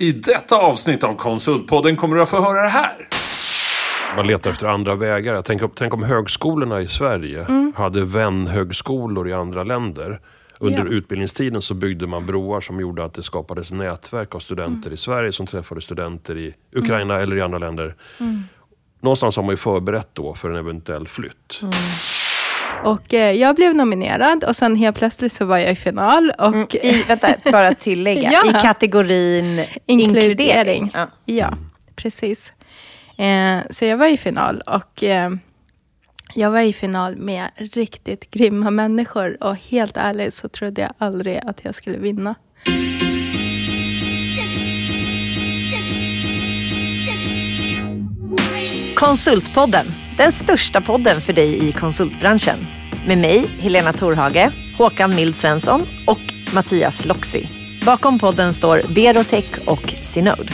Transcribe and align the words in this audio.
I 0.00 0.12
detta 0.12 0.56
avsnitt 0.56 1.04
av 1.04 1.12
Konsultpodden 1.12 1.96
kommer 1.96 2.16
du 2.16 2.22
att 2.22 2.28
få 2.30 2.40
höra 2.40 2.62
det 2.62 2.68
här. 2.68 2.96
Man 4.16 4.26
letar 4.26 4.50
efter 4.50 4.66
andra 4.66 4.94
vägar. 4.94 5.42
Tänk 5.42 5.62
om, 5.62 5.70
tänk 5.74 5.94
om 5.94 6.02
högskolorna 6.02 6.80
i 6.80 6.88
Sverige 6.88 7.44
Mm. 7.44 7.72
hade 7.76 8.04
vänhögskolor 8.04 9.28
i 9.28 9.32
andra 9.32 9.64
länder. 9.64 10.20
Under 10.58 10.78
Ja. 10.78 10.86
utbildningstiden 10.86 11.62
så 11.62 11.74
byggde 11.74 12.06
man 12.06 12.26
broar 12.26 12.60
som 12.60 12.80
gjorde 12.80 13.04
att 13.04 13.14
det 13.14 13.22
skapades 13.22 13.72
nätverk 13.72 14.34
av 14.34 14.38
studenter 14.38 14.86
Mm. 14.88 14.94
i 14.94 14.96
Sverige 14.96 15.32
som 15.32 15.46
träffade 15.46 15.80
studenter 15.80 16.38
i 16.38 16.54
Ukraina 16.74 17.20
eller 17.20 17.36
i 17.36 17.40
andra 17.40 17.58
länder. 17.58 17.94
Mm. 18.20 18.42
Någonstans 19.00 19.36
har 19.36 19.42
man 19.42 19.50
ju 19.52 19.56
förberett 19.56 20.08
då 20.12 20.34
för 20.34 20.50
en 20.50 20.56
eventuell 20.56 21.08
flytt. 21.08 21.60
Och 22.84 23.14
eh, 23.14 23.32
jag 23.32 23.56
blev 23.56 23.74
nominerad 23.74 24.44
och 24.44 24.56
sen 24.56 24.76
helt 24.76 24.96
plötsligt 24.96 25.32
så 25.32 25.44
var 25.44 25.58
jag 25.58 25.72
i 25.72 25.76
final. 25.76 26.32
Och 26.38 26.46
Mm, 26.54 26.66
I, 26.82 27.02
vänta, 27.08 27.34
bara 27.52 27.74
tillägga. 27.74 28.30
Ja. 28.44 28.50
I 28.50 28.52
kategorin 28.62 29.64
Inkludering. 29.86 30.00
inkludering. 30.26 30.90
Ja. 30.94 31.08
Ja, 31.24 31.54
precis. 31.96 32.52
Eh, 33.16 33.58
så 33.70 33.84
jag 33.84 33.96
var 33.96 34.06
i 34.06 34.16
final 34.16 34.60
och 34.66 35.02
eh, 35.04 35.30
jag 36.34 36.50
var 36.50 36.60
i 36.60 36.72
final 36.72 37.16
med 37.16 37.48
riktigt 37.56 38.30
grymma 38.30 38.70
människor 38.70 39.42
och 39.44 39.56
helt 39.56 39.96
ärligt 39.96 40.34
så 40.34 40.48
trodde 40.48 40.80
jag 40.82 40.92
aldrig 40.98 41.40
att 41.46 41.60
jag 41.64 41.74
skulle 41.74 41.98
vinna. 41.98 42.34
Konsultpodden, 48.94 49.86
den 50.18 50.32
största 50.32 50.80
podden 50.80 51.20
för 51.20 51.32
dig 51.32 51.68
i 51.68 51.72
konsultbranschen. 51.72 52.66
Med 53.06 53.18
mig, 53.18 53.46
Helena 53.58 53.92
Torhage, 53.92 54.50
Håkan 54.78 55.14
Mild 55.14 55.34
Svensson 55.34 55.80
och 56.06 56.20
Mattias 56.54 57.04
Loxi. 57.04 57.48
Bakom 57.86 58.18
podden 58.18 58.54
står 58.54 58.82
Berotech 58.94 59.58
och 59.66 59.94
Synode. 60.02 60.52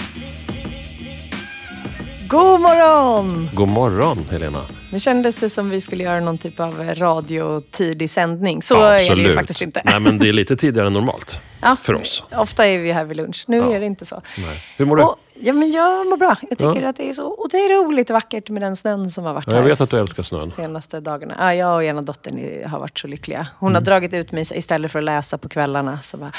God 2.29 2.61
morgon! 2.61 3.51
God 3.55 3.69
morgon 3.69 4.19
Helena. 4.31 4.61
Nu 4.95 5.01
kändes 5.01 5.37
det 5.37 5.51
som 5.51 5.71
vi 5.71 5.81
skulle 5.81 6.05
göra 6.05 6.21
någon 6.21 6.39
typ 6.39 6.61
av 6.61 6.81
radiotidig 6.95 8.11
sändning. 8.11 8.63
Så 8.63 8.83
är 8.83 9.17
det 9.17 9.23
ju 9.23 9.33
faktiskt 9.33 9.63
inte. 9.63 9.83
Nej 9.85 10.01
men 10.01 10.19
det 10.19 10.29
är 10.29 10.33
lite 10.33 10.57
tidigare 10.57 10.87
än 10.87 10.93
normalt. 10.93 11.41
Ja, 11.63 11.77
för 11.83 11.95
oss. 11.95 12.23
Ofta 12.33 12.67
är 12.67 12.79
vi 12.79 12.93
här 12.93 13.05
vid 13.05 13.17
lunch. 13.17 13.45
Nu 13.49 13.57
Ja. 13.57 13.73
är 13.75 13.81
det 13.81 13.87
inte 13.87 14.05
så. 14.05 14.23
Nej. 14.39 14.63
Hur 14.77 14.85
mår 14.85 14.97
du? 14.97 15.03
Och, 15.03 15.17
ja, 15.41 15.53
men 15.53 15.73
jag 15.73 16.07
mår 16.07 16.17
bra. 16.17 16.37
Jag 16.49 16.59
tycker 16.59 16.83
Ja. 16.83 16.89
att 16.89 16.97
det 16.97 17.09
är 17.09 17.13
så 17.13 17.35
otroligt 17.39 18.11
vackert 18.11 18.51
med 18.51 18.63
den 18.63 18.77
snön 18.77 19.11
som 19.11 19.25
har 19.25 19.35
varit 19.35 19.47
Ja, 19.47 19.53
jag 19.53 19.61
här 19.63 19.69
vet 19.69 19.81
att 19.81 19.91
du 19.91 19.99
älskar 19.99 20.23
snön. 20.23 20.51
senaste 20.57 21.01
dagarna. 21.01 21.35
Ja, 21.39 21.55
jag 21.55 21.75
och 21.77 21.85
ena 21.85 22.03
dottern 22.03 22.39
är- 22.39 22.65
har 22.69 22.79
varit 22.81 22.99
så 22.99 23.07
lyckliga. 23.07 23.47
Hon 23.59 23.67
har 23.73 23.81
Mm. 23.81 23.85
dragit 23.85 24.15
ut 24.15 24.33
mig 24.33 24.45
istället 24.55 24.93
för 24.93 24.99
att 24.99 25.05
läsa 25.05 25.39
på 25.39 25.49
kvällarna. 25.49 26.01
Så 26.01 26.17
bara, 26.17 26.31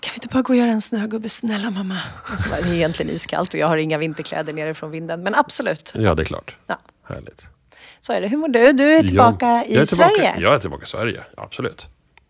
kan 0.00 0.10
vi 0.12 0.16
inte 0.16 0.28
bara 0.28 0.42
gå 0.42 0.52
och 0.52 0.56
göra 0.58 0.70
en 0.70 0.80
snögubbe, 0.80 1.28
snälla 1.28 1.70
mamma? 1.70 1.98
Och 2.32 2.38
så 2.40 2.48
bara, 2.50 2.60
det 2.60 2.68
är 2.68 2.74
egentligen 2.74 3.12
iskallt 3.12 3.54
och 3.54 3.60
jag 3.60 3.66
har 3.68 3.76
inga 3.76 3.98
vinterkläder 3.98 4.52
nere 4.52 4.74
från 4.74 4.90
vinden. 4.90 5.22
Men 5.22 5.34
absolut, 5.34 5.92
Ja, 5.94 6.14
det 6.14 6.22
är 6.22 6.24
klart. 6.24 6.56
Ja. 6.66 6.78
Härligt. 7.08 7.42
Så 8.06 8.12
är 8.12 8.20
det. 8.20 8.28
Hur 8.28 8.36
mår 8.36 8.48
du? 8.48 8.72
Du 8.72 8.84
är 8.94 9.02
tillbaka 9.02 9.46
Jag- 9.46 9.66
i 9.66 9.74
jag 9.74 9.82
är 9.82 9.86
tillbaka, 9.86 10.14
Sverige. 10.16 10.34
Jag 10.38 10.54
är 10.54 10.58
tillbaka 10.58 10.82
i 10.82 10.86
Sverige, 10.86 11.24
absolut. 11.36 11.88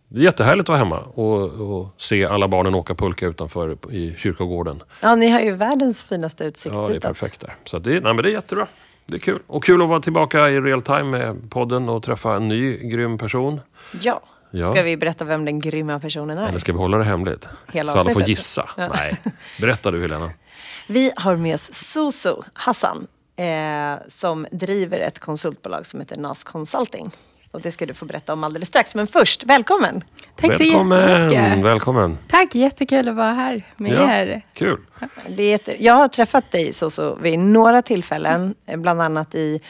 Det 0.08 0.20
är 0.20 0.24
jättehärligt 0.24 0.64
att 0.64 0.68
vara 0.68 0.78
hemma 0.78 0.98
och, 0.98 1.42
och 1.42 1.94
se 1.96 2.24
alla 2.26 2.48
barnen 2.48 2.74
åka 2.74 2.94
pulka 2.94 3.26
utanför 3.26 3.76
i 3.92 4.14
kyrkogården. 4.18 4.82
Ja, 5.00 5.14
ni 5.14 5.30
har 5.30 5.40
ju 5.40 5.52
världens 5.52 6.04
finaste 6.04 6.44
utsikt 6.44 6.74
Ja, 6.74 6.86
det 6.88 6.96
är 6.96 7.00
perfekt 7.00 7.40
där. 7.40 7.56
Så 7.64 7.78
det, 7.78 7.90
nej, 7.90 8.00
men 8.14 8.16
det 8.16 8.28
är 8.28 8.32
jättebra. 8.32 8.66
Det 9.06 9.14
är 9.14 9.18
kul. 9.18 9.38
Och 9.46 9.64
kul 9.64 9.82
att 9.82 9.88
vara 9.88 10.00
tillbaka 10.00 10.48
i 10.50 10.60
real 10.60 10.82
time 10.82 11.02
med 11.04 11.50
podden 11.50 11.88
och 11.88 12.02
träffa 12.02 12.36
en 12.36 12.48
ny 12.48 12.76
grym 12.76 13.18
person. 13.18 13.60
Ja. 14.00 14.20
Ja. 14.50 14.66
Ska 14.66 14.82
vi 14.82 14.96
berätta 14.96 15.24
vem 15.24 15.44
den 15.44 15.60
grymma 15.60 16.00
personen 16.00 16.38
är? 16.38 16.48
Eller 16.48 16.58
ska 16.58 16.72
vi 16.72 16.78
hålla 16.78 16.98
det 16.98 17.04
hemligt? 17.04 17.48
Hela 17.72 17.92
så 17.92 17.98
alla 17.98 18.10
får 18.10 18.22
gissa. 18.22 18.68
Ja. 18.76 18.88
Nej. 18.94 19.16
Berätta 19.60 19.90
du 19.90 20.00
Helena. 20.02 20.30
Vi 20.86 21.12
har 21.16 21.36
med 21.36 21.54
oss 21.54 21.72
Susu 21.72 22.34
Hassan 22.52 23.06
eh, 23.36 24.02
som 24.08 24.46
driver 24.50 24.98
ett 25.00 25.18
konsultbolag 25.18 25.86
som 25.86 26.00
heter 26.00 26.16
NAS 26.16 26.44
Consulting. 26.44 27.10
Och 27.50 27.60
det 27.60 27.70
ska 27.70 27.86
du 27.86 27.94
få 27.94 28.04
berätta 28.04 28.32
om 28.32 28.44
alldeles 28.44 28.68
strax. 28.68 28.94
Men 28.94 29.06
först, 29.06 29.44
välkommen! 29.44 30.04
Tack 30.36 30.52
så 30.56 30.58
Välkommen! 30.64 31.30
jättemycket. 31.30 31.64
Välkommen! 31.64 32.18
Tack, 32.28 32.54
jättekul 32.54 33.08
att 33.08 33.14
vara 33.16 33.32
här 33.32 33.62
med 33.76 33.92
Ja. 33.92 34.12
er. 34.12 34.42
Kul! 34.52 34.80
Det. 35.28 35.68
Jag 35.78 35.94
har 35.94 36.08
träffat 36.08 36.50
dig 36.50 36.72
Susu 36.72 37.14
vid 37.20 37.38
några 37.38 37.82
tillfällen, 37.82 38.54
eh, 38.66 38.76
bland 38.76 39.02
annat 39.02 39.34
i 39.34 39.60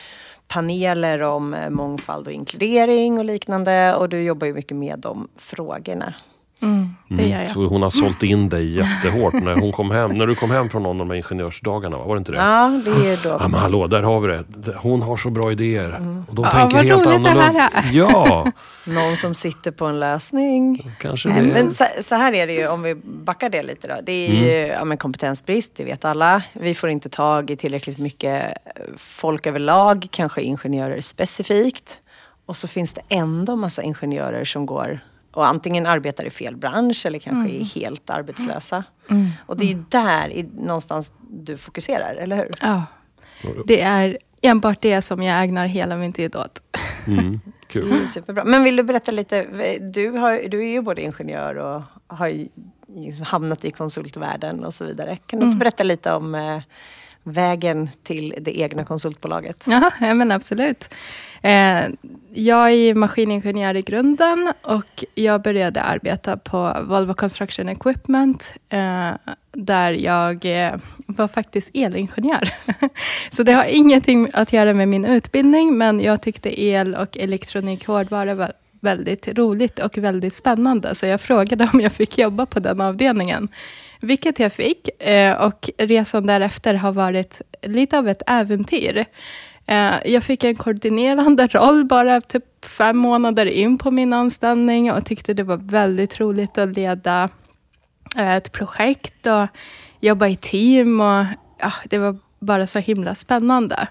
paneler 0.49 1.23
om 1.23 1.55
eh, 1.55 1.71
mångfald 1.71 2.27
och 2.27 2.33
inkludering 2.33 3.19
och 3.19 3.25
liknande. 3.25 3.95
Och 3.95 4.09
du 4.09 4.23
jobbar 4.23 4.47
ju 4.47 4.55
mycket 4.55 4.77
med 4.77 4.99
de 4.99 5.29
frågorna. 5.39 6.15
Mm, 6.65 6.89
det 7.09 7.23
gör 7.23 7.31
Mm, 7.31 7.43
jag. 7.43 7.51
så 7.51 7.67
hon 7.67 7.83
har 7.83 7.91
sålt 7.91 8.23
in 8.23 8.49
dig 8.49 8.75
jättehårt 8.77 9.33
när, 9.33 9.55
hon 9.61 9.73
kom 9.73 9.91
hem, 9.91 10.11
när 10.11 10.27
du 10.27 10.35
kom 10.35 10.51
hem 10.51 10.71
från 10.71 10.83
någon 10.83 11.01
av 11.01 11.07
de 11.07 11.11
här 11.11 11.17
ingenjörsdagarna. 11.17 11.99
va? 11.99 12.05
Var 12.05 12.15
det 12.15 12.19
inte 12.19 12.33
det? 12.33 12.39
Ja, 12.39 12.81
det 12.85 12.91
är 13.13 13.23
då... 13.23 13.29
Ja, 13.29 13.49
men 13.49 13.61
hallå, 13.61 13.87
där 13.87 14.03
har 14.03 14.21
vi 14.21 14.29
det. 14.49 14.75
Hon 14.77 15.03
har 15.03 15.17
så 15.17 15.31
bra 15.31 15.53
idéer. 15.53 16.25
Och 16.29 16.35
de 16.35 16.45
Ja, 16.45 16.51
tänker 16.51 16.77
vad 16.77 16.87
helt 16.87 17.07
roligt 17.07 17.27
annorlunda. 17.27 17.43
höra. 17.43 17.71
Ja, 17.93 18.53
Någon 18.87 19.17
som 19.17 19.35
sitter 19.35 19.71
på 19.71 19.87
en 19.87 20.01
lösning. 20.01 20.91
kanske 21.01 21.29
det. 21.29 21.43
men 21.43 21.71
så, 21.71 21.85
så 22.03 22.15
här 22.15 22.33
är 22.35 22.47
det 22.47 22.53
ju, 22.53 22.69
om 22.69 22.83
vi 22.83 22.95
backar 23.05 23.49
det 23.49 23.63
lite 23.63 23.89
då. 23.89 23.95
Det 24.03 24.13
är 24.13 24.33
ju 24.33 24.67
ja, 24.67 24.85
men 24.85 24.99
kompetensbrist, 24.99 25.73
det 25.77 25.85
vet 25.85 26.05
alla. 26.05 26.43
Vi 26.53 26.75
får 26.75 26.91
inte 26.91 27.09
tag 27.09 27.51
i 27.51 27.57
tillräckligt 27.57 27.99
mycket 27.99 28.43
folk 28.97 29.47
överlag, 29.47 30.07
kanske 30.11 30.43
ingenjörer 30.43 31.01
specifikt. 31.01 32.01
Och 32.47 32.57
så 32.57 32.69
finns 32.69 32.93
det 32.93 33.01
ändå 33.09 33.57
massa 33.57 33.83
ingenjörer 33.83 34.45
som 34.45 34.67
går 34.67 34.99
och 35.35 35.47
antingen 35.47 35.87
arbetar 35.87 36.25
i 36.25 36.31
fel 36.31 36.57
bransch 36.57 37.07
eller 37.07 37.19
kanske 37.19 37.55
är 37.55 37.65
helt 37.65 38.11
arbetslösa. 38.11 38.85
Och 39.47 39.57
det 39.57 39.65
är 39.65 39.69
ju 39.69 39.85
där 39.89 40.29
i, 40.29 40.43
någonstans 40.43 41.13
du 41.31 41.57
fokuserar, 41.57 42.15
eller 42.15 42.37
hur? 42.37 42.51
Ja. 42.61 42.83
Det 43.67 43.81
är 43.81 44.19
enbart 44.43 44.81
det 44.81 45.03
som 45.03 45.23
jag 45.23 45.45
ägnar 45.45 45.67
hela 45.67 45.97
min 45.97 46.13
tid 46.13 46.37
åt. 46.37 46.63
Mm, 47.07 47.41
Det 47.73 47.81
kul. 47.81 48.03
är 48.03 48.07
superbra. 48.07 48.45
Men 48.45 48.63
vill 48.65 48.77
du 48.77 48.83
berätta 48.83 49.13
lite, 49.13 49.43
du, 49.81 50.11
har, 50.11 50.49
du 50.49 50.59
är 50.61 50.73
ju 50.73 50.81
både 50.81 51.03
ingenjör 51.03 51.55
och 51.55 51.83
har 52.07 52.29
ju 52.29 52.49
liksom 52.97 53.25
hamnat 53.25 53.65
i 53.65 53.71
konsultvärlden 53.71 54.65
och 54.65 54.75
så 54.75 54.85
vidare. 54.85 55.19
Kan 55.27 55.41
du 55.41 55.47
inte 55.47 55.59
berätta 55.59 55.83
lite 55.83 56.13
om 56.13 56.35
eh, 56.35 56.61
vägen 57.23 57.91
till 58.03 58.35
det 58.41 58.61
egna 58.61 58.85
konsultbolaget? 58.85 59.65
Ja, 59.67 59.91
men 60.01 60.33
absolut. 60.33 60.95
Eh, 61.45 61.89
jag 62.33 62.73
är 62.73 62.95
maskiningenjör 62.95 63.77
i 63.77 63.83
grunden 63.83 64.53
och 64.63 65.05
jag 65.15 65.43
började 65.43 65.83
arbeta 65.83 66.37
på 66.37 66.77
Volvo 66.83 67.15
Construction 67.15 67.69
Equipment 67.69 68.55
eh, 68.69 69.11
där 69.53 69.93
jag 69.93 70.45
eh, 70.45 70.75
var 71.07 71.29
faktiskt 71.29 71.71
elingenjör. 71.75 72.55
Så 73.31 73.43
det 73.43 73.53
har 73.53 73.65
ingenting 73.65 74.31
att 74.33 74.53
göra 74.53 74.75
med 74.75 74.89
min 74.89 75.05
utbildning, 75.05 75.79
men 75.79 76.01
jag 76.01 76.23
tyckte 76.23 76.63
el 76.63 76.95
och 76.95 77.19
elektronik 77.19 77.87
hårdvara 77.87 78.35
var 78.35 78.53
väldigt 78.81 79.39
roligt 79.39 79.79
och 79.79 79.99
väldigt 79.99 80.35
spännande. 80.35 80.95
Så 80.95 81.07
jag 81.07 81.21
frågade 81.21 81.71
om 81.73 81.81
jag 81.81 81.93
fick 81.93 82.19
jobba 82.19 82.47
på 82.47 82.61
den 82.61 82.81
avdelningen. 82.81 83.49
Vilket 84.01 84.39
jag 84.39 84.53
fick. 84.53 85.03
Eh, 85.03 85.33
och 85.47 85.71
resan 85.79 86.27
därefter 86.27 86.75
har 86.75 86.93
varit 86.93 87.41
lite 87.63 87.99
av 87.99 88.09
ett 88.09 88.23
äventyr. 88.27 89.05
Eh, 89.67 89.95
jag 90.05 90.23
fick 90.23 90.45
en 90.45 90.57
koordinerande 90.57 91.47
roll 91.53 91.85
bara 91.85 92.21
typ 92.21 92.67
fem 92.67 92.97
månader 92.97 93.47
in 93.47 93.79
på 93.79 93.91
min 93.91 94.13
anställning 94.13 94.93
och 94.93 95.07
tyckte 95.07 95.35
det 95.35 95.43
var 95.43 95.57
väldigt 95.57 96.21
roligt 96.21 96.59
att 96.59 96.77
leda 96.77 97.29
eh, 98.17 98.35
ett 98.35 98.53
projekt 98.53 99.27
och 99.27 99.47
jobba 100.01 100.27
i 100.27 100.37
team. 100.37 101.01
Och, 101.01 101.25
ja, 101.59 101.73
det 101.85 101.99
var 101.99 102.19
bara 102.39 102.67
så 102.67 102.79
himla 102.79 103.15
spännande. 103.15 103.89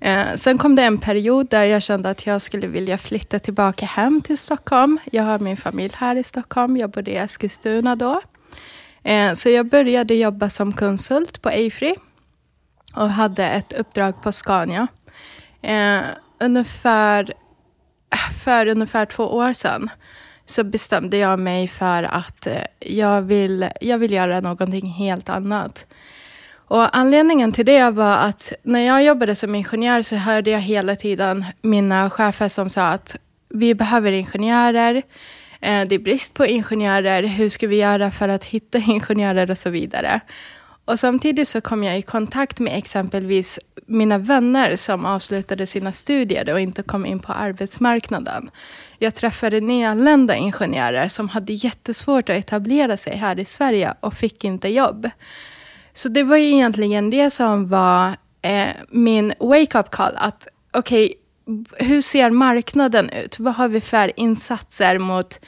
Eh, 0.00 0.34
sen 0.34 0.58
kom 0.58 0.74
det 0.74 0.82
en 0.82 0.98
period 0.98 1.48
där 1.48 1.64
jag 1.64 1.82
kände 1.82 2.10
att 2.10 2.26
jag 2.26 2.42
skulle 2.42 2.66
vilja 2.66 2.98
flytta 2.98 3.38
tillbaka 3.38 3.86
hem 3.86 4.20
till 4.20 4.38
Stockholm. 4.38 4.98
Jag 5.12 5.22
har 5.22 5.38
min 5.38 5.56
familj 5.56 5.94
här 5.96 6.16
i 6.16 6.22
Stockholm. 6.22 6.76
Jag 6.76 6.90
bodde 6.90 7.10
i 7.10 7.16
Eskilstuna 7.16 7.96
då. 7.96 8.20
Eh, 9.02 9.32
så 9.32 9.48
jag 9.48 9.66
började 9.66 10.14
jobba 10.14 10.50
som 10.50 10.72
konsult 10.72 11.42
på 11.42 11.48
Afry 11.48 11.94
och 12.94 13.10
hade 13.10 13.44
ett 13.48 13.72
uppdrag 13.72 14.22
på 14.22 14.32
Scania. 14.32 14.86
Eh, 15.62 16.00
ungefär, 16.40 17.32
för 18.44 18.66
ungefär 18.66 19.06
två 19.06 19.24
år 19.24 19.52
sedan 19.52 19.90
så 20.46 20.64
bestämde 20.64 21.16
jag 21.16 21.38
mig 21.38 21.68
för 21.68 22.02
att 22.02 22.46
eh, 22.46 22.62
jag 22.80 23.22
vill, 23.22 23.68
jag 23.80 23.98
vill 23.98 24.12
göra 24.12 24.40
någonting 24.40 24.86
helt 24.86 25.28
annat. 25.28 25.86
Och 26.68 26.96
anledningen 26.96 27.52
till 27.52 27.66
det 27.66 27.90
var 27.90 28.16
att 28.16 28.52
när 28.62 28.80
jag 28.80 29.04
jobbade 29.04 29.34
som 29.34 29.54
ingenjör 29.54 30.02
så 30.02 30.16
hörde 30.16 30.50
jag 30.50 30.60
hela 30.60 30.96
tiden 30.96 31.44
mina 31.62 32.10
chefer 32.10 32.48
som 32.48 32.70
sa 32.70 32.88
att 32.88 33.16
vi 33.48 33.74
behöver 33.74 34.12
ingenjörer. 34.12 35.02
Eh, 35.60 35.88
det 35.88 35.94
är 35.94 35.98
brist 35.98 36.34
på 36.34 36.46
ingenjörer. 36.46 37.22
Hur 37.22 37.48
ska 37.48 37.66
vi 37.66 37.76
göra 37.76 38.10
för 38.10 38.28
att 38.28 38.44
hitta 38.44 38.78
ingenjörer 38.86 39.50
och 39.50 39.58
så 39.58 39.70
vidare. 39.70 40.20
Och 40.88 41.00
samtidigt 41.00 41.48
så 41.48 41.60
kom 41.60 41.84
jag 41.84 41.98
i 41.98 42.02
kontakt 42.02 42.58
med 42.58 42.78
exempelvis 42.78 43.58
mina 43.86 44.18
vänner 44.18 44.76
som 44.76 45.06
avslutade 45.06 45.66
sina 45.66 45.92
studier 45.92 46.52
och 46.52 46.60
inte 46.60 46.82
kom 46.82 47.06
in 47.06 47.20
på 47.20 47.32
arbetsmarknaden. 47.32 48.50
Jag 48.98 49.14
träffade 49.14 49.60
nyanlända 49.60 50.36
ingenjörer 50.36 51.08
som 51.08 51.28
hade 51.28 51.52
jättesvårt 51.52 52.28
att 52.28 52.36
etablera 52.36 52.96
sig 52.96 53.16
här 53.16 53.38
i 53.38 53.44
Sverige 53.44 53.94
och 54.00 54.14
fick 54.14 54.44
inte 54.44 54.68
jobb. 54.68 55.10
Så 55.92 56.08
det 56.08 56.22
var 56.22 56.36
ju 56.36 56.54
egentligen 56.54 57.10
det 57.10 57.30
som 57.30 57.68
var 57.68 58.16
eh, 58.42 58.68
min 58.90 59.32
wake-up 59.40 59.90
call. 59.90 60.12
Att 60.16 60.48
okej, 60.72 61.14
okay, 61.46 61.86
hur 61.88 62.00
ser 62.00 62.30
marknaden 62.30 63.10
ut? 63.10 63.38
Vad 63.38 63.54
har 63.54 63.68
vi 63.68 63.80
för 63.80 64.20
insatser 64.20 64.98
mot 64.98 65.40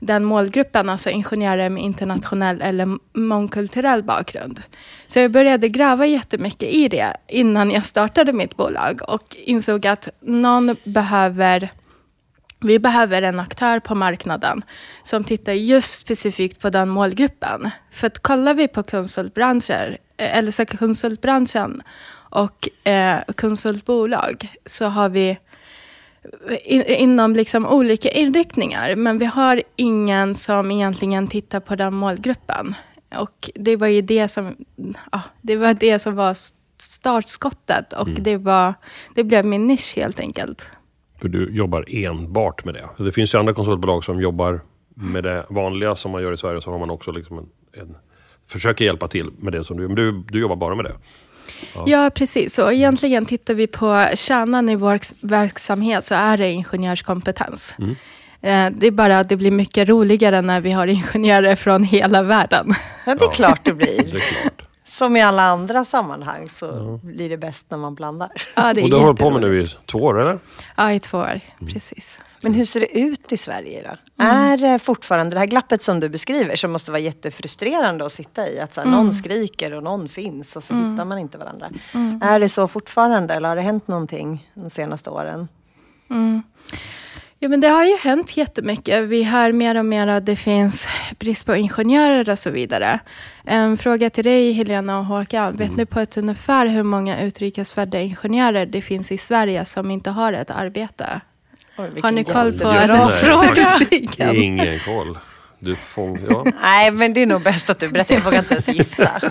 den 0.00 0.24
målgruppen, 0.24 0.88
alltså 0.88 1.10
ingenjörer 1.10 1.70
med 1.70 1.82
internationell 1.82 2.62
eller 2.62 2.98
mångkulturell 3.18 4.02
bakgrund. 4.02 4.62
Så 5.06 5.18
jag 5.18 5.30
började 5.30 5.68
gräva 5.68 6.06
jättemycket 6.06 6.68
i 6.68 6.88
det 6.88 7.16
innan 7.28 7.70
jag 7.70 7.86
startade 7.86 8.32
mitt 8.32 8.56
bolag 8.56 9.00
och 9.08 9.36
insåg 9.44 9.86
att 9.86 10.08
någon 10.20 10.76
behöver 10.84 11.70
vi 12.60 12.78
behöver 12.78 13.22
en 13.22 13.40
aktör 13.40 13.80
på 13.80 13.94
marknaden 13.94 14.62
som 15.02 15.24
tittar 15.24 15.52
just 15.52 16.00
specifikt 16.00 16.60
på 16.60 16.70
den 16.70 16.88
målgruppen. 16.88 17.70
För 17.90 18.06
att 18.06 18.18
kollar 18.18 18.54
vi 18.54 18.68
på 18.68 18.82
konsultbranscher, 18.82 19.98
eh, 20.16 20.38
eller 20.38 20.76
konsultbranschen 20.76 21.82
och 22.30 22.88
eh, 22.88 23.18
konsultbolag 23.36 24.48
så 24.66 24.84
har 24.84 25.08
vi 25.08 25.38
in, 26.64 26.82
inom 26.82 27.32
liksom 27.32 27.66
olika 27.66 28.08
inriktningar. 28.08 28.96
Men 28.96 29.18
vi 29.18 29.24
har 29.24 29.62
ingen 29.76 30.34
som 30.34 30.70
egentligen 30.70 31.28
tittar 31.28 31.60
på 31.60 31.76
den 31.76 31.94
målgruppen. 31.94 32.74
Och 33.18 33.50
det 33.54 33.76
var 33.76 33.86
ju 33.86 34.02
det 34.02 34.28
som, 34.28 34.56
ja, 35.12 35.20
det 35.42 35.56
var, 35.56 35.74
det 35.74 35.98
som 35.98 36.14
var 36.14 36.34
startskottet. 36.78 37.92
Och 37.92 38.08
mm. 38.08 38.22
det, 38.22 38.36
var, 38.36 38.74
det 39.14 39.24
blev 39.24 39.44
min 39.44 39.66
nisch 39.66 39.96
helt 39.96 40.20
enkelt. 40.20 40.62
För 41.20 41.28
du 41.28 41.56
jobbar 41.56 41.84
enbart 41.88 42.64
med 42.64 42.74
det. 42.74 43.04
Det 43.04 43.12
finns 43.12 43.34
ju 43.34 43.38
andra 43.38 43.54
konsultbolag 43.54 44.04
som 44.04 44.20
jobbar 44.20 44.60
med 44.94 45.24
det 45.24 45.46
vanliga 45.50 45.96
som 45.96 46.10
man 46.10 46.22
gör 46.22 46.32
i 46.32 46.36
Sverige. 46.36 46.60
Så 46.60 46.70
har 46.70 46.78
man 46.78 46.90
också 46.90 47.10
liksom 47.12 47.38
en, 47.38 47.48
en 47.80 47.96
försöker 48.48 48.84
hjälpa 48.84 49.08
till 49.08 49.30
med 49.38 49.52
det 49.52 49.64
som 49.64 49.76
du, 49.76 49.86
men 49.86 49.96
du, 49.96 50.12
du 50.12 50.40
jobbar 50.40 50.56
bara 50.56 50.74
med 50.74 50.84
det. 50.84 50.94
Ja. 51.74 51.84
ja, 51.86 52.10
precis. 52.10 52.58
Och 52.58 52.72
egentligen 52.72 53.26
tittar 53.26 53.54
vi 53.54 53.66
på 53.66 54.06
kärnan 54.14 54.68
i 54.68 54.76
vår 54.76 54.98
verksamhet 55.26 56.04
så 56.04 56.14
är 56.14 56.36
det 56.36 56.50
ingenjörskompetens. 56.50 57.76
Mm. 57.78 57.96
Eh, 58.40 58.78
det 58.78 58.86
är 58.86 58.90
bara 58.90 59.18
att 59.18 59.28
det 59.28 59.36
blir 59.36 59.50
mycket 59.50 59.88
roligare 59.88 60.40
när 60.40 60.60
vi 60.60 60.72
har 60.72 60.86
ingenjörer 60.86 61.56
från 61.56 61.84
hela 61.84 62.22
världen. 62.22 62.74
Ja, 63.06 63.14
det 63.14 63.24
är 63.24 63.32
klart 63.32 63.60
det 63.64 63.74
blir. 63.74 63.96
det 64.12 64.20
klart. 64.20 64.62
Som 64.84 65.16
i 65.16 65.22
alla 65.22 65.42
andra 65.42 65.84
sammanhang 65.84 66.48
så 66.48 66.66
ja. 66.66 67.00
blir 67.02 67.28
det 67.28 67.36
bäst 67.36 67.66
när 67.70 67.78
man 67.78 67.94
blandar. 67.94 68.30
Ja, 68.54 68.74
det 68.74 68.80
är 68.80 68.84
Och 68.84 68.90
du 68.90 68.96
har 68.96 69.02
hållit 69.02 69.20
på 69.20 69.30
med 69.30 69.40
nu 69.40 69.62
i 69.62 69.66
två 69.86 69.98
år, 69.98 70.20
eller? 70.20 70.38
Ja, 70.76 70.92
i 70.92 71.00
två 71.00 71.18
år. 71.18 71.40
Mm. 71.60 71.72
Precis. 71.72 72.20
Men 72.40 72.54
hur 72.54 72.64
ser 72.64 72.80
det 72.80 72.98
ut 72.98 73.32
i 73.32 73.36
Sverige 73.36 73.82
då? 73.82 74.22
Mm. 74.24 74.36
Är 74.36 74.56
det 74.56 74.78
fortfarande 74.78 75.36
det 75.36 75.38
här 75.38 75.46
glappet 75.46 75.82
som 75.82 76.00
du 76.00 76.08
beskriver 76.08 76.56
som 76.56 76.72
måste 76.72 76.90
vara 76.90 77.00
jättefrustrerande 77.00 78.06
att 78.06 78.12
sitta 78.12 78.48
i? 78.48 78.60
Att 78.60 78.74
så 78.74 78.80
här, 78.80 78.88
mm. 78.88 78.98
någon 78.98 79.12
skriker 79.12 79.74
och 79.74 79.82
någon 79.82 80.08
finns 80.08 80.56
och 80.56 80.62
så 80.62 80.74
mm. 80.74 80.90
hittar 80.90 81.04
man 81.04 81.18
inte 81.18 81.38
varandra. 81.38 81.70
Mm. 81.94 82.22
Är 82.22 82.40
det 82.40 82.48
så 82.48 82.68
fortfarande 82.68 83.34
eller 83.34 83.48
har 83.48 83.56
det 83.56 83.62
hänt 83.62 83.88
någonting 83.88 84.48
de 84.54 84.70
senaste 84.70 85.10
åren? 85.10 85.48
Mm. 86.10 86.42
Ja, 87.40 87.48
men 87.48 87.60
det 87.60 87.68
har 87.68 87.84
ju 87.84 87.96
hänt 87.96 88.36
jättemycket. 88.36 89.04
Vi 89.04 89.22
hör 89.22 89.52
mer 89.52 89.78
och 89.78 89.84
mer 89.84 90.06
att 90.06 90.26
det 90.26 90.36
finns 90.36 90.88
brist 91.18 91.46
på 91.46 91.56
ingenjörer 91.56 92.30
och 92.30 92.38
så 92.38 92.50
vidare. 92.50 93.00
En 93.44 93.76
fråga 93.76 94.10
till 94.10 94.24
dig, 94.24 94.52
Helena 94.52 94.98
och 94.98 95.04
Håkan. 95.04 95.56
Vet 95.56 95.76
ni 95.76 95.86
på 95.86 96.00
ett 96.00 96.16
ungefär 96.16 96.66
hur 96.66 96.82
många 96.82 97.22
utrikesfödda 97.22 98.00
ingenjörer 98.00 98.66
det 98.66 98.82
finns 98.82 99.12
i 99.12 99.18
Sverige 99.18 99.64
som 99.64 99.90
inte 99.90 100.10
har 100.10 100.32
ett 100.32 100.50
arbete? 100.50 101.20
Oj, 101.78 102.00
Har 102.02 102.10
ni 102.12 102.24
koll 102.24 102.58
på 102.58 102.64
den 102.72 103.10
frågan? 103.10 104.36
Ingen 104.36 104.78
koll. 104.78 105.18
Du 105.58 105.76
fång, 105.76 106.18
ja. 106.30 106.44
Nej, 106.62 106.90
men 106.90 107.12
det 107.14 107.22
är 107.22 107.26
nog 107.26 107.42
bäst 107.42 107.70
att 107.70 107.78
du 107.78 107.88
berättar. 107.88 108.14
Jag 108.14 108.22
vågar 108.22 108.38
inte 108.38 108.54
ens 108.54 108.68
gissa. 108.68 109.10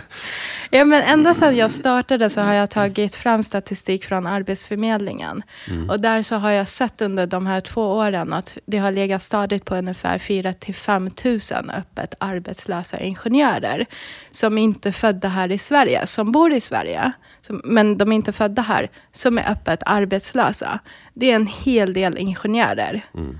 Ja, 0.69 0.85
men 0.85 1.03
ända 1.03 1.33
sedan 1.33 1.55
jag 1.55 1.71
startade 1.71 2.29
så 2.29 2.41
har 2.41 2.53
jag 2.53 2.69
tagit 2.69 3.15
fram 3.15 3.43
statistik 3.43 4.05
från 4.05 4.27
Arbetsförmedlingen. 4.27 5.43
Mm. 5.67 5.89
Och 5.89 5.99
där 5.99 6.21
så 6.21 6.35
har 6.35 6.51
jag 6.51 6.67
sett 6.67 7.01
under 7.01 7.27
de 7.27 7.45
här 7.45 7.61
två 7.61 7.81
åren 7.81 8.33
att 8.33 8.57
det 8.65 8.77
har 8.77 8.91
legat 8.91 9.23
stadigt 9.23 9.65
på 9.65 9.75
ungefär 9.75 10.17
4 10.17 10.53
till 10.53 10.75
5 10.75 11.11
000 11.25 11.39
öppet 11.77 12.15
arbetslösa 12.19 12.99
ingenjörer. 12.99 13.85
Som 14.31 14.57
inte 14.57 14.89
är 14.89 14.93
födda 14.93 15.27
här 15.27 15.51
i 15.51 15.57
Sverige, 15.57 16.07
som 16.07 16.31
bor 16.31 16.53
i 16.53 16.61
Sverige. 16.61 17.11
Som, 17.41 17.61
men 17.63 17.97
de 17.97 18.11
är 18.11 18.15
inte 18.15 18.33
födda 18.33 18.61
här, 18.61 18.89
som 19.11 19.37
är 19.37 19.51
öppet 19.51 19.83
arbetslösa. 19.85 20.79
Det 21.13 21.31
är 21.31 21.35
en 21.35 21.47
hel 21.47 21.93
del 21.93 22.17
ingenjörer. 22.17 23.01
Mm. 23.13 23.39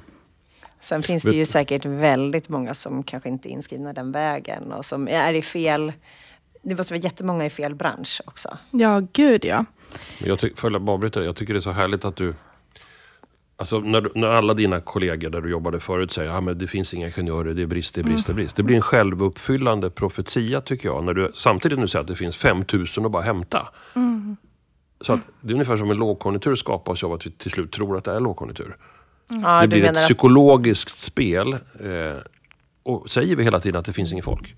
Sen 0.79 1.03
finns 1.03 1.23
det 1.23 1.35
ju 1.35 1.45
säkert 1.45 1.85
väldigt 1.85 2.49
många 2.49 2.73
som 2.73 3.03
kanske 3.03 3.29
inte 3.29 3.49
är 3.49 3.51
inskrivna 3.51 3.93
den 3.93 4.11
vägen 4.11 4.71
och 4.71 4.85
som 4.85 5.07
är 5.07 5.33
i 5.33 5.41
fel 5.41 5.93
det 6.69 6.75
måste 6.75 6.93
vara 6.93 7.03
jättemånga 7.03 7.45
i 7.45 7.49
fel 7.49 7.75
bransch 7.75 8.21
också. 8.25 8.57
Ja, 8.71 9.01
gud 9.13 9.45
ja. 9.45 9.65
Jag 10.19 10.39
tycker, 10.39 10.89
avbryta, 10.89 11.23
jag 11.23 11.35
tycker 11.35 11.53
det 11.53 11.59
är 11.59 11.61
så 11.61 11.71
härligt 11.71 12.05
att 12.05 12.15
du 12.15 12.33
Alltså 13.59 13.79
när, 13.79 14.11
när 14.15 14.27
alla 14.27 14.53
dina 14.53 14.81
kollegor 14.81 15.29
där 15.29 15.41
du 15.41 15.49
jobbade 15.49 15.79
förut 15.79 16.11
säger 16.11 16.29
att 16.29 16.47
ah, 16.47 16.53
det 16.53 16.67
finns 16.67 16.93
inga 16.93 17.05
ingenjörer, 17.05 17.53
det 17.53 17.61
är 17.61 17.65
brist, 17.65 17.95
det 17.95 18.01
är 18.01 18.03
brist, 18.03 18.27
det 18.27 18.33
är 18.33 18.35
brist. 18.35 18.55
Det 18.55 18.63
blir 18.63 18.75
en 18.75 18.81
självuppfyllande 18.81 19.89
profetia 19.89 20.61
tycker 20.61 20.89
jag. 20.89 21.03
När 21.03 21.13
du 21.13 21.31
samtidigt 21.33 21.79
nu 21.79 21.87
säger 21.87 22.01
att 22.01 22.07
det 22.07 22.15
finns 22.15 22.37
5000 22.37 23.05
att 23.05 23.11
bara 23.11 23.23
hämta. 23.23 23.67
Mm. 23.95 24.37
Så 25.01 25.13
att, 25.13 25.19
det 25.41 25.49
är 25.49 25.53
ungefär 25.53 25.77
som 25.77 25.91
en 25.91 25.97
lågkonjunktur 25.97 26.55
skapas 26.55 27.03
av 27.03 27.13
att 27.13 27.25
vi 27.25 27.31
till 27.31 27.51
slut 27.51 27.71
tror 27.71 27.97
att 27.97 28.03
det 28.03 28.11
är 28.11 28.19
lågkonjunktur. 28.19 28.77
Mm. 29.31 29.41
Det 29.41 29.49
ja, 29.49 29.67
blir 29.67 29.83
ett 29.83 29.95
psykologiskt 29.95 30.99
spel. 30.99 31.53
Eh, 31.53 32.17
och 32.83 33.11
säger 33.11 33.35
vi 33.35 33.43
hela 33.43 33.59
tiden 33.59 33.79
att 33.79 33.85
det 33.85 33.93
finns 33.93 34.13
inget 34.13 34.25
folk. 34.25 34.55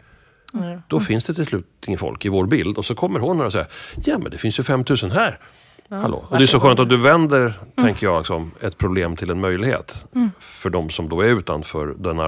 Mm. 0.53 0.81
Då 0.87 0.99
finns 0.99 1.25
det 1.25 1.33
till 1.33 1.45
slut 1.45 1.65
inget 1.87 1.99
folk 1.99 2.25
i 2.25 2.29
vår 2.29 2.45
bild. 2.45 2.77
Och 2.77 2.85
så 2.85 2.95
kommer 2.95 3.19
hon 3.19 3.41
och 3.41 3.51
säger, 3.51 3.67
ja 4.05 4.17
men 4.17 4.31
det 4.31 4.37
finns 4.37 4.59
ju 4.59 4.63
5000 4.63 5.11
här. 5.11 5.39
Ja, 5.87 5.97
Hallå. 5.97 6.25
Och 6.29 6.37
det 6.37 6.43
är 6.43 6.47
så 6.47 6.59
skönt 6.59 6.79
att 6.79 6.89
du 6.89 6.97
vänder, 6.97 7.39
mm. 7.41 7.53
tänker 7.75 8.07
jag, 8.07 8.19
liksom, 8.19 8.51
ett 8.61 8.77
problem 8.77 9.15
till 9.15 9.29
en 9.29 9.39
möjlighet. 9.39 10.05
Mm. 10.15 10.31
För 10.39 10.69
de 10.69 10.89
som 10.89 11.09
då 11.09 11.21
är 11.21 11.27
utanför 11.27 11.95
den 11.97 12.19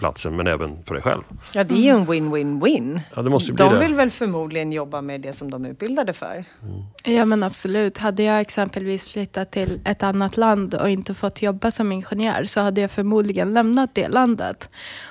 arbetsplatsen, 0.00 0.36
men 0.36 0.46
även 0.46 0.82
för 0.84 0.94
dig 0.94 1.02
själv. 1.02 1.22
Ja, 1.52 1.64
det 1.64 1.74
är 1.74 1.78
ju 1.78 1.88
en 1.88 2.06
win-win-win. 2.06 3.00
Ja, 3.14 3.22
det 3.22 3.30
måste 3.30 3.52
bli 3.52 3.64
de 3.64 3.74
det. 3.74 3.80
vill 3.80 3.94
väl 3.94 4.10
förmodligen 4.10 4.72
jobba 4.72 5.00
med 5.00 5.20
det 5.20 5.32
som 5.32 5.50
de 5.50 5.64
är 5.64 5.70
utbildade 5.70 6.12
för. 6.12 6.44
Mm. 6.62 6.84
Ja, 7.04 7.24
men 7.24 7.42
absolut. 7.42 7.98
Hade 7.98 8.22
jag 8.22 8.40
exempelvis 8.40 9.08
flyttat 9.08 9.50
till 9.50 9.80
ett 9.84 10.02
annat 10.02 10.36
land 10.36 10.74
och 10.74 10.90
inte 10.90 11.14
fått 11.14 11.42
jobba 11.42 11.70
som 11.70 11.92
ingenjör, 11.92 12.44
så 12.44 12.60
hade 12.60 12.80
jag 12.80 12.90
förmodligen 12.90 13.54
lämnat 13.54 13.94
det 13.94 14.08
landet. 14.08 14.68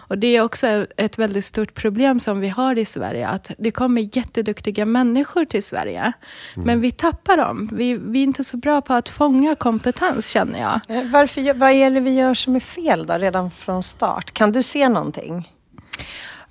Och 0.10 0.18
det 0.18 0.36
är 0.36 0.42
också 0.42 0.68
ett 0.98 1.18
väldigt 1.18 1.46
stort 1.46 1.74
problem 1.74 2.20
som 2.20 2.40
vi 2.40 2.50
har 2.50 2.78
i 2.78 2.86
Sverige, 2.86 3.28
att 3.28 3.52
det 3.58 3.72
kommer 3.72 4.18
jätteduktiga 4.18 4.86
människor 4.86 5.46
till 5.46 5.64
Sverige, 5.64 6.14
mm. 6.56 6.66
men 6.66 6.82
vi 6.82 6.92
tappar 6.92 7.38
dem. 7.38 7.70
Vi, 7.74 7.98
vi 8.02 8.20
är 8.20 8.24
inte 8.24 8.44
så 8.44 8.58
bra 8.58 8.82
på 8.82 8.94
att 8.94 9.10
fånga 9.10 9.56
kompetens, 9.56 10.28
känner 10.28 10.60
jag. 10.60 10.98
Eh, 10.98 11.12
varför, 11.12 11.54
vad 11.54 11.72
är 11.72 11.92
det 11.92 12.00
vi 12.00 12.14
gör 12.14 12.34
som 12.34 12.56
är 12.56 12.60
fel 12.60 13.08
då, 13.08 13.14
redan 13.14 13.52
från 13.52 13.84
start? 13.84 14.32
Kan 14.32 14.52
du 14.52 14.64
se 14.64 14.79
någonting? 14.88 15.52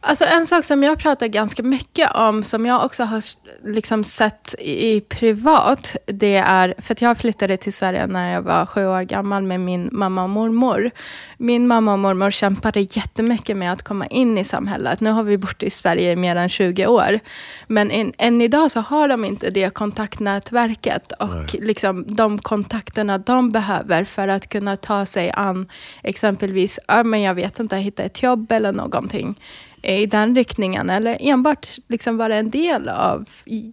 Alltså 0.00 0.24
en 0.24 0.46
sak 0.46 0.64
som 0.64 0.82
jag 0.82 0.98
pratar 0.98 1.26
ganska 1.26 1.62
mycket 1.62 2.10
om, 2.14 2.42
som 2.42 2.66
jag 2.66 2.84
också 2.84 3.04
har 3.04 3.22
liksom 3.64 4.04
sett 4.04 4.54
i 4.58 5.00
privat, 5.00 5.96
det 6.06 6.36
är, 6.36 6.74
för 6.78 6.92
att 6.92 7.02
jag 7.02 7.18
flyttade 7.18 7.56
till 7.56 7.72
Sverige 7.72 8.06
när 8.06 8.32
jag 8.32 8.42
var 8.42 8.66
sju 8.66 8.86
år 8.86 9.02
gammal 9.02 9.42
med 9.42 9.60
min 9.60 9.88
mamma 9.92 10.22
och 10.22 10.30
mormor. 10.30 10.90
Min 11.36 11.66
mamma 11.66 11.92
och 11.92 11.98
mormor 11.98 12.30
kämpade 12.30 12.80
jättemycket 12.80 13.56
med 13.56 13.72
att 13.72 13.82
komma 13.82 14.06
in 14.06 14.38
i 14.38 14.44
samhället. 14.44 15.00
Nu 15.00 15.10
har 15.10 15.22
vi 15.22 15.38
bott 15.38 15.62
i 15.62 15.70
Sverige 15.70 16.12
i 16.12 16.16
mer 16.16 16.36
än 16.36 16.48
20 16.48 16.86
år. 16.86 17.20
Men 17.66 17.90
in, 17.90 18.12
än 18.18 18.40
idag 18.40 18.70
så 18.70 18.80
har 18.80 19.08
de 19.08 19.24
inte 19.24 19.50
det 19.50 19.74
kontaktnätverket 19.74 21.12
och 21.12 21.54
liksom 21.54 22.16
de 22.16 22.38
kontakterna 22.38 23.18
de 23.18 23.50
behöver 23.50 24.04
för 24.04 24.28
att 24.28 24.48
kunna 24.48 24.76
ta 24.76 25.06
sig 25.06 25.30
an 25.34 25.68
exempelvis, 26.02 26.78
ja, 26.88 27.04
men 27.04 27.22
jag 27.22 27.34
vet 27.34 27.58
inte, 27.58 27.76
hitta 27.76 28.02
ett 28.02 28.22
jobb 28.22 28.52
eller 28.52 28.72
någonting 28.72 29.36
i 29.82 30.06
den 30.06 30.34
riktningen. 30.34 30.90
Eller 30.90 31.16
enbart 31.20 31.68
liksom 31.88 32.16
vara 32.16 32.36
en 32.36 32.50
del 32.50 32.88
av... 32.88 33.28
I, 33.44 33.72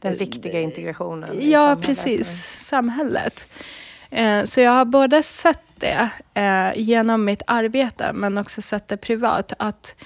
den 0.00 0.14
riktiga 0.14 0.60
integrationen 0.60 1.50
Ja, 1.50 1.58
samhället. 1.58 1.86
precis. 1.86 2.44
Samhället. 2.66 3.48
Eh, 4.10 4.44
så 4.44 4.60
jag 4.60 4.70
har 4.70 4.84
både 4.84 5.22
sett 5.22 5.62
det 5.78 6.10
eh, 6.34 6.70
genom 6.76 7.24
mitt 7.24 7.42
arbete, 7.46 8.12
men 8.12 8.38
också 8.38 8.62
sett 8.62 8.88
det 8.88 8.96
privat. 8.96 9.52
Att 9.58 9.96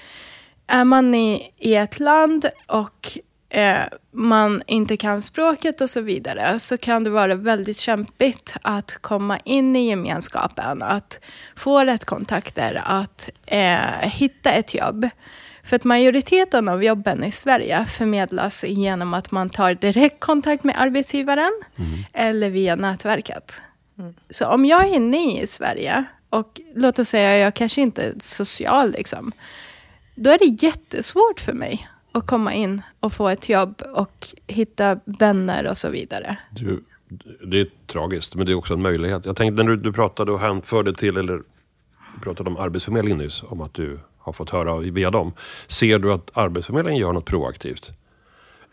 är 0.67 0.85
man 0.85 1.15
i, 1.15 1.53
i 1.57 1.75
ett 1.75 1.99
land 1.99 2.49
och 2.67 3.17
eh, 3.49 3.81
man 4.11 4.63
inte 4.67 4.97
kan 4.97 5.21
språket 5.21 5.81
och 5.81 5.89
så 5.89 6.01
vidare, 6.01 6.59
så 6.59 6.77
kan 6.77 7.03
det 7.03 7.09
vara 7.09 7.35
väldigt 7.35 7.77
kämpigt 7.77 8.53
att 8.61 8.97
komma 9.01 9.37
in 9.37 9.75
i 9.75 9.89
gemenskapen, 9.89 10.81
att 10.81 11.19
få 11.55 11.85
rätt 11.85 12.05
kontakter, 12.05 12.81
att 12.85 13.29
eh, 13.45 13.99
hitta 14.01 14.51
ett 14.51 14.73
jobb. 14.73 15.09
För 15.71 15.75
att 15.75 15.83
majoriteten 15.83 16.69
av 16.69 16.83
jobben 16.83 17.23
i 17.23 17.31
Sverige 17.31 17.85
förmedlas 17.85 18.63
genom 18.63 19.13
att 19.13 19.31
man 19.31 19.49
tar 19.49 19.73
direktkontakt 19.73 20.63
med 20.63 20.75
arbetsgivaren 20.77 21.51
mm. 21.75 21.89
eller 22.13 22.49
via 22.49 22.75
nätverket. 22.75 23.61
Mm. 23.99 24.13
Så 24.29 24.47
om 24.47 24.65
jag 24.65 24.87
är 24.87 24.95
inne 24.95 25.41
i 25.41 25.47
Sverige 25.47 26.03
och 26.29 26.61
låt 26.75 26.99
oss 26.99 27.09
säga 27.09 27.37
jag 27.37 27.53
kanske 27.53 27.81
inte 27.81 28.03
är 28.03 28.13
social, 28.19 28.91
liksom, 28.91 29.31
då 30.15 30.29
är 30.29 30.39
det 30.39 30.65
jättesvårt 30.65 31.39
för 31.39 31.53
mig 31.53 31.87
att 32.11 32.27
komma 32.27 32.53
in 32.53 32.81
och 32.99 33.13
få 33.13 33.29
ett 33.29 33.49
jobb 33.49 33.81
och 33.95 34.27
hitta 34.47 34.99
vänner 35.05 35.67
och 35.67 35.77
så 35.77 35.89
vidare. 35.89 36.37
Du, 36.49 36.83
det 37.45 37.59
är 37.59 37.67
tragiskt, 37.87 38.35
men 38.35 38.45
det 38.45 38.51
är 38.51 38.55
också 38.55 38.73
en 38.73 38.81
möjlighet. 38.81 39.25
Jag 39.25 39.35
tänkte 39.35 39.63
när 39.63 39.71
du, 39.71 39.77
du 39.77 39.93
pratade 39.93 40.31
och 40.31 40.39
hänförde 40.39 40.93
till, 40.93 41.17
eller 41.17 41.33
du 42.15 42.21
pratade 42.21 42.49
om 42.49 42.57
Arbetsförmedlingen 42.57 43.17
nyss, 43.17 43.43
om 43.43 43.61
att 43.61 43.73
du 43.73 43.99
har 44.21 44.33
fått 44.33 44.49
höra 44.49 44.77
via 44.77 45.11
dem. 45.11 45.33
Ser 45.67 45.99
du 45.99 46.13
att 46.13 46.31
Arbetsförmedlingen 46.33 47.01
gör 47.01 47.13
något 47.13 47.25
proaktivt? 47.25 47.91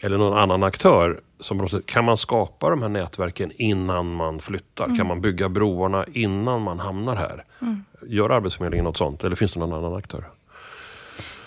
Eller 0.00 0.18
någon 0.18 0.38
annan 0.38 0.62
aktör? 0.62 1.20
Som, 1.40 1.68
kan 1.86 2.04
man 2.04 2.16
skapa 2.16 2.70
de 2.70 2.82
här 2.82 2.88
nätverken 2.88 3.52
innan 3.56 4.14
man 4.14 4.40
flyttar? 4.40 4.84
Mm. 4.84 4.96
Kan 4.96 5.06
man 5.06 5.20
bygga 5.20 5.48
broarna 5.48 6.06
innan 6.12 6.62
man 6.62 6.78
hamnar 6.78 7.16
här? 7.16 7.44
Mm. 7.60 7.84
Gör 8.06 8.30
Arbetsförmedlingen 8.30 8.84
något 8.84 8.96
sånt? 8.96 9.24
Eller 9.24 9.36
finns 9.36 9.52
det 9.52 9.60
någon 9.60 9.72
annan 9.72 9.94
aktör? 9.94 10.24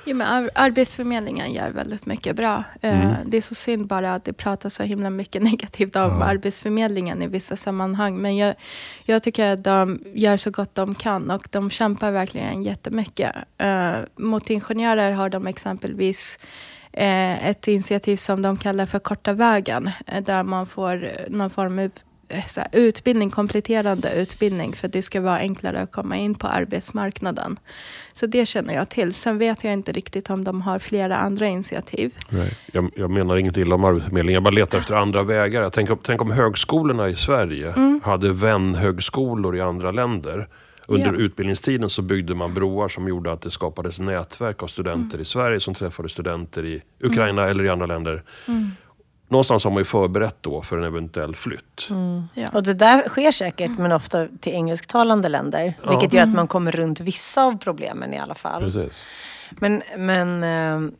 Jo, 0.06 0.16
men 0.16 0.50
Arbetsförmedlingen 0.56 1.54
gör 1.54 1.70
väldigt 1.70 2.06
mycket 2.06 2.36
bra. 2.36 2.64
Eh, 2.82 3.06
mm. 3.06 3.16
Det 3.26 3.38
är 3.38 3.42
så 3.42 3.56
synd 3.56 3.88
bara 3.88 4.14
att 4.14 4.24
det 4.24 4.34
pratas 4.34 4.74
så 4.74 4.84
himla 4.84 5.10
mycket 5.10 5.42
negativt 5.52 5.96
om 5.96 6.02
ja. 6.02 6.24
Arbetsförmedlingen 6.24 7.22
i 7.22 7.28
vissa 7.28 7.56
sammanhang. 7.56 8.18
Men 8.18 8.38
jag, 8.38 8.56
jag 9.06 9.24
tycker 9.24 9.48
att 9.48 9.64
de 9.64 10.04
gör 10.14 10.38
så 10.38 10.52
gott 10.52 10.76
de 10.76 10.96
kan 10.96 11.32
och 11.32 11.48
de 11.52 11.70
kämpar 11.70 12.12
verkligen 12.12 12.64
jättemycket. 12.64 13.36
Uh, 13.64 14.06
mot 14.16 14.50
ingenjörer 14.50 15.12
har 15.12 15.30
de 15.30 15.48
exempelvis 15.48 16.40
uh, 16.98 17.48
ett 17.50 17.68
initiativ 17.68 18.18
som 18.18 18.42
de 18.42 18.58
kallar 18.58 18.86
för 18.86 19.00
Korta 19.00 19.34
vägen. 19.34 19.90
Där 20.22 20.44
man 20.44 20.68
får 20.68 21.30
någon 21.30 21.50
form 21.50 21.80
av 21.80 21.90
här, 22.34 22.68
utbildning, 22.72 23.30
kompletterande 23.30 24.14
utbildning 24.14 24.74
för 24.74 24.88
det 24.88 25.02
ska 25.02 25.22
vara 25.22 25.38
enklare 25.38 25.82
att 25.82 25.92
komma 25.92 26.18
in 26.18 26.36
på 26.36 26.48
arbetsmarknaden. 26.48 27.58
Så 28.14 28.26
det 28.26 28.46
känner 28.46 28.74
jag 28.74 28.90
till. 28.90 29.14
Sen 29.14 29.38
vet 29.38 29.64
jag 29.64 29.74
inte 29.74 29.92
riktigt 29.92 30.30
om 30.30 30.44
de 30.44 30.62
har 30.62 30.80
flera 30.80 31.18
andra 31.18 31.48
initiativ. 31.48 32.12
Nej, 32.30 32.58
jag, 32.72 32.92
jag 32.96 33.10
menar 33.10 33.38
inget 33.38 33.58
illa 33.58 33.76
om 33.76 33.86
Arbetsförmedlingen. 33.86 34.34
Jag 34.34 34.44
bara 34.44 34.56
letar 34.56 34.78
efter 34.78 34.96
andra 34.96 35.24
vägar. 35.24 35.62
Jag 35.62 35.74
tänk, 35.74 35.90
tänk 36.04 36.22
om 36.22 36.32
högskolorna 36.32 37.10
i 37.10 37.16
Sverige 37.16 37.72
mm. 37.72 38.02
hade 38.04 38.34
vänhögskolor 38.34 39.58
i 39.58 39.62
andra 39.62 39.92
länder. 39.92 40.48
Under 40.88 41.14
ja. 41.14 41.20
utbildningstiden 41.20 41.90
så 41.90 42.02
byggde 42.02 42.36
man 42.36 42.54
broar 42.54 42.90
som 42.90 43.08
gjorde 43.08 43.32
att 43.32 43.42
det 43.42 43.52
skapades 43.52 44.00
nätverk 44.00 44.64
av 44.64 44.68
studenter 44.68 45.16
mm. 45.16 45.22
i 45.22 45.26
Sverige 45.26 45.60
som 45.60 45.74
träffade 45.74 46.10
studenter 46.10 46.66
i 46.66 46.82
Ukraina 47.00 47.42
mm. 47.42 47.52
eller 47.52 47.64
i 47.64 47.70
andra 47.70 47.86
länder. 47.86 48.24
Mm 49.32 49.42
någonstans 49.42 49.64
har 49.64 49.72
man 49.72 49.82
ju 49.82 49.86
förberett 49.86 50.38
då 50.42 50.62
för 50.62 50.78
en 50.78 50.84
eventuell 50.84 51.36
flytt. 51.36 51.88
Mm. 51.90 52.24
Ja. 52.34 52.48
Och 52.54 52.64
det 52.64 52.74
där 52.74 53.10
sker 53.10 53.32
säkert, 53.32 53.72
men 53.78 53.92
ofta 53.92 54.28
till 54.40 54.54
engelsktalande 54.54 55.30
länder. 55.30 55.74
Ja. 55.84 55.90
Vilket 55.90 56.14
gör 56.14 56.24
att 56.24 56.36
man 56.36 56.48
kommer 56.48 56.72
runt 56.72 57.00
vissa 57.00 57.44
av 57.44 57.58
problemen 57.58 58.14
i 58.14 58.20
alla 58.20 58.36
fall. 58.36 58.62
Precis. 58.62 59.04
Men, 59.52 59.84
men 59.98 60.44
eh, 60.44 60.92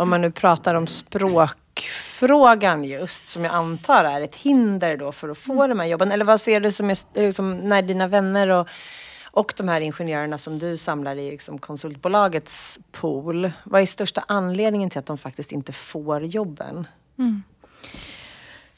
om 0.00 0.10
man 0.10 0.20
nu 0.20 0.30
pratar 0.30 0.74
om 0.74 0.86
språkfrågan 0.86 2.84
just, 2.84 3.28
som 3.28 3.44
jag 3.44 3.54
antar 3.54 4.04
är 4.04 4.20
ett 4.20 4.36
hinder 4.36 4.96
då 4.96 5.12
för 5.12 5.28
att 5.28 5.38
få 5.38 5.52
mm. 5.52 5.68
de 5.68 5.80
här 5.80 5.86
jobben. 5.86 6.12
Eller 6.12 6.24
vad 6.24 6.40
ser 6.40 6.60
du 6.60 6.72
som, 6.72 6.90
är, 6.90 6.96
liksom, 7.14 7.56
när 7.56 7.82
dina 7.82 8.08
vänner 8.08 8.48
och 8.48 8.68
och 9.32 9.52
de 9.56 9.68
här 9.68 9.80
ingenjörerna 9.80 10.38
som 10.38 10.58
du 10.58 10.76
samlar 10.76 11.16
i 11.16 11.30
liksom 11.30 11.58
konsultbolagets 11.58 12.78
pool. 12.92 13.52
Vad 13.64 13.82
är 13.82 13.86
största 13.86 14.24
anledningen 14.28 14.90
till 14.90 14.98
att 14.98 15.06
de 15.06 15.18
faktiskt 15.18 15.52
inte 15.52 15.72
får 15.72 16.24
jobben? 16.24 16.86
Mm. 17.18 17.42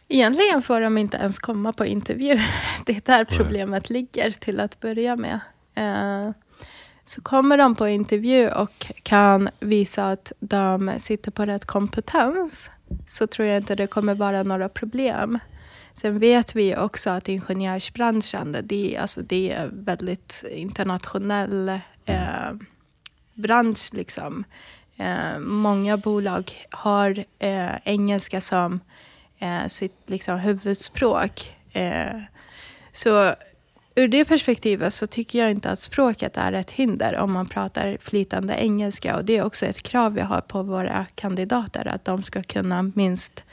Egentligen 0.08 0.62
får 0.62 0.80
de 0.80 0.98
inte 0.98 1.16
ens 1.16 1.38
komma 1.38 1.72
på 1.72 1.86
intervju. 1.86 2.38
Det 2.86 2.96
är 2.96 3.02
där 3.04 3.24
problemet 3.24 3.90
ligger 3.90 4.30
till 4.30 4.60
att 4.60 4.80
börja 4.80 5.16
med. 5.16 5.40
Eh, 5.74 6.30
så 7.04 7.20
kommer 7.20 7.58
de 7.58 7.74
på 7.74 7.88
intervju 7.88 8.48
och 8.48 8.92
kan 9.02 9.48
visa 9.60 10.10
att 10.10 10.32
de 10.40 10.92
sitter 10.98 11.30
på 11.30 11.46
rätt 11.46 11.64
kompetens 11.64 12.70
så 13.06 13.26
tror 13.26 13.48
jag 13.48 13.56
inte 13.56 13.74
det 13.74 13.86
kommer 13.86 14.14
vara 14.14 14.42
några 14.42 14.68
problem. 14.68 15.38
Sen 15.94 16.18
vet 16.18 16.56
vi 16.56 16.76
också 16.76 17.10
att 17.10 17.28
ingenjörsbranschen 17.28 18.56
det, 18.62 18.96
alltså 18.96 19.20
det 19.22 19.52
är 19.52 19.70
väldigt 19.72 20.44
internationell 20.50 21.68
eh, 22.04 22.52
bransch. 23.34 23.90
Liksom. 23.92 24.44
Eh, 24.96 25.38
många 25.38 25.96
bolag 25.96 26.52
har 26.70 27.24
eh, 27.38 27.76
engelska 27.84 28.40
som 28.40 28.80
eh, 29.42 29.68
sitt 29.68 29.96
liksom, 30.06 30.38
huvudspråk. 30.38 31.56
Eh, 31.72 32.20
så 32.92 33.34
ur 33.94 34.08
det 34.08 34.24
perspektivet 34.24 34.94
så 34.94 35.06
tycker 35.06 35.38
jag 35.38 35.50
inte 35.50 35.70
att 35.70 35.78
språket 35.78 36.36
är 36.36 36.52
ett 36.52 36.70
hinder 36.70 37.16
om 37.18 37.32
man 37.32 37.48
pratar 37.48 37.98
flytande 38.00 38.54
engelska. 38.54 39.16
Och 39.16 39.24
det 39.24 39.36
är 39.36 39.44
också 39.44 39.66
ett 39.66 39.82
krav 39.82 40.14
vi 40.14 40.20
har 40.20 40.40
på 40.40 40.62
våra 40.62 41.06
kandidater, 41.14 41.88
att 41.88 42.04
de 42.04 42.22
ska 42.22 42.42
kunna 42.42 42.82
minst 42.82 43.44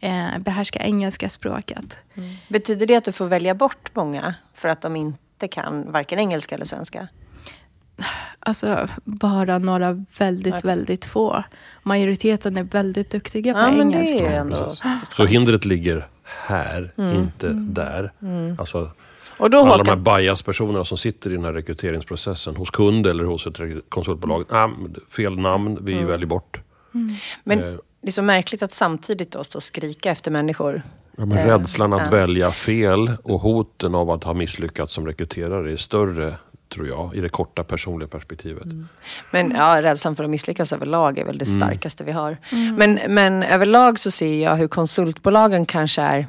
eh, 0.00 0.38
behärska 0.38 0.78
engelska 0.82 1.28
språket. 1.28 1.96
Mm. 2.14 2.34
Betyder 2.48 2.86
det 2.86 2.96
att 2.96 3.04
du 3.04 3.12
får 3.12 3.26
välja 3.26 3.54
bort 3.54 3.90
många 3.94 4.34
för 4.54 4.68
att 4.68 4.80
de 4.80 4.96
inte 4.96 5.48
kan 5.48 5.92
varken 5.92 6.18
engelska 6.18 6.54
eller 6.54 6.64
svenska? 6.64 7.08
Alltså 8.44 8.88
bara 9.04 9.58
några 9.58 10.04
väldigt, 10.18 10.54
okay. 10.54 10.68
väldigt 10.68 11.04
få. 11.04 11.44
Majoriteten 11.82 12.56
är 12.56 12.62
väldigt 12.62 13.10
duktiga 13.10 13.52
på 13.52 13.58
ja, 13.58 13.68
engelska. 13.68 14.22
Men 14.22 14.24
det 14.24 14.34
är 14.34 14.40
ändå 14.40 14.70
Så 15.02 15.24
hindret 15.24 15.64
ligger 15.64 16.08
här, 16.24 16.92
mm. 16.96 17.16
inte 17.16 17.46
mm. 17.46 17.74
där. 17.74 18.12
Mm. 18.22 18.56
Alltså, 18.58 18.90
och 19.38 19.50
då 19.50 19.58
alla 19.58 19.84
de 19.84 19.88
här 19.88 20.18
bias-personerna 20.18 20.84
som 20.84 20.98
sitter 20.98 21.30
i 21.30 21.32
den 21.32 21.44
här 21.44 21.52
rekryteringsprocessen 21.52 22.56
hos 22.56 22.70
kund 22.70 23.06
eller 23.06 23.24
hos 23.24 23.46
ett 23.46 23.58
konsultbolag. 23.88 24.44
Ah, 24.48 24.70
fel 25.10 25.38
namn, 25.38 25.78
vi 25.84 25.92
mm. 25.92 26.06
väljer 26.06 26.26
bort. 26.26 26.60
Mm. 26.94 27.08
Men 27.44 27.58
eh. 27.58 27.74
det 28.00 28.08
är 28.08 28.12
så 28.12 28.22
märkligt 28.22 28.62
att 28.62 28.72
samtidigt 28.72 29.30
då 29.30 29.44
stå 29.44 29.58
och 29.58 29.62
skrika 29.62 30.10
efter 30.10 30.30
människor. 30.30 30.82
Ja, 31.16 31.26
men 31.26 31.46
rädslan 31.46 31.92
att 31.92 32.04
ja. 32.04 32.10
välja 32.10 32.50
fel 32.50 33.12
och 33.22 33.40
hoten 33.40 33.94
av 33.94 34.10
att 34.10 34.24
ha 34.24 34.34
misslyckats 34.34 34.92
som 34.92 35.06
rekryterare 35.06 35.72
är 35.72 35.76
större 35.76 36.36
tror 36.72 36.88
jag, 36.88 37.14
i 37.14 37.20
det 37.20 37.28
korta 37.28 37.64
personliga 37.64 38.08
perspektivet. 38.08 38.64
Mm. 38.64 38.88
Men 39.30 39.50
ja, 39.50 39.82
rädslan 39.82 40.16
för 40.16 40.24
att 40.24 40.30
misslyckas 40.30 40.72
överlag 40.72 41.18
är 41.18 41.24
väl 41.24 41.38
det 41.38 41.48
mm. 41.48 41.60
starkaste 41.60 42.04
vi 42.04 42.12
har. 42.12 42.36
Mm. 42.50 42.74
Men, 42.74 43.14
men 43.14 43.42
överlag 43.42 43.98
så 43.98 44.10
ser 44.10 44.42
jag 44.42 44.56
hur 44.56 44.68
konsultbolagen 44.68 45.66
kanske 45.66 46.02
är 46.02 46.26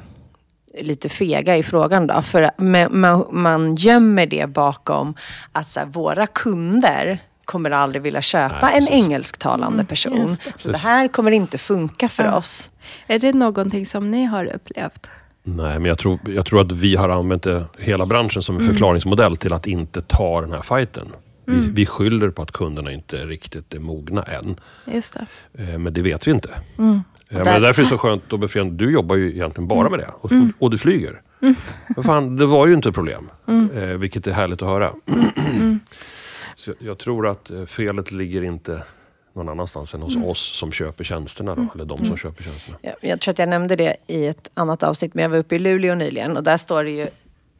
lite 0.80 1.08
fega 1.08 1.56
i 1.56 1.62
frågan 1.62 2.06
då. 2.06 2.22
För 2.22 2.50
man, 2.88 3.26
man 3.30 3.74
gömmer 3.74 4.26
det 4.26 4.46
bakom 4.46 5.14
att 5.52 5.70
så 5.70 5.80
här, 5.80 5.86
våra 5.86 6.26
kunder 6.26 7.18
kommer 7.44 7.70
aldrig 7.70 8.02
vilja 8.02 8.22
köpa 8.22 8.58
Nej, 8.62 8.78
en 8.78 8.88
engelsktalande 8.88 9.74
mm, 9.74 9.86
person. 9.86 10.26
Det. 10.26 10.58
Så 10.60 10.70
det 10.70 10.78
här 10.78 11.08
kommer 11.08 11.30
inte 11.30 11.58
funka 11.58 12.08
för 12.08 12.24
ja. 12.24 12.36
oss. 12.36 12.70
Är 13.06 13.18
det 13.18 13.32
någonting 13.32 13.86
som 13.86 14.10
ni 14.10 14.24
har 14.24 14.44
upplevt? 14.44 15.08
Nej, 15.46 15.78
men 15.78 15.84
jag 15.84 15.98
tror, 15.98 16.18
jag 16.26 16.46
tror 16.46 16.60
att 16.60 16.72
vi 16.72 16.96
har 16.96 17.08
använt 17.08 17.42
det, 17.42 17.64
hela 17.78 18.06
branschen 18.06 18.42
som 18.42 18.56
en 18.56 18.60
mm. 18.60 18.72
förklaringsmodell 18.72 19.36
till 19.36 19.52
att 19.52 19.66
inte 19.66 20.02
ta 20.02 20.40
den 20.40 20.52
här 20.52 20.62
fighten. 20.62 21.08
Mm. 21.48 21.60
Vi, 21.60 21.70
vi 21.70 21.86
skyller 21.86 22.30
på 22.30 22.42
att 22.42 22.52
kunderna 22.52 22.92
inte 22.92 23.16
riktigt 23.16 23.74
är 23.74 23.78
mogna 23.78 24.22
än. 24.22 24.60
Just 24.86 25.14
det. 25.14 25.26
Eh, 25.62 25.78
men 25.78 25.92
det 25.92 26.02
vet 26.02 26.26
vi 26.26 26.30
inte. 26.30 26.50
Mm. 26.78 27.00
Eh, 27.28 27.44
men 27.44 27.62
därför 27.62 27.82
är 27.82 27.84
det 27.84 27.88
så 27.88 27.98
skönt 27.98 28.32
och 28.32 28.38
befriande. 28.38 28.84
Du 28.84 28.92
jobbar 28.92 29.16
ju 29.16 29.32
egentligen 29.34 29.68
bara 29.68 29.90
med 29.90 29.98
det. 29.98 30.10
Och, 30.20 30.32
mm. 30.32 30.52
och 30.58 30.70
du 30.70 30.78
flyger. 30.78 31.20
Mm. 31.42 31.54
Fan, 32.04 32.36
det 32.36 32.46
var 32.46 32.66
ju 32.66 32.74
inte 32.74 32.88
ett 32.88 32.94
problem. 32.94 33.30
Mm. 33.46 33.70
Eh, 33.70 33.96
vilket 33.96 34.26
är 34.26 34.32
härligt 34.32 34.62
att 34.62 34.68
höra. 34.68 34.92
Mm. 35.06 35.80
Så 36.56 36.70
jag, 36.70 36.76
jag 36.80 36.98
tror 36.98 37.28
att 37.28 37.50
felet 37.66 38.12
ligger 38.12 38.42
inte 38.42 38.82
någon 39.34 39.48
annanstans 39.48 39.94
än 39.94 40.02
hos 40.02 40.16
mm. 40.16 40.28
oss 40.28 40.56
som 40.56 40.72
köper 40.72 41.04
tjänsterna. 41.04 41.54
Då, 41.54 41.60
mm. 41.60 41.70
Eller 41.74 41.84
de 41.84 41.96
som 41.96 42.06
mm. 42.06 42.18
köper 42.18 42.44
tjänsterna. 42.44 42.78
Ja, 42.82 42.94
jag 43.00 43.20
tror 43.20 43.32
att 43.32 43.38
jag 43.38 43.48
nämnde 43.48 43.76
det 43.76 43.96
i 44.06 44.26
ett 44.26 44.50
annat 44.54 44.82
avsnitt, 44.82 45.14
men 45.14 45.22
jag 45.22 45.30
var 45.30 45.38
uppe 45.38 45.54
i 45.54 45.58
Luleå 45.58 45.94
nyligen 45.94 46.36
och 46.36 46.42
där 46.42 46.56
står 46.56 46.84
det 46.84 46.90
ju 46.90 47.06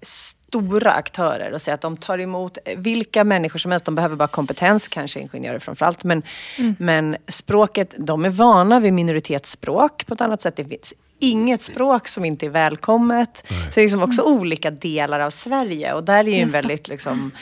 stora 0.02 0.92
aktörer 0.92 1.52
och 1.52 1.62
säger 1.62 1.74
att 1.74 1.80
de 1.80 1.96
tar 1.96 2.18
emot 2.18 2.58
vilka 2.76 3.24
människor 3.24 3.58
som 3.58 3.70
helst. 3.70 3.86
De 3.86 3.94
behöver 3.94 4.16
bara 4.16 4.28
kompetens, 4.28 4.88
kanske 4.88 5.20
ingenjörer 5.20 5.58
framförallt. 5.58 6.04
Men, 6.04 6.22
mm. 6.58 6.76
men 6.78 7.16
språket, 7.28 7.94
de 7.98 8.24
är 8.24 8.30
vana 8.30 8.80
vid 8.80 8.92
minoritetsspråk 8.92 10.06
på 10.06 10.14
ett 10.14 10.20
annat 10.20 10.42
sätt. 10.42 10.56
Det 10.56 10.64
finns 10.64 10.94
inget 11.18 11.62
språk 11.62 12.08
som 12.08 12.24
inte 12.24 12.46
är 12.46 12.50
välkommet. 12.50 13.44
Nej. 13.50 13.60
Så 13.60 13.74
det 13.74 13.80
är 13.80 13.82
liksom 13.82 14.02
också 14.02 14.22
olika 14.22 14.70
delar 14.70 15.20
av 15.20 15.30
Sverige 15.30 15.92
och 15.92 16.04
där 16.04 16.28
är 16.28 16.28
ju 16.28 16.40
en 16.40 16.48
väldigt 16.48 16.88
liksom, 16.88 17.30
eh, 17.34 17.40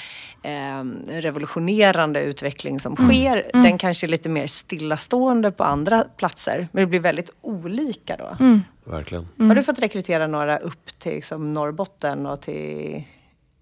revolutionerande 1.06 2.22
utveckling 2.22 2.80
som 2.80 2.96
mm. 2.98 3.10
sker. 3.10 3.50
Mm. 3.54 3.62
Den 3.62 3.78
kanske 3.78 4.06
är 4.06 4.08
lite 4.08 4.28
mer 4.28 4.46
stillastående 4.46 5.50
på 5.50 5.64
andra 5.64 6.04
platser. 6.16 6.68
Men 6.72 6.80
det 6.82 6.86
blir 6.86 7.00
väldigt 7.00 7.30
olika 7.40 8.16
då. 8.16 8.36
Mm. 8.40 8.60
Verkligen. 8.84 9.28
Har 9.38 9.54
du 9.54 9.62
fått 9.62 9.78
rekrytera 9.78 10.26
några 10.26 10.58
upp 10.58 10.98
till 10.98 11.12
liksom, 11.12 11.54
Norrbotten 11.54 12.26
och 12.26 12.40
till 12.40 13.04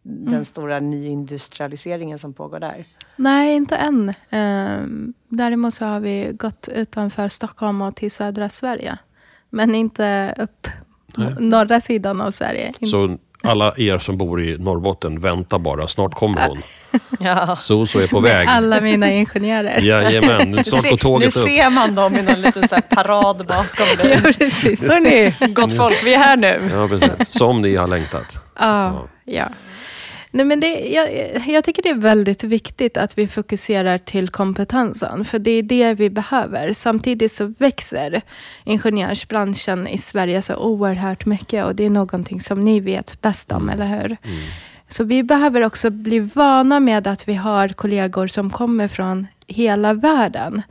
den 0.03 0.29
mm. 0.29 0.45
stora 0.45 0.81
nyindustrialiseringen 0.81 2.19
som 2.19 2.33
pågår 2.33 2.61
där? 2.61 2.85
Nej, 3.17 3.57
inte 3.57 3.77
än. 3.77 4.09
Eh, 4.09 5.11
däremot 5.29 5.75
så 5.75 5.85
har 5.85 6.01
vi 6.01 6.31
gått 6.33 6.69
utanför 6.75 7.29
Stockholm 7.29 7.83
och 7.83 7.97
till 7.97 8.11
södra 8.11 8.49
Sverige. 8.49 8.99
Men 9.51 9.75
inte 9.75 10.35
upp 10.39 10.67
Nej. 11.17 11.35
norra 11.41 11.81
sidan 11.81 12.21
av 12.21 12.31
Sverige. 12.31 12.73
Så 12.81 13.19
alla 13.43 13.75
er 13.77 13.99
som 13.99 14.17
bor 14.19 14.43
i 14.43 14.59
Norrbotten, 14.59 15.19
vänta 15.21 15.59
bara. 15.59 15.89
Snart 15.89 16.15
kommer 16.15 16.49
hon. 16.49 16.63
Ja. 17.21 17.57
Så 17.57 17.87
så 17.87 17.99
är 17.99 18.07
på 18.07 18.21
väg. 18.21 18.49
Alla 18.49 18.81
mina 18.81 19.11
ingenjörer. 19.11 19.81
Jajamän, 19.81 20.51
nu 20.51 20.65
snart 20.65 20.83
går 20.83 20.91
nu 20.91 20.97
tåget 20.97 21.27
upp. 21.27 21.33
ser 21.43 21.71
man 21.71 21.95
dem 21.95 22.17
i 22.17 22.23
någon 22.23 22.41
liten 22.41 22.69
så 22.69 22.75
här 22.75 22.83
parad 22.83 23.37
bakom 23.47 23.87
Ja, 23.99 24.21
dig. 24.21 24.33
precis. 24.35 24.89
Hörni, 24.89 25.35
gott 25.55 25.77
folk, 25.77 26.05
vi 26.05 26.15
är 26.15 26.19
här 26.19 26.37
nu. 26.37 26.71
Ja, 26.75 26.89
precis. 26.89 27.33
Som 27.39 27.63
ni 27.63 27.77
har 27.77 27.87
längtat. 27.87 28.39
Ja, 28.59 29.09
ja. 29.25 29.49
Nej, 30.33 30.47
men 30.47 30.61
det, 30.61 30.89
jag, 30.89 31.09
jag 31.47 31.65
tycker 31.65 31.83
det 31.83 31.89
är 31.89 31.95
väldigt 31.95 32.45
viktigt 32.45 32.97
att 32.97 33.19
vi 33.19 33.29
fokuserar 33.29 33.99
till 33.99 34.29
kompetensen. 34.29 35.25
För 35.25 35.39
det 35.39 35.51
är 35.51 35.63
det 35.63 35.95
vi 35.95 36.11
behöver. 36.11 36.73
Samtidigt 36.73 37.33
så 37.33 37.55
växer 37.59 38.23
ingenjörsbranschen 38.65 39.89
i 39.89 39.99
Sverige 39.99 40.43
så 40.43 40.57
oerhört 40.57 41.27
mycket. 41.27 41.65
Och 41.65 41.75
det 41.75 41.85
är 41.87 41.91
någonting 41.91 42.41
som 42.41 42.65
ni 42.65 42.81
vet 42.81 43.21
bäst 43.21 43.53
om, 43.53 43.69
eller 43.69 43.87
hur? 43.87 44.17
Så 44.89 45.05
vi 45.05 45.23
behöver 45.23 45.65
också 45.65 45.91
bli 45.91 46.21
vana 46.21 46.81
med 46.81 47.07
att 47.07 47.29
vi 47.29 47.35
har 47.35 47.69
kollegor 47.69 48.27
som 48.27 48.51
kommer 48.51 48.89
från 48.89 49.27
hela 49.47 49.95
världen. 49.95 50.63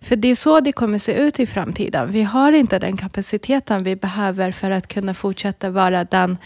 För 0.00 0.16
det 0.16 0.28
är 0.28 0.34
så 0.34 0.60
det 0.60 0.72
kommer 0.72 0.98
se 0.98 1.12
ut 1.12 1.40
i 1.40 1.46
framtiden. 1.46 2.10
Vi 2.10 2.22
har 2.22 2.52
inte 2.52 2.78
den 2.78 2.96
kapaciteten 2.96 3.84
vi 3.84 3.96
behöver 3.96 4.52
för 4.52 4.70
att 4.70 4.86
kunna 4.86 5.14
fortsätta 5.14 5.70
vara 5.70 6.04
den 6.04 6.38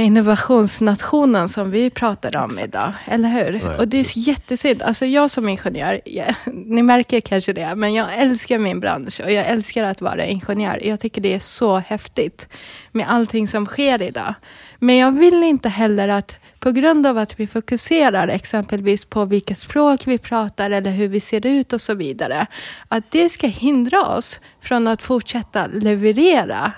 innovationsnationen 0.00 1.48
som 1.48 1.70
vi 1.70 1.90
pratar 1.90 2.44
om 2.44 2.58
idag. 2.58 2.92
Eller 3.06 3.28
hur? 3.28 3.52
Nej, 3.52 3.78
och 3.78 3.88
det 3.88 3.98
är 3.98 4.18
jättesynd. 4.18 4.82
Alltså 4.82 5.06
jag 5.06 5.30
som 5.30 5.48
ingenjör, 5.48 6.00
jag, 6.04 6.34
ni 6.44 6.82
märker 6.82 7.20
kanske 7.20 7.52
det, 7.52 7.74
men 7.74 7.94
jag 7.94 8.18
älskar 8.18 8.58
min 8.58 8.80
bransch 8.80 9.20
och 9.24 9.32
jag 9.32 9.46
älskar 9.46 9.82
att 9.82 10.00
vara 10.00 10.26
ingenjör. 10.26 10.86
Jag 10.86 11.00
tycker 11.00 11.20
det 11.20 11.34
är 11.34 11.40
så 11.40 11.78
häftigt 11.78 12.48
med 12.92 13.10
allting 13.10 13.48
som 13.48 13.66
sker 13.66 14.02
idag. 14.02 14.34
Men 14.78 14.96
jag 14.96 15.12
vill 15.12 15.42
inte 15.42 15.68
heller 15.68 16.08
att 16.08 16.40
på 16.58 16.72
grund 16.72 17.06
av 17.06 17.18
att 17.18 17.40
vi 17.40 17.46
fokuserar 17.46 18.28
exempelvis 18.28 19.04
på 19.04 19.24
vilka 19.24 19.54
språk 19.54 20.06
vi 20.06 20.18
pratar 20.18 20.70
eller 20.70 20.90
hur 20.90 21.08
vi 21.08 21.20
ser 21.20 21.46
ut 21.46 21.72
och 21.72 21.80
så 21.80 21.94
vidare. 21.94 22.46
Att 22.88 23.10
det 23.10 23.28
ska 23.28 23.46
hindra 23.46 24.06
oss 24.06 24.40
från 24.60 24.86
att 24.86 25.02
fortsätta 25.02 25.66
leverera 25.66 26.72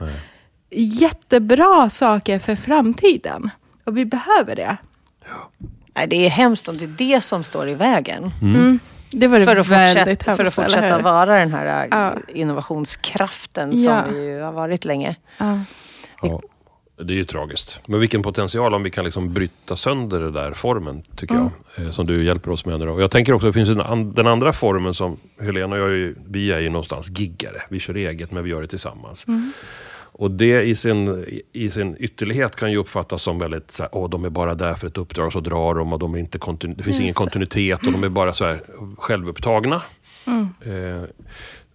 jättebra 0.76 1.90
saker 1.90 2.38
för 2.38 2.57
framtiden. 2.57 3.50
Och 3.85 3.97
vi 3.97 4.04
behöver 4.04 4.57
det. 4.57 4.76
Nej, 5.97 6.07
det 6.09 6.16
är 6.26 6.31
hemskt 6.31 6.69
om 6.69 6.76
det 6.78 6.85
är 6.85 6.95
det 7.14 7.21
som 7.21 7.43
står 7.43 7.69
i 7.69 7.75
vägen. 7.75 8.31
Mm. 8.43 8.78
Det 9.11 9.28
var 9.28 9.40
För 9.40 9.57
att 9.57 9.69
väldigt 9.69 10.07
fortsätta, 10.09 10.25
för 10.25 10.33
att 10.33 10.38
hemskt, 10.38 10.54
fortsätta 10.54 10.99
vara 11.02 11.38
den 11.38 11.52
här 11.52 11.83
äh, 11.83 11.88
Ja. 11.90 12.14
innovationskraften 12.35 13.71
Ja. 13.83 14.04
som 14.04 14.14
vi 14.14 14.25
ju 14.25 14.40
har 14.40 14.52
varit 14.52 14.85
länge. 14.85 15.16
Ja. 15.38 15.61
Ja, 16.23 16.40
det 17.04 17.12
är 17.12 17.16
ju 17.16 17.25
tragiskt. 17.25 17.81
Men 17.87 18.00
vilken 18.00 18.23
potential 18.23 18.75
om 18.75 18.83
vi 18.83 18.90
kan 18.90 19.04
liksom 19.04 19.33
bryta 19.35 19.76
sönder 19.76 20.21
den 20.21 20.33
där 20.33 20.52
formen, 20.52 21.02
tycker 21.16 21.35
jag. 21.35 21.50
eh, 21.85 21.90
Som 21.90 22.04
du 22.04 22.25
hjälper 22.25 22.50
oss 22.50 22.66
med 22.66 22.81
nu. 22.81 22.88
Och 22.88 23.02
jag 23.02 23.11
tänker 23.11 23.33
också, 23.33 23.47
det 23.47 23.52
finns 23.52 23.69
den 24.14 24.26
andra 24.26 24.52
formen 24.52 24.95
som 24.95 25.16
Helena 25.40 25.76
och 25.76 25.83
jag, 25.83 26.14
vi 26.28 26.52
är 26.52 26.59
ju 26.61 26.69
någonstans 26.71 27.11
giggare. 27.19 27.62
Vi 27.69 27.81
kör 27.81 27.95
eget, 27.95 28.31
men 28.33 28.45
vi 28.45 28.50
gör 28.50 28.62
det 28.62 28.69
tillsammans. 28.69 29.26
Och 30.16 30.30
det 30.30 30.62
i 30.62 30.76
sin, 30.76 31.25
i 31.52 31.71
sin 31.71 31.97
ytterlighet 31.99 32.56
kan 32.56 32.71
ju 32.71 32.76
uppfattas 32.76 33.23
som 33.23 33.38
väldigt 33.38 33.71
så 33.71 33.83
här, 33.83 33.90
åh, 33.94 34.11
de 34.11 34.25
är 34.25 34.30
bara 34.30 34.54
där 34.54 34.75
för 34.75 34.87
ett 34.87 34.99
uppdrag, 34.99 35.33
så 35.33 35.40
drar 35.40 35.75
de 35.75 35.92
och 35.92 35.99
de 35.99 36.14
är 36.14 36.18
inte 36.18 36.38
kontinu- 36.38 36.75
det 36.76 36.83
finns 36.83 36.97
ingen 36.97 37.06
Just 37.09 37.18
det. 37.18 37.23
kontinuitet 37.25 37.87
och 37.87 37.92
de 37.92 38.04
är 38.04 38.09
bara 38.09 38.33
så 38.33 38.44
här 38.44 38.61
självupptagna. 38.99 39.83
Eh, 40.61 41.02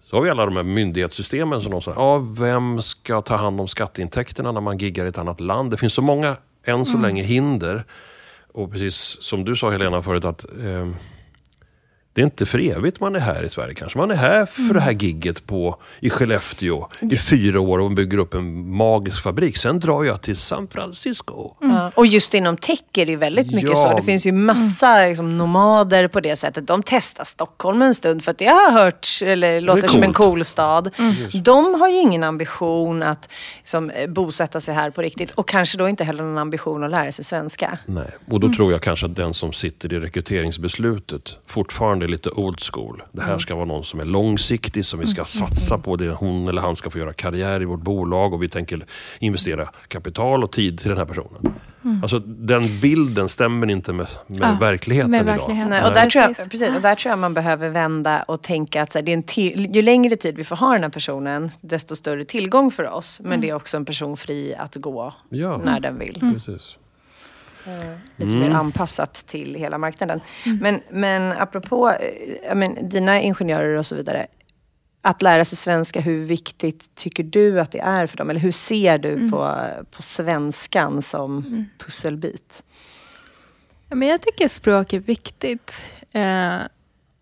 så 0.10 0.15
har 0.15 0.22
vi 0.22 0.29
alla 0.29 0.46
de 0.46 0.55
här 0.55 0.63
myndighetssystemen 0.63 1.62
som 1.62 1.72
de 1.72 1.81
säger, 1.81 1.98
ja, 2.00 2.17
vem 2.17 2.81
ska 2.81 3.22
ta 3.22 3.36
hand 3.36 3.62
om 3.62 3.67
skatteintäkterna 3.67 4.51
när 4.51 4.62
man 4.62 4.77
giggar 4.77 5.05
i 5.05 5.10
ett 5.10 5.17
annat 5.17 5.39
land? 5.39 5.72
Det 5.72 5.77
finns 5.77 5.93
så 5.93 6.01
många, 6.01 6.38
än 6.65 6.86
så 6.86 6.98
länge, 6.98 7.24
hinder. 7.24 7.84
Och 8.53 8.72
precis 8.72 8.96
som 9.22 9.46
du 9.46 9.55
sa 9.55 9.72
Helena 9.72 10.01
förut, 10.01 10.25
att 10.25 10.46
eh, 10.46 10.89
det 12.13 12.22
är 12.22 12.25
inte 12.25 12.46
för 12.46 12.60
evigt 12.60 13.00
man 13.00 13.16
är 13.16 13.20
här 13.20 13.44
i 13.44 13.50
Sverige 13.50 13.74
kanske. 13.74 13.98
Man 13.98 14.12
är 14.12 14.16
här 14.16 14.46
för 14.46 14.74
det 14.74 14.80
här 14.82 14.92
gigget 14.92 15.46
på, 15.48 15.78
i 16.00 16.10
Skellefteå 16.10 16.88
i 17.00 17.18
fyra 17.18 17.60
år 17.60 17.80
och 17.80 17.92
bygger 17.92 18.18
upp 18.18 18.34
en 18.34 18.72
magisk 18.75 19.24
fabrik. 19.24 19.58
Sen 19.58 19.80
drar 19.80 20.04
jag 20.04 20.22
till 20.22 20.38
San 20.38 20.68
Francisco. 20.68 21.54
Ja. 21.62 21.91
Och 21.95 22.06
just 22.06 22.34
inom 22.34 22.58
tech 22.58 22.80
är 22.93 23.06
det 23.06 23.15
väldigt 23.15 23.52
mycket 23.52 23.69
Ja. 23.69 23.76
så. 23.76 23.95
Det 23.98 24.04
finns 24.04 24.26
ju 24.26 24.32
massa 24.32 25.02
liksom, 25.06 25.38
nomader 25.38 26.08
på 26.08 26.19
det 26.19 26.36
sättet. 26.36 26.67
De 26.67 26.84
testar 26.86 27.24
Stockholm 27.24 27.82
en 27.82 27.95
stund 27.95 28.24
för 28.24 28.32
att 28.32 28.38
det 28.38 28.45
har 28.48 28.72
hört, 28.72 29.08
eller 29.22 29.62
låter 29.62 29.88
som 29.88 30.04
en 30.04 30.13
cool 30.13 30.45
stad. 30.45 30.95
De 31.43 31.80
har 31.80 31.88
ju 31.88 31.95
ingen 31.98 32.24
ambition 32.24 33.04
att 33.04 33.30
liksom, 33.60 33.89
eh, 33.89 34.08
bosätta 34.10 34.60
sig 34.60 34.74
här 34.74 34.89
på 34.89 35.02
riktigt. 35.02 35.32
Och 35.32 35.48
kanske 35.48 35.78
då 35.78 35.89
inte 35.89 36.04
heller 36.04 36.24
någon 36.24 36.38
ambition 36.38 36.84
att 36.84 36.91
lära 36.91 37.12
sig 37.12 37.26
svenska. 37.26 37.78
Nej. 37.86 38.08
Och 38.32 38.39
då 38.39 38.54
tror 38.54 38.72
jag 38.72 38.82
kanske 38.82 39.06
att 39.06 39.15
den 39.15 39.34
som 39.34 39.54
sitter 39.54 39.93
i 39.93 40.00
rekryteringsbeslutet 40.00 41.38
fortfarande 41.48 41.99
är 42.06 42.08
lite 42.08 42.30
old 42.30 42.60
school. 42.74 43.04
Det 43.12 43.22
här 43.22 43.38
ska 43.40 43.56
vara 43.56 43.66
någon 43.66 43.84
som 43.84 44.00
är 44.00 44.06
långsiktig, 44.06 44.86
som 44.86 45.00
vi 45.00 45.08
ska 45.08 45.26
satsa 45.26 45.78
på. 45.78 45.96
Det 45.96 46.10
hon 46.12 46.48
eller 46.48 46.62
han 46.62 46.76
ska 46.76 46.90
få 46.90 46.98
göra 47.00 47.14
karriär 47.14 47.62
i 47.62 47.66
vårt 47.66 47.82
bolag 47.82 48.34
och 48.34 48.44
vi 48.44 48.50
tänker 48.50 48.86
investera 49.20 49.70
kapital 49.88 50.44
och 50.44 50.52
tid 50.52 50.80
till 50.80 50.90
den 50.90 50.98
här 50.98 51.06
personen. 51.06 51.54
Alltså 52.02 52.20
den 52.20 52.80
bilden 52.82 53.30
stämmer 53.30 53.70
inte 53.70 53.94
med, 53.94 54.08
med 54.28 54.40
Ja, 54.42 54.58
verkligen 54.62 55.12
med 55.12 55.22
idag. 55.22 55.32
verkligheten. 55.38 55.70
Nej, 55.70 55.80
Ja, 55.82 55.88
och, 55.88 55.94
där 55.94 56.10
tror 56.10 56.24
jag, 56.24 56.36
precis. 56.36 56.76
och 56.76 56.82
där 56.82 56.96
tror 56.96 57.10
jag 57.10 57.20
man 57.20 57.34
behöver 57.34 57.70
vända 57.70 58.24
och 58.28 58.42
tänka 58.42 58.82
att 58.82 58.92
så 58.92 58.98
här, 58.98 59.06
det 59.06 59.12
är 59.12 59.14
en 59.14 59.24
till, 59.24 59.76
ju 59.76 59.82
längre 59.82 60.16
tid 60.16 60.36
vi 60.36 60.44
får 60.44 60.56
ha 60.56 60.74
den 60.74 60.84
här 60.84 60.90
personen, 60.90 61.52
desto 61.62 61.96
större 61.96 62.26
tillgång 62.26 62.72
för 62.72 62.90
oss. 62.90 63.20
Men 63.24 63.42
det 63.42 63.50
är 63.50 63.54
också 63.54 63.78
en 63.78 63.86
person 63.86 64.18
fri 64.18 64.56
att 64.56 64.76
gå 64.76 65.14
Ja. 65.30 65.58
när 65.58 65.80
den 65.80 66.00
vill. 66.00 66.18
Precis. 66.34 66.78
Lite 68.15 68.38
mer 68.38 68.49
anpassat 68.49 69.13
till 69.13 69.55
hela 69.55 69.77
marknaden. 69.77 70.21
Men, 70.62 70.82
men 70.91 71.32
apropå 71.32 71.89
eh, 71.89 71.97
jag 72.47 72.58
men, 72.58 72.89
dina 72.89 73.21
ingenjörer 73.21 73.77
och 73.77 73.86
så 73.86 73.95
vidare. 73.95 74.27
Att 75.01 75.21
lära 75.21 75.45
sig 75.45 75.58
svenska, 75.58 76.01
hur 76.01 76.25
viktigt 76.25 76.95
tycker 76.95 77.23
du 77.23 77.62
att 77.62 77.71
det 77.71 77.79
är 77.79 78.08
för 78.08 78.17
dem? 78.17 78.29
Eller 78.29 78.39
hur 78.39 78.51
ser 78.51 78.97
du 78.97 79.29
på, 79.29 79.67
på 79.91 80.01
svenskan 80.01 81.01
som 81.01 81.65
pusselbit? 81.77 82.63
Ja, 83.89 83.95
Men 83.95 84.08
jag 84.08 84.21
tycker 84.21 84.47
språk 84.47 84.93
är 84.93 84.99
viktigt. 84.99 85.91
Eh, 86.12 86.58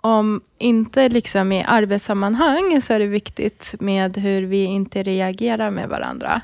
om 0.01 0.41
inte 0.57 1.09
liksom 1.09 1.51
i 1.51 1.63
arbetssammanhang 1.63 2.81
så 2.81 2.93
är 2.93 2.99
det 2.99 3.07
viktigt 3.07 3.75
med 3.79 4.17
hur 4.17 4.41
vi 4.41 4.63
inte 4.63 5.03
reagerar 5.03 5.71
med 5.71 5.89
varandra. 5.89 6.41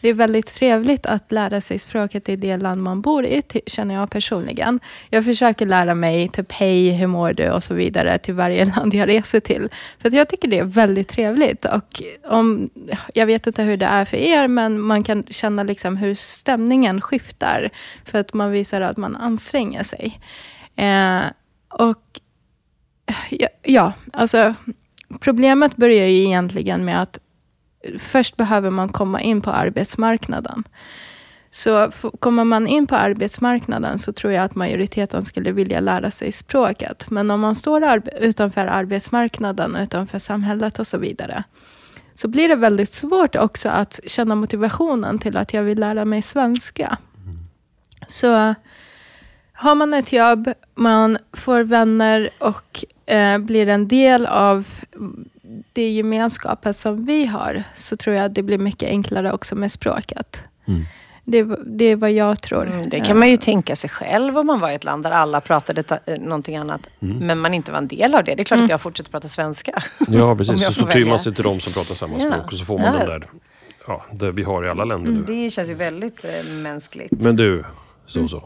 Det 0.00 0.08
är 0.08 0.14
väldigt 0.14 0.54
trevligt 0.54 1.06
att 1.06 1.32
lära 1.32 1.60
sig 1.60 1.78
språket 1.78 2.28
i 2.28 2.36
det 2.36 2.56
land 2.56 2.82
man 2.82 3.00
bor 3.00 3.24
i, 3.24 3.42
känner 3.66 3.94
jag 3.94 4.10
personligen. 4.10 4.80
Jag 5.10 5.24
försöker 5.24 5.66
lära 5.66 5.94
mig 5.94 6.28
typ 6.28 6.52
hej, 6.52 6.90
hur 6.90 7.06
mår 7.06 7.32
du 7.32 7.50
och 7.50 7.64
så 7.64 7.74
vidare 7.74 8.18
till 8.18 8.34
varje 8.34 8.64
land 8.76 8.94
jag 8.94 9.08
reser 9.08 9.40
till. 9.40 9.68
För 9.98 10.08
att 10.08 10.14
jag 10.14 10.28
tycker 10.28 10.48
det 10.48 10.58
är 10.58 10.64
väldigt 10.64 11.08
trevligt. 11.08 11.64
Och 11.64 12.02
om, 12.24 12.70
jag 13.14 13.26
vet 13.26 13.46
inte 13.46 13.62
hur 13.62 13.76
det 13.76 13.86
är 13.86 14.04
för 14.04 14.16
er, 14.16 14.48
men 14.48 14.80
man 14.80 15.04
kan 15.04 15.24
känna 15.30 15.62
liksom 15.62 15.96
hur 15.96 16.14
stämningen 16.14 17.00
skiftar. 17.00 17.70
För 18.04 18.18
att 18.18 18.34
man 18.34 18.50
visar 18.50 18.80
att 18.80 18.96
man 18.96 19.16
anstränger 19.16 19.82
sig. 19.82 20.20
Eh, 20.76 21.22
och 21.68 22.20
ja, 23.30 23.48
ja, 23.62 23.92
alltså 24.12 24.54
problemet 25.20 25.76
börjar 25.76 26.06
ju 26.06 26.24
egentligen 26.24 26.84
med 26.84 27.02
att 27.02 27.18
först 27.98 28.36
behöver 28.36 28.70
man 28.70 28.88
komma 28.88 29.20
in 29.20 29.40
på 29.40 29.50
arbetsmarknaden. 29.50 30.64
Så 31.50 31.90
kommer 32.18 32.44
man 32.44 32.66
in 32.66 32.86
på 32.86 32.96
arbetsmarknaden 32.96 33.98
så 33.98 34.12
tror 34.12 34.32
jag 34.32 34.44
att 34.44 34.54
majoriteten 34.54 35.24
skulle 35.24 35.52
vilja 35.52 35.80
lära 35.80 36.10
sig 36.10 36.32
språket. 36.32 37.10
Men 37.10 37.30
om 37.30 37.40
man 37.40 37.54
står 37.54 37.80
arbe- 37.80 38.18
utanför 38.18 38.66
arbetsmarknaden, 38.66 39.76
utanför 39.76 40.18
samhället 40.18 40.78
och 40.78 40.86
så 40.86 40.98
vidare, 40.98 41.44
så 42.14 42.28
blir 42.28 42.48
det 42.48 42.56
väldigt 42.56 42.92
svårt 42.92 43.36
också 43.36 43.68
att 43.68 44.00
känna 44.06 44.34
motivationen 44.34 45.18
till 45.18 45.36
att 45.36 45.54
jag 45.54 45.62
vill 45.62 45.80
lära 45.80 46.04
mig 46.04 46.22
svenska. 46.22 46.98
Så 48.06 48.54
har 49.52 49.74
man 49.74 49.94
ett 49.94 50.12
jobb, 50.12 50.52
man 50.74 51.18
får 51.32 51.62
vänner 51.62 52.30
och 52.38 52.84
eh, 53.06 53.38
blir 53.38 53.68
en 53.68 53.88
del 53.88 54.26
av 54.26 54.66
det 55.72 55.88
gemenskapet 55.90 56.76
som 56.76 57.04
vi 57.04 57.26
har, 57.26 57.62
så 57.74 57.96
tror 57.96 58.16
jag 58.16 58.24
att 58.24 58.34
det 58.34 58.42
blir 58.42 58.58
mycket 58.58 58.88
enklare 58.88 59.32
också 59.32 59.54
med 59.54 59.72
språket. 59.72 60.42
Mm. 60.68 60.82
Det, 61.24 61.38
är- 61.38 61.58
det 61.66 61.84
är 61.84 61.96
vad 61.96 62.12
jag 62.12 62.42
tror. 62.42 62.66
Mm, 62.66 62.82
det 62.82 63.00
kan 63.00 63.18
man 63.18 63.30
ju 63.30 63.36
tänka 63.36 63.76
sig 63.76 63.90
själv 63.90 64.38
om 64.38 64.46
man 64.46 64.60
var 64.60 64.70
i 64.70 64.74
ett 64.74 64.84
land 64.84 65.02
där 65.02 65.10
alla 65.10 65.40
pratade 65.40 65.82
ta- 65.82 65.98
eh, 66.06 66.18
någonting 66.20 66.56
annat. 66.56 66.80
Men 66.98 67.38
man 67.38 67.54
inte 67.54 67.72
var 67.72 67.78
en 67.78 67.88
del 67.88 68.14
av 68.14 68.24
det. 68.24 68.34
Det 68.34 68.42
är 68.42 68.44
klart 68.44 68.60
att 68.60 68.70
jag 68.70 68.80
fortsätter 68.80 69.10
prata 69.10 69.28
svenska. 69.28 69.82
Ja, 70.08 70.36
precis. 70.38 70.74
Så, 70.74 70.86
tyr 70.86 71.04
man 71.06 71.18
sig 71.18 71.34
till 71.34 71.44
de 71.44 71.60
som 71.60 71.72
pratar 71.72 71.94
samma 71.94 72.14
Ja. 72.14 72.20
språk 72.20 72.52
och 72.52 72.58
så 72.58 72.64
får 72.64 72.78
man 72.78 72.86
Ja. 72.86 72.98
den 72.98 73.08
där, 73.20 73.28
ja, 73.86 74.04
det 74.12 74.32
vi 74.32 74.42
har 74.42 74.64
i 74.64 74.68
alla 74.68 74.84
länder 74.84 75.10
nu. 75.12 75.24
Det 75.26 75.50
känns 75.50 75.70
ju 75.70 75.74
väldigt 75.74 76.24
eh, 76.24 76.44
mänskligt. 76.52 77.12
Men 77.12 77.36
du, 77.36 77.64
så 78.06 78.28
så. 78.28 78.44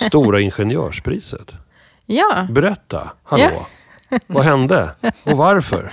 Stora 0.00 0.40
Ingenjörspriset. 0.40 1.52
Ja, 2.06 2.46
Berätta, 2.50 3.10
hallå. 3.24 3.42
Ja. 3.54 3.66
Vad 4.26 4.44
hände? 4.44 4.90
Och 5.24 5.36
varför? 5.36 5.92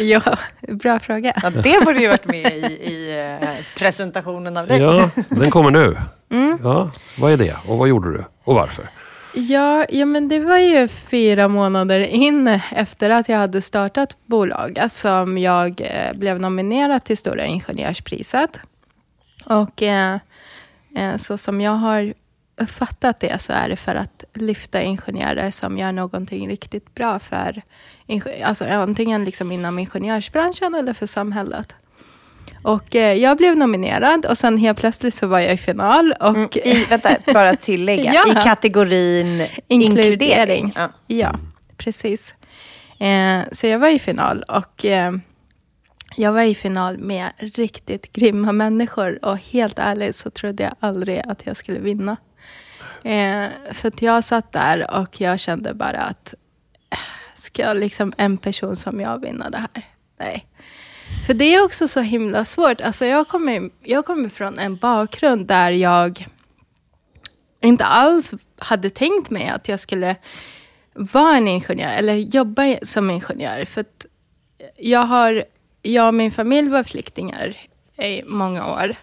Ja, 0.00 0.22
bra 0.68 0.98
fråga. 0.98 1.32
Ja, 1.42 1.50
det 1.50 1.84
borde 1.84 1.98
ju 2.00 2.08
varit 2.08 2.24
med 2.24 2.56
i, 2.56 2.64
i 2.66 3.20
eh, 3.42 3.48
presentationen 3.78 4.56
av 4.56 4.66
dig. 4.66 4.80
Ja, 4.80 5.10
den 5.28 5.50
kommer 5.50 5.70
nu. 5.70 5.96
Ja, 6.62 6.90
vad 7.18 7.32
är 7.32 7.36
det? 7.36 7.56
Och 7.66 7.78
vad 7.78 7.88
gjorde 7.88 8.12
du? 8.12 8.24
Och 8.44 8.54
varför? 8.54 8.88
Ja, 9.34 9.86
ja, 9.88 10.06
men 10.06 10.28
det 10.28 10.40
var 10.40 10.58
ju 10.58 10.88
fyra 10.88 11.48
månader 11.48 12.00
in 12.00 12.60
efter 12.72 13.10
att 13.10 13.28
jag 13.28 13.38
hade 13.38 13.60
startat 13.60 14.16
bolaget 14.26 14.92
som 14.92 15.38
jag 15.38 15.80
eh, 15.80 16.12
blev 16.14 16.40
nominerad 16.40 17.04
till 17.04 17.16
Stora 17.16 17.44
Ingenjörspriset. 17.44 18.60
Och 19.46 19.82
eh, 19.82 20.18
eh, 20.96 21.16
så 21.16 21.38
som 21.38 21.60
jag 21.60 21.72
har 21.72 22.14
uppfattat 22.60 23.20
det 23.20 23.42
så 23.42 23.52
är 23.52 23.68
det 23.68 23.76
för 23.76 23.94
att 23.94 24.24
lyfta 24.34 24.82
ingenjörer 24.82 25.50
som 25.50 25.78
gör 25.78 25.92
någonting 25.92 26.48
riktigt 26.48 26.94
bra 26.94 27.18
för 27.18 27.62
alltså 28.44 28.64
antingen 28.64 29.24
liksom 29.24 29.52
inom 29.52 29.78
ingenjörsbranschen 29.78 30.74
eller 30.74 30.92
för 30.94 31.06
samhället. 31.06 31.74
Och 32.62 32.96
eh, 32.96 33.14
jag 33.14 33.36
blev 33.36 33.56
nominerad 33.56 34.26
och 34.26 34.38
sen 34.38 34.58
helt 34.58 34.78
plötsligt 34.78 35.14
så 35.14 35.26
var 35.26 35.40
jag 35.40 35.54
i 35.54 35.56
final. 35.56 36.12
Och, 36.20 36.26
Mm, 36.36 36.48
I, 36.54 36.84
vänta, 36.84 37.16
bara 37.32 37.56
tillägga. 37.56 38.12
Ja. 38.14 38.32
I 38.32 38.42
kategorin 38.42 39.46
Inkludering. 39.68 39.82
inkludering. 40.08 40.72
Ja. 40.74 40.90
Ja, 41.06 41.34
precis. 41.76 42.34
Eh, 42.98 43.40
så 43.52 43.66
jag 43.66 43.78
var 43.78 43.88
i 43.88 43.98
final 43.98 44.42
och 44.42 44.84
eh, 44.84 45.12
jag 46.16 46.32
var 46.32 46.42
i 46.42 46.54
final 46.54 46.98
med 46.98 47.30
riktigt 47.38 48.12
grymma 48.12 48.52
människor 48.52 49.24
och 49.24 49.38
helt 49.38 49.78
ärligt 49.78 50.16
så 50.16 50.30
trodde 50.30 50.62
jag 50.62 50.74
aldrig 50.80 51.22
att 51.28 51.46
jag 51.46 51.56
skulle 51.56 51.78
vinna. 51.78 52.16
Eh, 53.04 53.48
för 53.72 53.88
att 53.88 54.02
jag 54.02 54.24
satt 54.24 54.52
där 54.52 54.90
och 55.00 55.20
jag 55.20 55.40
kände 55.40 55.74
bara 55.74 56.00
att 56.00 56.34
eh, 56.90 56.98
ska 57.34 57.72
liksom 57.72 58.12
en 58.16 58.38
person 58.38 58.76
som 58.76 59.00
jag 59.00 59.20
vinna 59.20 59.50
det 59.50 59.58
här? 59.58 59.82
Nej. 60.18 60.46
För 61.26 61.34
det 61.34 61.54
är 61.54 61.64
också 61.64 61.88
så 61.88 62.00
himla 62.00 62.44
svårt. 62.44 62.80
Alltså 62.80 63.04
jag 63.06 63.28
kommer, 63.28 63.70
jag 63.82 64.06
kommer 64.06 64.28
från 64.28 64.58
en 64.58 64.76
bakgrund 64.76 65.46
där 65.46 65.70
jag 65.70 66.26
inte 67.60 67.84
alls 67.84 68.34
hade 68.58 68.90
tänkt 68.90 69.30
mig 69.30 69.48
att 69.48 69.68
jag 69.68 69.80
skulle 69.80 70.16
vara 70.94 71.36
en 71.36 71.48
ingenjör 71.48 71.90
eller 71.90 72.14
jobba 72.14 72.76
som 72.82 73.10
ingenjör. 73.10 73.64
För 73.64 73.80
att 73.80 74.06
jag, 74.76 75.04
har, 75.04 75.44
jag 75.82 76.06
och 76.06 76.14
min 76.14 76.30
familj 76.30 76.68
var 76.68 76.84
flyktingar 76.84 77.56
i 78.02 78.22
många 78.26 78.66
år. 78.66 78.96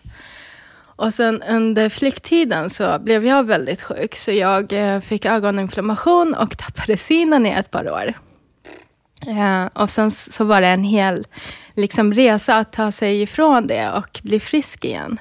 Och 0.97 1.13
sen 1.13 1.43
under 1.49 1.89
flykttiden 1.89 2.69
så 2.69 2.99
blev 2.99 3.25
jag 3.25 3.43
väldigt 3.43 3.81
sjuk. 3.81 4.15
Så 4.15 4.31
jag 4.31 4.73
eh, 4.73 4.99
fick 4.99 5.25
ögoninflammation 5.25 6.33
och 6.33 6.57
tappade 6.57 6.97
synen 6.97 7.45
i 7.45 7.49
ett 7.49 7.71
par 7.71 7.91
år. 7.91 8.13
Eh, 9.27 9.65
och 9.73 9.89
sen 9.89 10.11
så 10.11 10.43
var 10.43 10.61
det 10.61 10.67
en 10.67 10.83
hel 10.83 11.27
liksom, 11.75 12.13
resa 12.13 12.57
att 12.57 12.73
ta 12.73 12.91
sig 12.91 13.21
ifrån 13.21 13.67
det 13.67 13.91
och 13.91 14.19
bli 14.23 14.39
frisk 14.39 14.85
igen. 14.85 15.19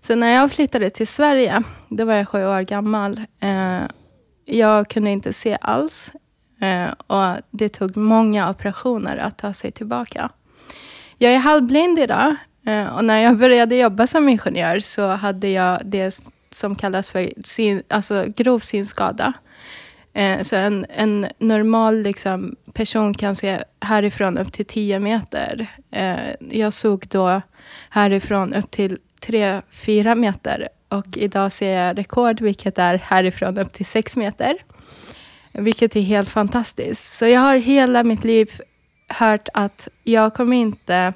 Så 0.00 0.14
när 0.14 0.34
jag 0.34 0.52
flyttade 0.52 0.90
till 0.90 1.08
Sverige, 1.08 1.62
då 1.88 2.04
var 2.04 2.14
jag 2.14 2.28
sju 2.28 2.46
år 2.46 2.60
gammal. 2.60 3.20
Eh, 3.40 3.82
jag 4.44 4.88
kunde 4.88 5.10
inte 5.10 5.32
se 5.32 5.58
alls. 5.60 6.12
Och 7.06 7.36
det 7.50 7.68
tog 7.68 7.96
många 7.96 8.50
operationer 8.50 9.16
att 9.16 9.38
ta 9.38 9.52
sig 9.52 9.72
tillbaka. 9.72 10.30
Jag 11.18 11.32
är 11.32 11.38
halvblind 11.38 11.98
idag. 11.98 12.36
Eh, 12.66 12.96
och 12.96 13.04
när 13.04 13.18
jag 13.18 13.38
började 13.38 13.76
jobba 13.76 14.06
som 14.06 14.28
ingenjör 14.28 14.80
så 14.80 15.06
hade 15.08 15.48
jag 15.48 15.80
det 15.84 16.20
som 16.50 16.76
kallas 16.76 17.10
för 17.10 17.32
sin, 17.44 17.82
alltså 17.88 18.24
grov 18.36 18.58
synskada. 18.58 19.32
Eh, 20.12 20.42
så 20.42 20.56
en, 20.56 20.86
en 20.88 21.26
normal 21.38 22.02
liksom, 22.02 22.56
person 22.72 23.14
kan 23.14 23.36
se 23.36 23.64
härifrån 23.80 24.38
upp 24.38 24.52
till 24.52 24.66
10 24.66 24.98
meter. 24.98 25.66
Eh, 25.90 26.16
jag 26.50 26.72
såg 26.72 27.06
då 27.10 27.42
härifrån 27.90 28.54
upp 28.54 28.70
till 28.70 28.98
3-4 29.20 30.14
meter. 30.14 30.68
Och 30.88 31.06
idag 31.16 31.52
ser 31.52 31.78
jag 31.78 31.98
rekord, 31.98 32.40
vilket 32.40 32.78
är 32.78 32.98
härifrån 32.98 33.58
upp 33.58 33.72
till 33.72 33.86
6 33.86 34.16
meter. 34.16 34.56
Vilket 35.52 35.96
är 35.96 36.00
helt 36.00 36.28
fantastiskt. 36.28 37.16
Så 37.16 37.26
jag 37.26 37.40
har 37.40 37.56
hela 37.56 38.04
mitt 38.04 38.24
liv 38.24 38.50
hört 39.08 39.48
att 39.54 39.88
jag 40.02 40.34
kommer 40.34 40.56
inte 40.56 41.12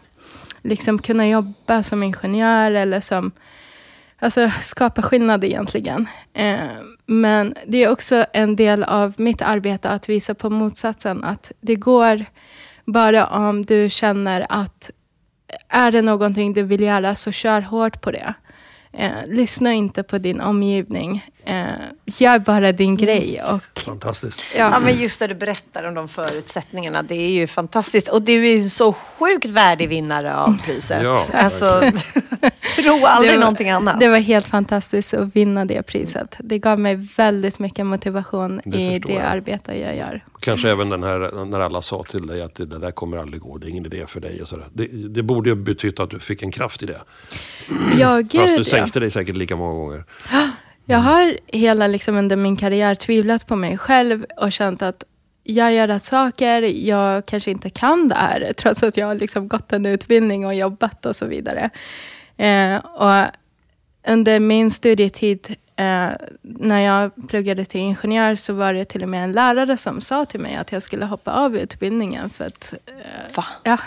liksom 0.68 0.98
kunna 0.98 1.28
jobba 1.28 1.82
som 1.82 2.02
ingenjör 2.02 2.70
eller 2.70 3.00
som 3.00 3.32
Alltså 4.20 4.50
skapa 4.60 5.02
skillnad 5.02 5.44
egentligen. 5.44 6.06
Eh, 6.34 6.58
men 7.06 7.54
det 7.66 7.84
är 7.84 7.90
också 7.90 8.26
en 8.32 8.56
del 8.56 8.84
av 8.84 9.14
mitt 9.16 9.42
arbete 9.42 9.88
att 9.88 10.08
visa 10.08 10.34
på 10.34 10.50
motsatsen. 10.50 11.24
Att 11.24 11.52
det 11.60 11.74
går 11.74 12.24
bara 12.84 13.26
om 13.26 13.64
du 13.64 13.90
känner 13.90 14.46
att 14.48 14.90
är 15.68 15.92
det 15.92 16.02
någonting 16.02 16.52
du 16.52 16.62
vill 16.62 16.80
göra 16.80 17.14
så 17.14 17.32
kör 17.32 17.60
hårt 17.60 18.00
på 18.00 18.10
det. 18.10 18.34
Eh, 18.92 19.26
lyssna 19.26 19.72
inte 19.72 20.02
på 20.02 20.18
din 20.18 20.40
omgivning. 20.40 21.24
Eh, 21.48 21.64
gör 22.06 22.38
bara 22.38 22.72
din 22.72 22.96
grej. 22.96 23.42
Och, 23.42 23.78
Fantastiskt. 23.80 24.40
Ja, 24.56 24.70
ja, 24.72 24.80
men 24.80 25.00
just 25.00 25.20
när 25.20 25.28
du 25.28 25.34
berättar 25.34 25.84
om 25.84 25.94
de 25.94 26.08
förutsättningarna, 26.08 27.02
det 27.02 27.14
är 27.14 27.30
ju 27.30 27.46
fantastiskt. 27.46 28.08
Och 28.08 28.22
du 28.22 28.46
är 28.48 28.56
ju 28.56 28.68
så 28.68 28.92
sjukt 28.92 29.46
värdig 29.46 29.88
vinnare 29.88 30.36
av 30.36 30.58
priset. 30.64 31.02
Ja, 31.02 31.26
alltså, 31.32 31.66
tro 32.76 33.04
aldrig 33.06 33.32
Det 33.32 33.36
var- 33.36 33.40
någonting 33.40 33.70
annat. 33.70 34.00
det 34.00 34.08
var 34.08 34.18
helt 34.18 34.48
fantastiskt 34.48 35.14
att 35.14 35.36
vinna 35.36 35.64
det 35.64 35.82
priset. 35.82 36.36
Det 36.38 36.58
gav 36.58 36.78
mig 36.78 37.08
väldigt 37.16 37.58
mycket 37.58 37.86
motivation 37.86 38.60
Det 38.64 38.78
i 38.78 38.98
det 38.98 39.12
jag. 39.12 39.22
arbete 39.22 39.78
jag 39.80 39.96
gör. 39.96 40.24
Kanske 40.40 40.70
även 40.70 40.88
den 40.88 41.02
här, 41.02 41.44
när 41.44 41.60
alla 41.60 41.82
sa 41.82 42.02
till 42.10 42.26
dig 42.26 42.42
att 42.42 42.54
det 42.54 42.64
där 42.78 42.90
kommer 42.90 43.16
aldrig 43.16 43.42
gå, 43.42 43.58
det 43.58 43.66
är 43.66 43.70
ingen 43.70 43.86
idé 43.86 44.06
för 44.06 44.20
dig. 44.20 44.42
Och 44.42 44.48
sådär. 44.48 44.66
Det, 44.72 44.86
det 45.08 45.22
borde 45.22 45.50
ju 45.50 45.54
betytt 45.56 46.00
att 46.00 46.10
du 46.10 46.20
fick 46.20 46.42
en 46.42 46.50
kraft 46.52 46.82
i 46.82 46.86
det. 46.86 47.00
Ja, 47.98 48.16
Fast 48.20 48.32
gud 48.32 48.46
du 48.48 48.54
ja. 48.56 48.64
sänkte 48.64 49.00
dig 49.00 49.10
säkert 49.10 49.36
lika 49.36 49.56
många 49.56 49.74
gånger. 49.74 50.04
Jag 50.90 50.98
har 50.98 51.38
hela 51.46 51.86
liksom 51.86 52.16
under 52.16 52.36
min 52.36 52.56
karriär 52.56 52.94
tvivlat 52.94 53.46
på 53.46 53.56
mig 53.56 53.78
själv 53.78 54.26
och 54.36 54.52
känt 54.52 54.82
att 54.82 55.04
jag 55.42 55.72
gör 55.72 55.86
rätt 55.86 56.02
saker, 56.02 56.62
jag 56.62 57.26
kanske 57.26 57.50
inte 57.50 57.70
kan 57.70 58.08
det 58.08 58.14
här, 58.14 58.52
trots 58.56 58.82
att 58.82 58.96
jag 58.96 59.06
har 59.06 59.14
liksom 59.14 59.48
gått 59.48 59.72
en 59.72 59.86
utbildning 59.86 60.46
och 60.46 60.54
jobbat 60.54 61.06
och 61.06 61.16
så 61.16 61.26
vidare. 61.26 61.70
Eh, 62.36 62.76
och 62.76 63.26
under 64.08 64.40
min 64.40 64.70
studietid, 64.70 65.56
eh, 65.76 66.10
när 66.42 66.80
jag 66.80 67.28
pluggade 67.28 67.64
till 67.64 67.80
ingenjör, 67.80 68.34
så 68.34 68.52
var 68.52 68.74
det 68.74 68.84
till 68.84 69.02
och 69.02 69.08
med 69.08 69.24
en 69.24 69.32
lärare 69.32 69.76
som 69.76 70.00
sa 70.00 70.24
till 70.24 70.40
mig 70.40 70.56
att 70.56 70.72
jag 70.72 70.82
skulle 70.82 71.04
hoppa 71.04 71.32
av 71.32 71.56
utbildningen. 71.56 72.30
För 72.30 72.44
att, 72.44 72.74
eh, 72.86 73.36
Va? 73.36 73.44
ja, 73.62 73.78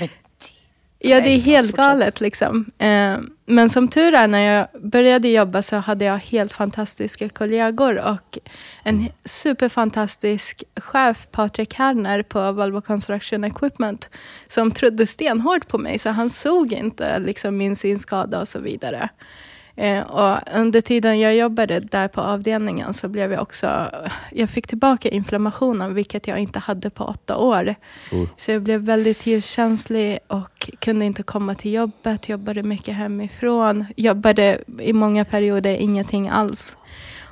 Men, 0.00 0.08
Ja, 0.98 1.20
det 1.20 1.30
är 1.30 1.40
helt 1.40 1.76
galet 1.76 2.20
liksom. 2.20 2.70
Eh, 2.78 3.18
men 3.46 3.68
som 3.68 3.88
tur 3.88 4.14
är, 4.14 4.28
när 4.28 4.40
jag 4.40 4.82
började 4.82 5.28
jobba 5.28 5.62
så 5.62 5.76
hade 5.76 6.04
jag 6.04 6.16
helt 6.16 6.52
fantastiska 6.52 7.28
kollegor 7.28 7.98
och 7.98 8.38
en 8.82 9.08
superfantastisk 9.24 10.64
chef, 10.76 11.26
Patrik 11.30 11.74
Herner 11.74 12.22
på 12.22 12.52
Volvo 12.52 12.80
Construction 12.80 13.44
Equipment, 13.44 14.08
som 14.46 14.70
trodde 14.70 15.06
stenhårt 15.06 15.68
på 15.68 15.78
mig, 15.78 15.98
så 15.98 16.10
han 16.10 16.30
såg 16.30 16.72
inte 16.72 17.18
liksom, 17.18 17.56
min 17.56 17.76
synskada 17.76 18.40
och 18.40 18.48
så 18.48 18.58
vidare. 18.58 19.08
Eh, 19.76 20.02
och 20.02 20.38
under 20.54 20.80
tiden 20.80 21.20
jag 21.20 21.36
jobbade 21.36 21.80
där 21.80 22.08
på 22.08 22.20
avdelningen 22.20 22.94
så 22.94 23.08
blev 23.08 23.32
jag 23.32 23.42
också, 23.42 23.90
jag 24.32 24.50
fick 24.50 24.66
tillbaka 24.66 25.08
inflammationen, 25.08 25.94
vilket 25.94 26.26
jag 26.26 26.38
inte 26.38 26.58
hade 26.58 26.90
på 26.90 27.04
åtta 27.04 27.36
år. 27.36 27.74
Mm. 28.12 28.28
Så 28.36 28.50
jag 28.50 28.62
blev 28.62 28.80
väldigt 28.80 29.26
ljuskänslig 29.26 30.18
och 30.26 30.70
kunde 30.78 31.04
inte 31.04 31.22
komma 31.22 31.54
till 31.54 31.72
jobbet, 31.72 32.28
jobbade 32.28 32.62
mycket 32.62 32.94
hemifrån, 32.94 33.84
jobbade 33.96 34.60
i 34.80 34.92
många 34.92 35.24
perioder 35.24 35.74
ingenting 35.74 36.28
alls. 36.28 36.76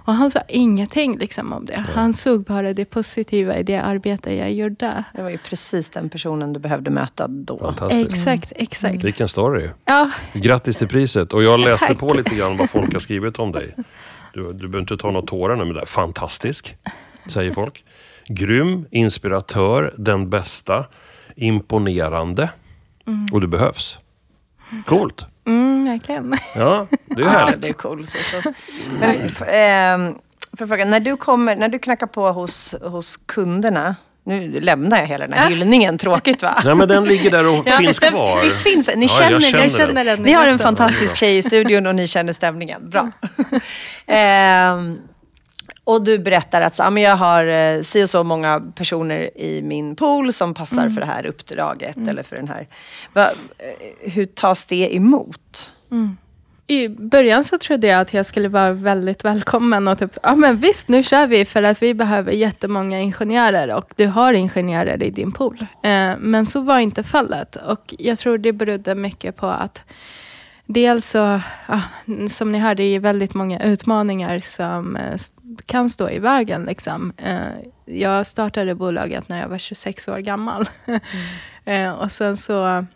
Och 0.04 0.14
han 0.14 0.30
sa 0.30 0.40
ingenting 0.48 1.18
liksom 1.18 1.52
om 1.52 1.66
det. 1.66 1.84
Han 1.94 2.14
såg 2.14 2.44
bara 2.44 2.74
det 2.74 2.84
positiva 2.84 3.56
i 3.56 3.62
det 3.62 3.76
arbete 3.76 4.34
jag 4.34 4.52
gjorde. 4.52 5.04
det 5.14 5.22
var 5.22 5.30
ju 5.30 5.38
precis 5.38 5.90
den 5.90 6.08
personen 6.10 6.52
du 6.52 6.60
behövde 6.60 6.90
möta 6.90 7.28
då. 7.28 7.58
Fantastiskt. 7.58 8.14
Exakt, 8.14 8.52
exakt. 8.56 9.04
Vilken 9.04 9.28
story. 9.28 9.68
Ja, 9.84 10.10
Grattis 10.32 10.76
till 10.76 10.88
priset. 10.88 11.32
Och 11.32 11.42
jag 11.42 11.60
läste 11.60 11.86
Tack. 11.86 11.98
på 11.98 12.14
lite 12.14 12.34
grann 12.34 12.56
vad 12.56 12.70
folk 12.70 12.92
har 12.92 13.00
skrivit 13.00 13.38
om 13.38 13.52
dig. 13.52 13.74
Du, 14.34 14.42
du 14.42 14.68
behöver 14.68 14.80
inte 14.80 14.96
ta 14.96 15.10
några 15.10 15.26
tårar 15.26 15.56
nu, 15.56 15.64
men 15.64 15.74
det 15.74 15.80
är 15.80 15.86
fantastisk, 15.86 16.76
säger 17.26 17.52
folk. 17.52 17.84
Grym, 18.28 18.86
inspiratör, 18.90 19.94
den 19.96 20.30
bästa, 20.30 20.84
imponerande. 21.36 22.50
Och 23.32 23.40
du 23.40 23.46
behövs. 23.46 23.98
Coolt. 24.84 25.26
mm, 25.46 25.63
verkligen. 25.84 26.34
Ja, 26.56 26.86
det 27.06 27.14
är 27.14 27.20
Ja, 27.24 27.28
härligt. 27.28 27.62
det 27.62 27.68
är 27.68 27.72
coolt. 27.72 28.08
Så, 28.08 28.18
så. 28.18 28.52
Men, 29.00 29.16
f- 29.26 29.42
ehm, 29.48 30.14
för 30.58 30.66
fråga, 30.66 30.84
när 30.84 31.00
du, 31.00 31.16
kommer, 31.16 31.56
när 31.56 31.68
du 31.68 31.78
knackar 31.78 32.06
på 32.06 32.32
hos, 32.32 32.74
hos 32.82 33.16
kunderna, 33.16 33.96
nu 34.26 34.60
lämnar 34.60 34.98
jag 34.98 35.06
hela 35.06 35.26
den 35.26 35.38
här 35.38 35.48
hyllningen, 35.50 35.98
tråkigt 35.98 36.42
va? 36.42 36.62
Nej, 36.64 36.74
men 36.74 36.88
den 36.88 37.04
ligger 37.04 37.30
där 37.30 37.46
och 37.58 37.62
Ja, 37.66 37.76
finns 37.78 37.98
den- 38.00 38.12
kvar. 38.12 38.40
Visst 38.42 38.62
finns 38.62 38.86
den? 38.86 38.98
Ni 38.98 39.06
Ja, 39.06 39.08
känner, 39.08 39.32
jag 39.32 39.42
känner 39.42 39.68
känner 39.86 40.04
den 40.04 40.20
i 40.20 40.22
Ni 40.22 40.32
har 40.32 40.46
en 40.46 40.58
fantastisk 40.58 41.16
tjej 41.16 41.38
i 41.38 41.42
studion 41.42 41.86
och 41.86 41.94
ni 41.94 42.06
känner 42.06 42.32
stämningen. 42.32 42.90
Bra. 42.90 43.10
Ehm, 44.06 44.98
Och 45.84 46.04
du 46.04 46.18
berättar 46.18 46.60
att 46.62 46.74
så, 46.74 46.90
men 46.90 47.02
jag 47.02 47.16
har 47.16 47.44
eh, 47.46 47.82
si 47.82 48.04
och 48.04 48.10
så 48.10 48.24
många 48.24 48.60
personer 48.74 49.38
i 49.38 49.62
min 49.62 49.96
pool 49.96 50.32
som 50.32 50.54
passar 50.54 50.82
mm. 50.82 50.94
för 50.94 51.00
det 51.00 51.06
här 51.06 51.26
uppdraget 51.26 51.96
mm. 51.96 52.08
eller 52.08 52.22
för 52.22 52.36
den 52.36 52.48
här. 52.48 52.68
Va, 53.12 53.30
eh, 53.58 54.10
hur 54.12 54.24
tas 54.24 54.64
det 54.64 54.94
emot? 54.96 55.72
Mm. 55.94 56.16
I 56.66 56.88
början 56.88 57.44
så 57.44 57.58
trodde 57.58 57.86
jag 57.86 58.00
att 58.00 58.14
jag 58.14 58.26
skulle 58.26 58.48
vara 58.48 58.72
väldigt 58.72 59.24
välkommen 59.24 59.88
och 59.88 59.98
typ, 59.98 60.18
ja 60.22 60.34
men 60.34 60.56
visst 60.56 60.88
nu 60.88 61.02
kör 61.02 61.26
vi 61.26 61.44
för 61.44 61.62
att 61.62 61.82
vi 61.82 61.94
behöver 61.94 62.32
jättemånga 62.32 63.00
ingenjörer 63.00 63.76
och 63.76 63.92
du 63.96 64.06
har 64.06 64.32
ingenjörer 64.32 65.02
i 65.02 65.10
din 65.10 65.32
pool. 65.32 65.66
Eh, 65.82 66.12
men 66.18 66.46
så 66.46 66.60
var 66.60 66.78
inte 66.78 67.02
fallet 67.02 67.56
och 67.56 67.94
jag 67.98 68.18
tror 68.18 68.38
det 68.38 68.52
berodde 68.52 68.94
mycket 68.94 69.36
på 69.36 69.46
att 69.46 69.84
dels 70.66 71.10
så, 71.10 71.40
ja, 71.68 71.80
som 72.28 72.52
ni 72.52 72.58
hörde, 72.58 72.82
det 72.82 72.94
är 72.94 73.00
väldigt 73.00 73.34
många 73.34 73.62
utmaningar 73.62 74.38
som 74.38 74.96
eh, 74.96 75.20
kan 75.66 75.90
stå 75.90 76.10
i 76.10 76.18
vägen. 76.18 76.64
Liksom. 76.64 77.12
Eh, 77.16 77.38
jag 77.84 78.26
startade 78.26 78.74
bolaget 78.74 79.28
när 79.28 79.40
jag 79.40 79.48
var 79.48 79.58
26 79.58 80.08
år 80.08 80.18
gammal. 80.18 80.68
Mm. 81.66 81.86
Eh, 81.86 81.92
och 81.92 82.12
sen 82.12 82.36
så 82.36 82.86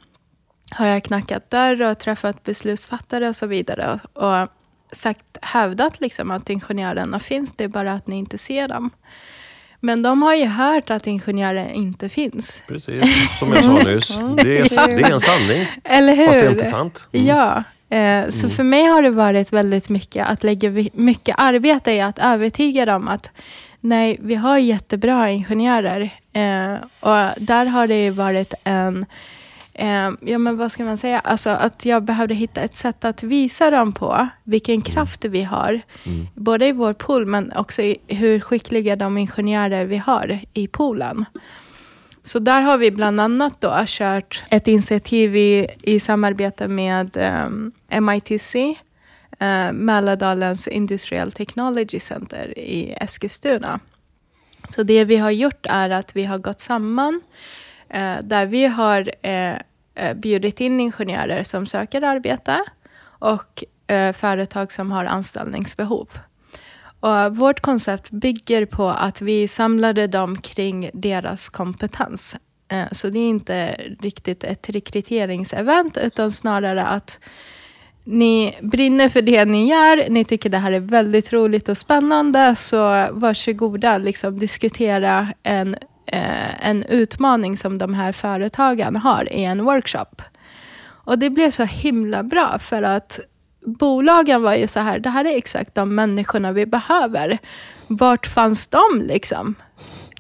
har 0.71 0.87
jag 0.87 1.05
knackat 1.05 1.51
dörr 1.51 1.83
och 1.83 1.99
träffat 1.99 2.45
beslutsfattare 2.45 3.29
och 3.29 3.37
så 3.37 3.47
vidare. 3.47 4.01
Och 4.13 4.49
sagt, 4.93 5.39
hävdat 5.43 6.01
liksom 6.01 6.31
att 6.31 6.51
ingenjörerna 6.51 7.21
finns, 7.21 7.53
det 7.53 7.65
är 7.65 7.69
bara 7.69 7.93
att 7.93 8.07
ni 8.07 8.17
inte 8.17 8.39
ser 8.39 8.69
dem. 8.69 8.91
Men 9.81 10.03
de 10.03 10.23
har 10.23 10.35
ju 10.35 10.47
hört 10.47 10.91
att 10.91 11.07
ingenjörer 11.07 11.73
inte 11.73 12.09
finns. 12.09 12.63
Precis, 12.69 13.05
som 13.39 13.53
jag 13.53 13.65
sa 13.65 13.73
nyss. 13.83 14.09
Det 14.37 14.59
är, 14.59 14.97
det 14.97 15.03
är 15.03 15.13
en 15.13 15.21
sanning. 15.21 15.67
Eller 15.85 16.17
hur? 16.17 16.27
Fast 16.27 16.41
det 16.41 16.47
är 16.47 16.51
inte 16.51 16.65
sant. 16.65 17.09
Mm. 17.13 17.27
Ja. 17.27 17.65
Eh, 17.97 18.29
så 18.29 18.47
mm. 18.47 18.57
för 18.57 18.63
mig 18.63 18.85
har 18.85 19.03
det 19.03 19.11
varit 19.11 19.53
väldigt 19.53 19.89
mycket 19.89 20.27
att 20.27 20.45
lägga 20.45 20.71
mycket 20.93 21.35
arbete 21.39 21.93
i 21.93 22.01
att 22.01 22.19
övertyga 22.19 22.87
dem 22.87 23.09
att 23.09 23.31
nej, 23.81 24.17
vi 24.21 24.35
har 24.35 24.59
jättebra 24.59 25.31
ingenjörer. 25.31 26.03
Eh, 26.33 26.75
och 27.01 27.43
där 27.43 27.67
har 27.67 27.87
det 27.87 28.11
varit 28.11 28.55
en 28.65 29.07
eh, 29.79 30.11
ja 30.21 30.38
men 30.38 30.57
vad 30.57 30.73
ska 30.73 30.85
man 30.85 30.99
säga, 30.99 31.21
alltså 31.21 31.51
att 31.51 31.85
jag 31.85 32.03
behövde 32.03 32.35
hitta 32.35 32.61
ett 32.61 32.77
sätt 32.77 33.05
att 33.05 33.23
visa 33.23 33.71
dem 33.71 33.93
på 33.93 34.29
vilken 34.45 34.75
mm. 34.75 34.83
kraft 34.83 35.25
vi 35.25 35.43
har. 35.43 35.81
Mm. 36.05 36.27
Både 36.35 36.67
i 36.67 36.73
vår 36.73 36.93
pool 36.93 37.27
men 37.27 37.53
också 37.53 37.83
i 37.83 37.97
hur 38.07 38.41
skickliga 38.41 38.97
de 38.97 39.19
ingenjörer 39.19 39.85
vi 39.85 39.97
har 39.97 40.38
i 40.53 40.69
poolen. 40.69 41.25
Så 42.23 42.38
där 42.38 42.61
har 42.61 42.79
vi 42.79 42.91
bland 42.91 43.21
annat 43.21 43.61
då 43.61 43.85
kört 43.87 44.45
ett 44.51 44.69
initiativ 44.69 45.37
i, 45.37 45.67
i 45.83 46.01
samarbete 46.01 46.69
med 46.69 47.17
ehm, 47.17 47.73
MITC, 48.01 48.55
eh, 49.38 49.73
Mälardalens 49.73 50.69
Industrial 50.69 51.33
Technology 51.33 52.01
Center 52.01 52.59
i 52.59 52.95
Eskilstuna. 53.01 53.81
Så 54.69 54.83
det 54.83 55.05
vi 55.05 55.17
har 55.17 55.31
gjort 55.31 55.67
är 55.69 55.91
att 55.91 56.17
vi 56.17 56.25
har 56.25 56.38
gått 56.38 56.61
samman 56.61 57.21
uh, 57.95 58.17
där 58.23 58.47
vi 58.47 58.67
har 58.67 59.01
uh, 59.01 59.59
Eh, 59.99 60.15
bjudit 60.15 60.61
in 60.61 60.81
ingenjörer 60.81 61.45
som 61.45 61.67
söker 61.67 62.03
arbete 62.03 62.61
och 63.01 63.65
eh, 63.87 64.13
företag 64.13 64.73
som 64.73 64.91
har 64.91 65.05
anställningsbehov. 65.05 66.09
Och 67.01 67.37
vårt 67.37 67.61
koncept 67.61 68.11
bygger 68.11 68.67
på 68.67 68.89
att 68.89 69.21
vi 69.21 69.49
samlade 69.49 70.07
dem 70.07 70.41
kring 70.41 70.91
deras 70.93 71.49
kompetens. 71.49 72.37
Eh, 72.69 72.87
så 72.93 73.09
det 73.09 73.19
är 73.19 73.29
inte 73.29 73.81
riktigt 74.01 74.45
ett 74.45 74.71
rekryteringsevent, 74.71 75.97
utan 75.97 76.33
snarare 76.33 76.85
att 76.85 77.21
ni 78.05 78.57
brinner 78.61 79.09
för 79.09 79.23
det 79.23 79.45
ni 79.45 79.69
gör, 79.69 80.11
ni 80.11 80.25
tycker 80.25 80.51
det 80.51 80.59
här 80.59 80.73
är 80.73 80.81
väldigt 80.81 81.33
roligt 81.33 81.69
och 81.69 81.79
spännande, 81.79 82.57
så 82.57 83.09
varsågoda, 83.11 83.99
liksom 83.99 84.39
diskutera 84.39 85.29
en, 85.43 85.77
eh, 86.12 86.68
en 86.68 86.83
utmaning 86.83 87.57
som 87.57 87.79
de 87.79 87.94
här 87.94 88.12
företagen 88.12 88.97
har 88.97 89.33
i 89.33 89.44
en 89.44 89.64
workshop. 89.64 90.23
Och 91.09 91.18
det 91.18 91.31
blev 91.31 91.51
så 91.51 91.64
himla 91.64 92.23
bra, 92.23 92.59
för 92.59 92.83
att 92.83 93.21
bolagen 93.64 94.42
var 94.42 94.55
ju 94.55 94.66
så 94.66 94.81
här, 94.81 94.99
det 94.99 95.09
här 95.11 95.25
är 95.25 95.37
exakt 95.37 95.75
de 95.75 95.94
människorna 95.94 96.53
vi 96.53 96.66
behöver. 96.66 97.38
Vart 97.87 98.27
fanns 98.27 98.66
de 98.66 99.03
liksom? 99.03 99.55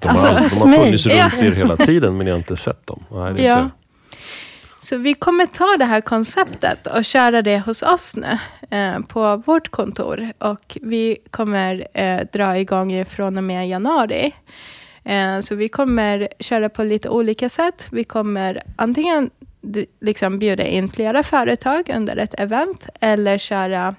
De 0.00 0.08
har, 0.08 0.28
alltså, 0.28 0.64
de 0.64 0.72
har 0.72 0.84
funnits 0.84 1.06
runt 1.06 1.16
ja. 1.16 1.44
er 1.44 1.50
hela 1.52 1.76
tiden, 1.76 2.16
men 2.16 2.24
ni 2.24 2.30
har 2.30 2.38
inte 2.38 2.56
sett 2.56 2.86
dem. 2.86 3.04
Nej, 3.10 3.44
ja. 3.44 3.70
Så. 4.80 4.86
så 4.86 4.96
vi 4.96 5.14
kommer 5.14 5.46
ta 5.46 5.76
det 5.78 5.84
här 5.84 6.00
konceptet 6.00 6.86
och 6.86 7.04
köra 7.04 7.42
det 7.42 7.58
hos 7.58 7.82
oss 7.82 8.16
nu 8.16 8.38
eh, 8.76 9.00
på 9.00 9.36
vårt 9.36 9.68
kontor. 9.68 10.32
Och 10.38 10.78
vi 10.82 11.16
kommer 11.30 11.86
eh, 11.94 12.20
dra 12.32 12.58
igång 12.58 13.04
från 13.04 13.38
och 13.38 13.44
med 13.44 13.68
januari. 13.68 14.34
Eh, 15.08 15.40
så 15.40 15.54
vi 15.54 15.68
kommer 15.68 16.28
köra 16.38 16.68
på 16.68 16.82
lite 16.82 17.08
olika 17.08 17.48
sätt. 17.48 17.86
Vi 17.90 18.04
kommer 18.04 18.62
antingen 18.76 19.30
liksom 20.00 20.38
bjuda 20.38 20.66
in 20.66 20.88
flera 20.88 21.22
företag 21.22 21.90
under 21.96 22.16
ett 22.16 22.40
event 22.40 22.88
eller 23.00 23.38
köra 23.38 23.94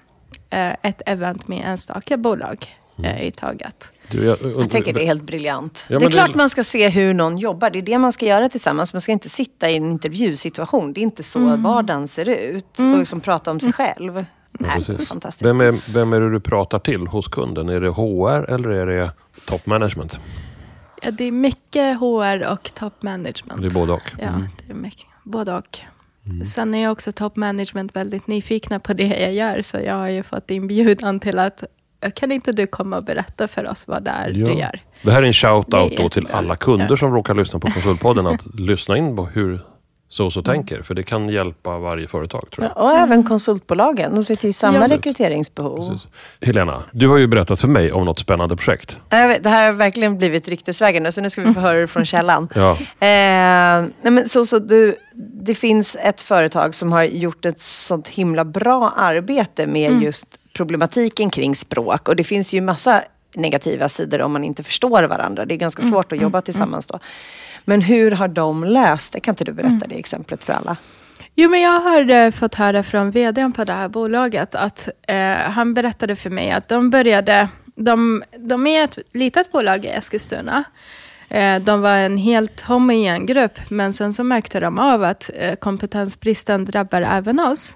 eh, 0.50 0.74
ett 0.82 1.02
event 1.06 1.48
med 1.48 1.63
enstaka 1.65 2.17
bolag 2.17 2.65
eh, 2.98 3.12
mm. 3.12 3.28
i 3.28 3.32
taget. 3.32 3.91
Du, 4.12 4.26
jag, 4.26 4.41
och, 4.41 4.62
jag 4.63 4.72
tänker 4.72 4.93
det 4.93 5.04
är 5.04 5.06
helt 5.06 5.24
briljant. 5.24 5.86
Ja, 5.89 6.00
det 6.00 6.06
är 6.06 6.10
klart 6.10 6.32
det... 6.32 6.38
man 6.38 6.50
ska 6.50 6.63
se 6.63 6.89
hur 6.89 7.13
någon 7.13 7.38
jobbar. 7.38 7.69
Det 7.69 7.80
är 7.80 7.84
det 7.84 7.98
man 7.98 8.12
ska 8.12 8.26
göra 8.26 8.50
tillsammans. 8.50 8.93
Man 8.93 9.02
ska 9.02 9.12
inte 9.12 9.30
sitta 9.30 9.69
i 9.69 9.76
en 9.76 9.91
intervjusituation. 9.91 10.93
Det 10.93 11.00
är 11.00 11.04
inte 11.04 11.24
så 11.24 11.39
mm. 11.39 11.63
vardagen 11.63 12.08
ser 12.08 12.30
ut. 12.30 12.80
Mm. 12.80 12.91
Och 12.91 13.00
liksom 13.00 13.22
prata 13.22 13.52
om 13.52 13.60
sig 13.60 13.67
mm. 13.67 13.74
själv. 13.74 14.26
Ja, 14.60 14.65
Nej, 14.88 14.98
fantastiskt. 15.08 15.50
Vem 15.50 15.62
är, 15.62 15.93
vem 15.93 16.13
är 16.13 16.22
det 16.22 16.32
du 16.32 16.39
pratar 16.39 16.80
till 16.80 17.08
hos 17.08 17.28
kunden? 17.28 17.69
Är 17.69 17.82
det 17.82 17.89
HR 17.89 18.54
eller 18.54 18.69
är 18.69 18.86
det 18.86 19.12
top 19.45 19.65
management? 19.65 20.19
Ja, 21.02 21.12
det 21.12 21.24
är 21.24 21.32
mycket 21.32 22.00
HR 22.00 22.52
och 22.52 22.74
top 22.74 23.04
management. 23.04 23.62
Det 23.62 23.68
är 23.68 23.72
både 23.72 23.94
och? 23.94 24.12
Ja, 24.20 24.28
mm. 24.28 24.48
det 24.58 24.74
är 24.74 24.78
mycket 24.78 25.08
både 25.24 25.54
och. 25.54 25.80
Mm. 26.26 26.46
Sen 26.46 26.76
är 26.76 26.84
jag 26.84 26.92
också 26.92 27.12
top 27.12 27.36
management 27.36 27.96
väldigt 27.96 28.28
nyfikna 28.28 28.80
på 28.80 28.94
det 28.94 29.20
jag 29.20 29.34
gör, 29.34 29.62
så 29.62 29.78
jag 29.86 29.96
har 29.96 30.08
ju 30.08 30.24
fått 30.24 30.52
inbjudan 30.52 31.20
till 31.20 31.40
att 31.40 31.64
kan 32.16 32.32
inte 32.32 32.52
du 32.52 32.68
komma 32.68 32.98
och 32.98 33.04
berätta 33.04 33.48
för 33.48 33.68
oss 33.68 33.88
vad 33.88 34.04
det 34.04 34.12
är 34.12 34.30
ja. 34.30 34.46
du 34.46 34.54
gör? 34.54 34.80
Det 35.02 35.12
här 35.12 35.24
är 35.24 35.28
en 35.28 35.34
shout-out 35.34 35.98
då 35.98 36.10
till 36.10 36.28
alla 36.28 36.56
kunder 36.56 36.88
ja. 36.90 36.98
som 36.98 37.14
råkar 37.14 37.36
lyssna 37.36 37.60
på 37.60 37.72
Konsultpodden, 37.72 38.28
att 38.28 38.46
lyssna 38.60 38.98
in 38.98 39.16
på 39.16 39.26
hur 39.26 39.66
så 40.10 40.32
så 40.32 40.41
tänker. 40.41 40.82
För 40.82 40.93
det 40.93 41.04
kan 41.04 41.30
hjälpa 41.30 41.78
varje 41.78 42.08
företag. 42.08 42.52
tror 42.52 42.67
jag. 42.67 42.72
Ja, 42.76 42.82
och 42.82 42.98
även 42.98 43.24
konsultbolagen. 43.24 44.15
De 44.15 44.24
sitter 44.24 44.48
i 44.48 44.54
samma 44.54 44.78
ja. 44.78 44.88
rekryteringsbehov. 44.88 45.89
Precis. 45.89 46.08
Helena, 46.41 46.84
du 46.91 47.08
har 47.08 47.17
ju 47.17 47.28
berättat 47.28 47.62
för 47.62 47.67
mig 47.67 47.91
om 47.91 48.06
något 48.06 48.19
spännande 48.19 48.56
projekt. 48.56 48.98
Vet, 49.10 49.43
det 49.43 49.50
här 49.50 49.65
har 49.65 49.74
verkligen 49.74 50.17
blivit 50.17 50.48
ryktesvägen 50.48 51.12
så 51.12 51.22
nu 51.22 51.30
ska 51.30 51.41
vi 51.41 51.54
få 51.54 51.60
höra 51.60 51.80
det 51.80 51.88
från 51.88 52.06
källan. 52.15 52.48
ja. 52.56 52.72
eh, 52.72 53.86
nej 54.02 54.12
men 54.12 54.30
så, 54.30 54.45
så 54.45 54.60
du, 54.60 54.95
det 55.43 55.56
finns 55.56 55.98
ett 56.04 56.22
företag 56.22 56.76
som 56.76 56.91
har 56.91 57.04
gjort 57.04 57.45
ett 57.45 57.60
sånt 57.60 58.08
himla 58.08 58.45
bra 58.45 58.93
arbete 58.98 59.67
med 59.67 59.91
mm. 59.91 60.04
just 60.04 60.39
problematiken 60.54 61.30
kring 61.30 61.56
språk. 61.56 62.08
Och 62.08 62.15
det 62.15 62.24
finns 62.24 62.54
ju 62.54 62.62
massa 62.62 63.02
negativa 63.36 63.89
sidor 63.89 64.22
om 64.22 64.32
man 64.32 64.43
inte 64.43 64.63
förstår 64.63 65.04
varandra. 65.04 65.45
Det 65.45 65.54
är 65.54 65.58
ganska 65.58 65.82
mm. 65.82 65.91
svårt 65.91 66.12
att 66.12 66.22
jobba 66.22 66.38
mm. 66.38 66.43
tillsammans 66.43 66.86
då. 66.86 67.00
Men 67.65 67.82
hur 67.82 68.12
har 68.12 68.28
de 68.28 68.63
löst 68.63 69.13
det? 69.13 69.19
Kan 69.19 69.32
inte 69.32 69.43
du 69.43 69.52
berätta 69.52 69.76
mm. 69.76 69.88
det 69.89 70.00
exemplet 70.00 70.43
för 70.43 70.54
alla? 70.54 70.78
Jo, 71.36 71.50
men 71.50 71.62
jag 71.62 71.80
har 71.80 72.32
fått 72.32 72.56
höra 72.56 72.84
från 72.84 73.12
vdn 73.12 73.54
på 73.54 73.63
det 73.63 73.74
här 73.74 73.89
bolaget 73.89 74.56
att 74.56 74.89
eh, 75.08 75.36
han 75.36 75.74
berättade 75.74 76.15
för 76.15 76.30
mig 76.30 76.52
att 76.52 76.67
de 76.67 76.89
började, 76.89 77.48
de, 77.76 78.24
de 78.38 78.67
är 78.67 78.84
ett 78.84 78.98
litet 79.13 79.52
bolag 79.52 79.86
i 79.86 79.88
Eskilstuna. 79.88 80.63
Eh, 81.30 81.60
de 81.60 81.82
var 81.82 81.98
en 81.98 82.17
helt 82.17 82.62
homogen 82.62 83.26
grupp, 83.26 83.60
men 83.69 83.93
sen 83.93 84.13
så 84.13 84.24
märkte 84.24 84.60
de 84.60 84.80
av 84.80 85.04
att 85.04 85.30
eh, 85.36 85.56
kompetensbristen 85.56 86.65
drabbar 86.65 87.02
även 87.02 87.39
oss. 87.39 87.76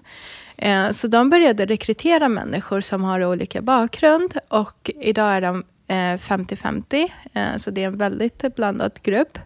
Eh, 0.57 0.89
så 0.89 1.07
de 1.07 1.29
började 1.29 1.65
rekrytera 1.65 2.29
människor 2.29 2.81
som 2.81 3.03
har 3.03 3.25
olika 3.25 3.61
bakgrund 3.61 4.37
och 4.47 4.91
idag 5.01 5.33
är 5.33 5.41
de 5.41 5.63
Eh, 5.93 6.17
50-50, 6.17 7.11
eh, 7.33 7.57
så 7.57 7.71
det 7.71 7.83
är 7.83 7.87
en 7.87 7.97
väldigt 7.97 8.55
blandad 8.55 8.99
grupp. 9.03 9.39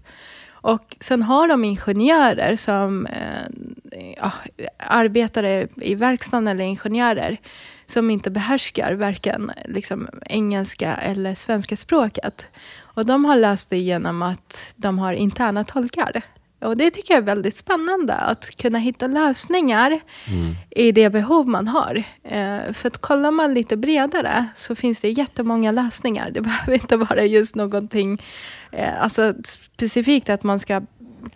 Och 0.50 0.98
sen 1.00 1.24
har 1.24 1.48
de 1.48 1.64
ingenjörer 1.64 2.56
som 2.56 3.06
eh, 3.06 4.12
ja, 4.18 4.32
arbetare 4.78 5.68
i 5.76 5.96
verkstaden 5.96 6.48
eller 6.48 6.66
ingenjörer 6.66 7.38
som 7.86 8.10
inte 8.10 8.32
behärskar 8.32 8.94
varken 8.94 9.52
liksom, 9.66 10.10
engelska 10.26 10.96
eller 10.96 11.36
svenska 11.36 11.76
språket. 11.76 12.50
Och 12.80 13.06
de 13.06 13.26
har 13.26 13.36
löst 13.36 13.70
det 13.70 13.78
genom 13.78 14.22
att 14.22 14.74
de 14.76 15.00
har 15.00 15.14
interna 15.14 15.64
tolkar. 15.64 16.22
Och 16.60 16.78
det 16.78 16.92
tycker 16.92 17.14
jag 17.14 17.22
är 17.22 17.26
väldigt 17.26 17.56
spännande, 17.56 18.14
att 18.14 18.56
kunna 18.58 18.80
hitta 18.80 19.08
lösningar 19.08 19.88
mm. 19.88 20.56
i 20.70 20.92
det 20.92 21.10
behov 21.10 21.48
man 21.48 21.68
har. 21.68 22.04
Eh, 22.24 22.74
för 22.74 22.88
att 22.88 22.98
kollar 22.98 23.32
man 23.32 23.54
lite 23.54 23.78
bredare 23.78 24.46
så 24.56 24.76
finns 24.76 25.02
det 25.02 25.10
jättemånga 25.10 25.72
lösningar. 25.72 26.32
Det 26.32 26.42
behöver 26.48 26.74
inte 26.74 26.98
vara 26.98 27.24
just 27.26 27.56
någonting 27.56 28.22
eh, 28.72 29.04
alltså 29.04 29.34
specifikt 29.44 30.30
att 30.30 30.44
man 30.44 30.60
ska 30.60 30.82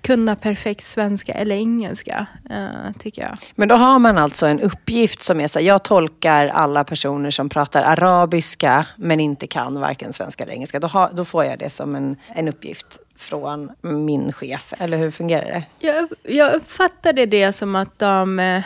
kunna 0.02 0.36
perfekt 0.36 0.84
svenska 0.84 1.34
eller 1.34 1.56
engelska, 1.56 2.28
uh, 2.50 2.92
tycker 3.00 3.22
jag. 3.22 3.38
Men 3.56 3.68
då 3.68 3.76
har 3.76 4.00
man 4.00 4.18
alltså 4.18 4.48
en 4.48 4.60
uppgift 4.60 5.22
som 5.22 5.40
är 5.40 5.48
så 5.48 5.60
här, 5.60 5.66
jag 5.66 5.84
tolkar 5.84 6.48
alla 6.48 6.84
personer 6.84 7.32
som 7.32 7.50
pratar 7.50 7.82
arabiska 7.82 8.86
men 8.96 9.20
inte 9.20 9.48
kan 9.48 9.80
varken 9.80 10.14
svenska 10.14 10.44
eller 10.44 10.54
engelska. 10.54 10.80
Då, 10.80 10.88
har, 10.88 11.12
då 11.14 11.26
får 11.26 11.46
jag 11.46 11.60
det 11.60 11.70
som 11.70 11.96
en, 11.96 12.16
en 12.36 12.48
uppgift 12.48 12.98
från 13.22 13.72
min 13.82 14.34
chef, 14.34 14.74
eller 14.78 14.98
hur 14.98 15.12
fungerar 15.12 15.46
det? 15.46 15.88
Jag, 15.88 16.10
jag 16.24 16.54
uppfattade 16.54 17.26
det 17.26 17.54
som 17.54 17.76
att 17.76 18.00
de 18.00 18.40
eh, 18.40 18.64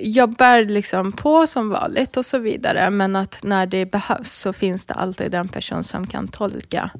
jobbar 0.00 0.64
liksom 0.64 1.12
på 1.12 1.46
som 1.46 1.70
vanligt 1.70 2.16
och 2.16 2.26
så 2.26 2.38
vidare, 2.38 2.90
men 2.90 3.16
att 3.16 3.40
när 3.42 3.66
det 3.66 3.86
behövs 3.86 4.32
så 4.32 4.52
finns 4.52 4.86
det 4.86 4.94
alltid 4.94 5.34
en 5.34 5.48
person 5.48 5.84
som 5.84 6.06
kan 6.06 6.28
tolka. 6.28 6.90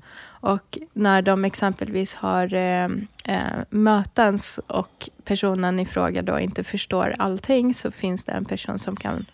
Och 0.40 0.78
när 0.92 1.22
de 1.22 1.44
exempelvis 1.44 2.14
har 2.14 2.54
eh, 2.54 2.88
eh, 3.24 3.58
mötens 3.70 4.60
och 4.66 5.08
personen 5.24 5.80
i 5.80 5.86
fråga 5.86 6.22
då 6.22 6.38
inte 6.38 6.64
förstår 6.64 7.14
allting, 7.18 7.74
så 7.74 7.90
finns 7.90 8.24
det 8.24 8.32
en 8.32 8.44
person 8.44 8.78
som 8.78 8.96
kan 8.96 9.26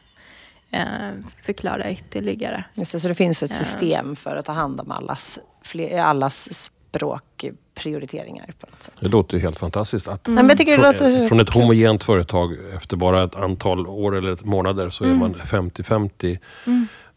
eh, 0.71 1.11
förklara 1.43 1.91
ytterligare. 1.91 2.65
Just 2.75 2.93
det, 2.93 3.01
så 3.01 3.09
det 3.09 3.15
finns 3.15 3.43
ett 3.43 3.53
system 3.53 4.17
för 4.17 4.37
att 4.37 4.47
ta 4.47 4.53
hand 4.53 4.81
om 4.81 4.91
allas, 4.91 5.39
fler, 5.63 5.99
allas 5.99 6.71
språkprioriteringar 6.95 8.47
på 8.61 8.67
något 8.71 8.83
sätt. 8.83 8.95
Det 9.01 9.09
låter 9.09 9.37
ju 9.37 9.43
helt 9.43 9.59
fantastiskt. 9.59 10.09
Att 10.09 10.29
Mm. 10.29 10.37
Men 10.37 10.49
jag 10.49 10.59
tycker 10.59 10.77
det 10.79 10.83
från, 10.83 10.93
låter 10.93 11.27
från 11.29 11.41
ett 11.41 11.51
homogent 11.55 12.05
företag 12.05 12.57
efter 12.77 12.97
bara 12.97 13.25
ett 13.25 13.35
antal 13.35 13.87
år 13.87 14.17
eller 14.17 14.39
månader 14.43 14.91
så 14.91 15.05
Mm. 15.05 15.17
är 15.17 15.21
man 15.21 15.35
50-50 15.35 16.39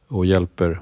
och 0.07 0.25
hjälper 0.25 0.79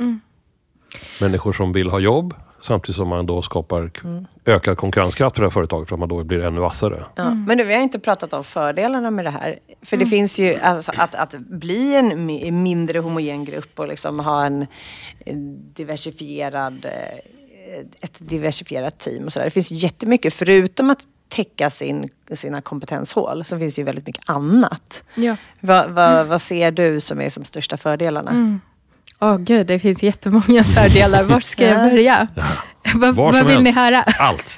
människor 1.22 1.54
som 1.54 1.74
vill 1.74 1.90
ha 1.90 2.00
jobb 2.00 2.34
samtidigt 2.62 2.96
som 2.96 3.08
man 3.08 3.26
då 3.26 3.42
skapar 3.42 3.92
Mm. 4.04 4.26
ökad 4.46 4.78
konkurrenskraft 4.78 5.36
för 5.36 5.42
det 5.44 5.46
här 5.48 5.52
företaget 5.52 5.88
för 5.90 5.96
att 5.96 6.00
man 6.00 6.10
då 6.10 6.24
blir 6.24 6.44
ännu 6.44 6.60
vassare. 6.60 7.04
Ja. 7.16 7.30
Men 7.34 7.58
nu, 7.58 7.64
vi 7.64 7.74
har 7.74 7.82
inte 7.82 8.00
pratat 8.00 8.34
om 8.34 8.44
fördelarna 8.44 9.12
med 9.12 9.26
det 9.26 9.32
här. 9.32 9.60
För 9.82 9.98
det 9.98 10.06
finns 10.06 10.40
ju, 10.40 10.56
alltså, 10.56 10.92
att, 10.98 11.16
att 11.16 11.36
bli 11.40 11.96
en 11.96 12.30
mi- 12.30 12.52
mindre 12.52 13.00
homogen 13.00 13.46
grupp 13.46 13.80
och 13.80 13.88
liksom 13.88 14.20
ha 14.20 14.46
en 14.46 14.62
eh, 15.26 15.36
diversifierad, 15.74 16.86
eh, 16.86 16.92
ett 18.02 18.14
diversifierat 18.18 19.00
team 19.00 19.26
och 19.26 19.34
sådär. 19.34 19.46
Det 19.46 19.52
finns 19.52 19.72
jättemycket, 19.72 20.34
förutom 20.34 20.90
att 20.90 21.00
täcka 21.30 21.70
sin, 21.70 22.08
sina 22.34 22.62
kompetenshål, 22.62 23.46
så 23.46 23.60
finns 23.60 23.74
det 23.76 23.82
ju 23.82 23.86
väldigt 23.86 24.08
mycket 24.08 24.30
annat. 24.30 25.04
Ja. 25.16 25.36
Vad, 25.60 25.90
vad, 25.92 26.28
vad 26.28 26.42
ser 26.42 26.72
du 26.72 27.00
som 27.00 27.22
är 27.22 27.30
som 27.30 27.44
största 27.44 27.78
fördelarna? 27.78 28.60
Åh 29.20 29.38
gud, 29.38 29.68
det 29.68 29.80
finns 29.80 30.04
jättemånga 30.04 30.64
fördelar. 30.76 31.24
Var 31.24 31.40
ska 31.40 31.64
jag 31.68 31.86
Ja. 31.86 31.90
börja? 31.90 32.28
Vad, 32.96 33.16
Var 33.16 33.26
vad 33.26 33.36
som 33.36 33.48
vill 33.48 33.62
ni 33.64 33.72
helst. 33.72 33.78
höra? 33.80 34.02
Allt! 34.20 34.58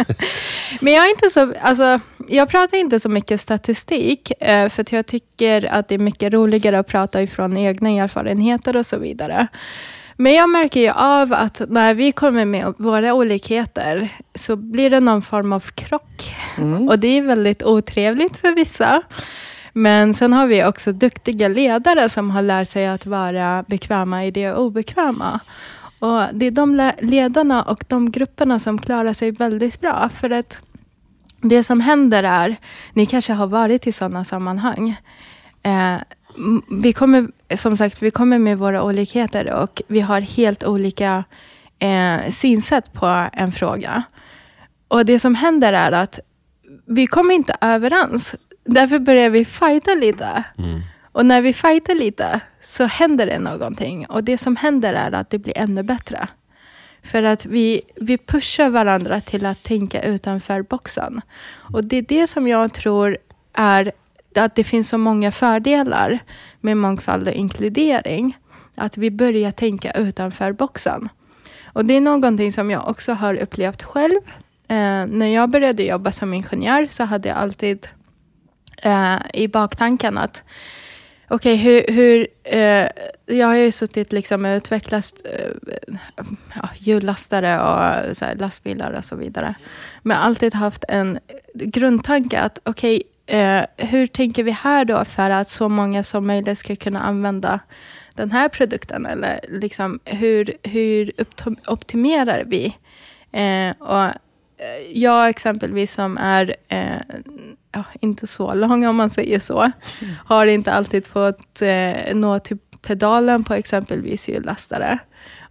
Men 0.80 0.92
jag 0.92 1.06
är 1.06 1.10
inte 1.10 1.30
så, 1.30 1.54
alltså, 1.62 2.00
jag 2.28 2.48
pratar 2.48 2.76
inte 2.78 3.00
så 3.00 3.08
mycket 3.08 3.40
statistik, 3.40 4.42
eh, 4.42 4.68
för 4.68 4.82
att 4.82 4.92
jag 4.92 5.06
tycker 5.06 5.64
att 5.72 5.88
det 5.88 5.94
är 5.94 5.98
mycket 5.98 6.32
roligare 6.32 6.78
att 6.78 6.86
prata 6.86 7.22
ifrån 7.22 7.56
egna 7.56 7.88
erfarenheter 7.90 8.76
och 8.76 8.86
så 8.86 8.98
vidare. 8.98 9.48
Men 10.20 10.32
jag 10.32 10.50
märker 10.50 10.80
ju 10.80 10.90
av 10.90 11.32
att 11.32 11.62
när 11.68 11.94
vi 11.94 12.12
kommer 12.12 12.44
med 12.44 12.74
våra 12.78 13.14
olikheter, 13.14 14.08
så 14.34 14.56
blir 14.56 14.90
det 14.90 15.00
någon 15.00 15.22
form 15.22 15.52
av 15.52 15.60
krock. 15.60 16.34
Och 16.88 16.98
det 16.98 17.08
är 17.18 17.22
väldigt 17.22 17.62
otrevligt 17.62 18.36
för 18.36 18.54
vissa. 18.54 19.02
Men 19.72 20.14
sen 20.14 20.32
har 20.32 20.46
vi 20.46 20.64
också 20.64 20.92
duktiga 20.92 21.48
ledare 21.48 22.08
som 22.08 22.30
har 22.30 22.42
lärt 22.42 22.68
sig 22.68 22.86
att 22.86 23.06
vara 23.06 23.64
bekväma 23.68 24.24
i 24.24 24.30
det 24.30 24.54
obekväma. 24.54 25.40
Och 25.98 26.22
det 26.32 26.46
är 26.46 26.50
de 26.50 26.74
le- 26.74 26.94
ledarna 27.00 27.62
och 27.62 27.84
de 27.88 28.10
grupperna 28.10 28.58
som 28.58 28.78
klarar 28.78 29.12
sig 29.12 29.30
väldigt 29.30 29.80
bra. 29.80 30.08
För 30.08 30.30
att 30.30 30.60
det 31.40 31.64
som 31.64 31.80
händer 31.80 32.22
är, 32.22 32.56
ni 32.92 33.06
kanske 33.06 33.32
har 33.32 33.46
varit 33.46 33.86
i 33.86 33.92
sådana 33.92 34.24
sammanhang. 34.24 34.96
Eh, 35.62 35.94
vi 36.68 36.92
kommer, 36.92 37.28
som 37.56 37.76
sagt, 37.76 38.02
vi 38.02 38.10
kommer 38.10 38.38
med 38.38 38.58
våra 38.58 38.82
olikheter 38.82 39.52
och 39.54 39.82
vi 39.86 40.00
har 40.00 40.20
helt 40.20 40.64
olika 40.64 41.24
eh, 41.78 42.30
synsätt 42.30 42.92
på 42.92 43.28
en 43.32 43.52
fråga. 43.52 44.02
Och 44.88 45.04
det 45.04 45.18
som 45.20 45.34
händer 45.34 45.72
är 45.72 45.92
att 45.92 46.20
vi 46.86 47.06
kommer 47.06 47.34
inte 47.34 47.56
överens. 47.60 48.34
Därför 48.64 48.98
börjar 48.98 49.30
vi 49.30 49.44
fighta 49.44 49.94
lite. 49.94 50.44
Och 51.12 51.26
när 51.26 51.42
vi 51.42 51.52
fightar 51.52 51.94
lite 51.94 52.40
så 52.62 52.84
händer 52.84 53.26
det 53.26 53.38
någonting. 53.38 54.06
Och 54.06 54.24
det 54.24 54.38
som 54.38 54.56
händer 54.56 54.94
är 54.94 55.12
att 55.12 55.30
det 55.30 55.38
blir 55.38 55.58
ännu 55.58 55.82
bättre. 55.82 56.28
För 57.02 57.22
att 57.22 57.46
vi, 57.46 57.82
vi 57.96 58.18
pushar 58.18 58.70
varandra 58.70 59.20
till 59.20 59.46
att 59.46 59.62
tänka 59.62 60.02
utanför 60.02 60.62
boxen. 60.62 61.20
Och 61.74 61.84
det 61.84 61.96
är 61.96 62.02
det 62.02 62.26
som 62.26 62.48
jag 62.48 62.72
tror 62.72 63.18
är 63.52 63.92
att 64.34 64.54
det 64.54 64.64
finns 64.64 64.88
så 64.88 64.98
många 64.98 65.32
fördelar 65.32 66.18
med 66.60 66.76
mångfald 66.76 67.28
och 67.28 67.34
inkludering. 67.34 68.36
Att 68.76 68.96
vi 68.96 69.10
börjar 69.10 69.50
tänka 69.50 69.90
utanför 69.90 70.52
boxen. 70.52 71.08
Och 71.72 71.84
det 71.84 71.94
är 71.94 72.00
någonting 72.00 72.52
som 72.52 72.70
jag 72.70 72.88
också 72.88 73.12
har 73.12 73.34
upplevt 73.34 73.82
själv. 73.82 74.20
Eh, 74.68 75.06
när 75.06 75.26
jag 75.26 75.50
började 75.50 75.82
jobba 75.82 76.12
som 76.12 76.34
ingenjör 76.34 76.86
så 76.86 77.04
hade 77.04 77.28
jag 77.28 77.38
alltid 77.38 77.88
eh, 78.82 79.16
i 79.34 79.48
baktanken 79.48 80.18
att 80.18 80.42
okej, 81.28 81.56
hur, 81.56 81.84
hur 81.88 82.26
eh, 82.44 82.88
jag 83.26 83.46
har 83.46 83.56
ju 83.56 83.72
suttit 83.72 84.12
liksom 84.12 84.44
och 84.44 84.56
utvecklat 84.56 85.12
eh, 85.24 85.94
ja, 86.54 86.68
hjullastare 86.78 87.60
och 87.60 88.16
så 88.16 88.24
här, 88.24 88.34
lastbilar 88.34 88.92
och 88.92 89.04
så 89.04 89.16
vidare. 89.16 89.54
Men 90.02 90.16
alltid 90.16 90.54
haft 90.54 90.84
en 90.88 91.18
grundtanke 91.54 92.40
att 92.40 92.58
okej, 92.62 93.02
eh, 93.30 93.64
hur 93.76 94.06
tänker 94.06 94.44
vi 94.44 94.50
här 94.50 94.84
då 94.84 95.04
för 95.04 95.30
att 95.30 95.48
så 95.48 95.68
många 95.68 96.04
som 96.04 96.26
möjligt 96.26 96.58
ska 96.58 96.76
kunna 96.76 97.00
använda 97.00 97.60
den 98.14 98.30
här 98.30 98.48
produkten? 98.48 99.06
Eller 99.06 99.40
liksom, 99.48 100.00
hur, 100.04 100.52
hur 100.62 101.12
optimerar 101.66 102.44
vi? 102.46 102.76
Eh, 103.32 103.70
och 103.78 104.04
eh, 104.04 104.12
jag 104.92 105.28
exempelvis 105.28 105.92
som 105.92 106.18
är 106.18 106.56
eh, 106.68 107.82
inte 108.00 108.26
så 108.26 108.54
lång 108.54 108.86
om 108.86 108.96
man 108.96 109.10
säger 109.10 109.38
så, 109.38 109.72
har 110.24 110.46
inte 110.46 110.72
alltid 110.72 111.06
fått 111.06 111.62
eh, 111.62 112.14
nå 112.14 112.38
till 112.38 112.58
pedalen 112.82 113.44
på 113.44 113.54
exempelvis 113.54 114.28
hjullastare. 114.28 114.98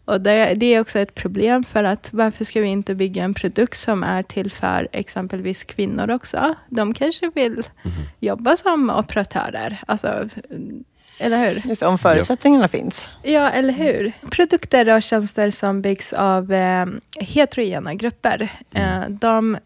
Och 0.10 0.22
det, 0.22 0.54
det 0.54 0.66
är 0.66 0.82
också 0.82 1.00
ett 1.00 1.16
problem 1.16 1.64
för 1.64 1.84
att 1.84 2.10
varför 2.14 2.46
ska 2.46 2.62
vi 2.62 2.68
inte 2.68 2.96
bygga 2.96 3.24
en 3.24 3.34
produkt 3.34 3.78
som 3.78 4.04
är 4.04 4.24
till 4.24 4.52
för 4.52 4.88
exempelvis 4.92 5.64
kvinnor 5.64 6.10
också? 6.10 6.56
De 6.70 6.94
kanske 6.94 7.32
vill 7.36 7.64
jobba 8.20 8.58
som 8.58 8.90
operatörer. 8.90 9.80
Alltså, 9.88 10.30
eller 11.18 11.48
hur? 11.48 11.62
Just 11.66 11.84
om 11.84 11.98
förutsättningarna 11.98 12.68
finns. 12.68 13.10
Ja, 13.24 13.50
eller 13.50 13.74
hur? 13.74 14.12
Produkter 14.30 14.96
och 14.96 15.04
tjänster 15.04 15.50
som 15.50 15.82
byggs 15.82 16.14
av 16.14 16.54
eh, 16.54 16.86
heterogena 17.20 17.94
grupper, 17.94 18.50
eh, 18.72 19.02
de 19.10 19.58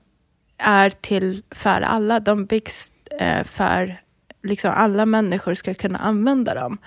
är 0.58 0.90
till 0.90 1.44
för 1.52 1.82
alla. 1.82 2.20
De 2.20 2.46
byggs 2.46 2.92
eh, 3.20 3.44
för 3.44 4.02
liksom 4.44 4.72
alla 4.76 5.06
människor 5.06 5.54
ska 5.54 5.74
kunna 5.74 6.00
använda 6.00 6.54
dem. 6.54 6.78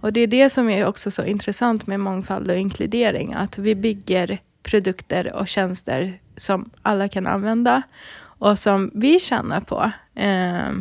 Och 0.00 0.12
det 0.12 0.20
är 0.20 0.26
det 0.26 0.50
som 0.50 0.68
är 0.70 0.86
också 0.86 1.10
så 1.10 1.24
intressant 1.24 1.86
med 1.86 2.00
mångfald 2.00 2.50
och 2.50 2.56
inkludering, 2.56 3.34
att 3.34 3.58
vi 3.58 3.74
bygger 3.74 4.38
produkter 4.62 5.32
och 5.34 5.48
tjänster 5.48 6.12
som 6.36 6.70
alla 6.82 7.08
kan 7.08 7.26
använda 7.26 7.82
och 8.20 8.58
som 8.58 8.90
vi 8.94 9.20
tjänar 9.20 9.60
på. 9.60 9.90
Eh, 10.14 10.72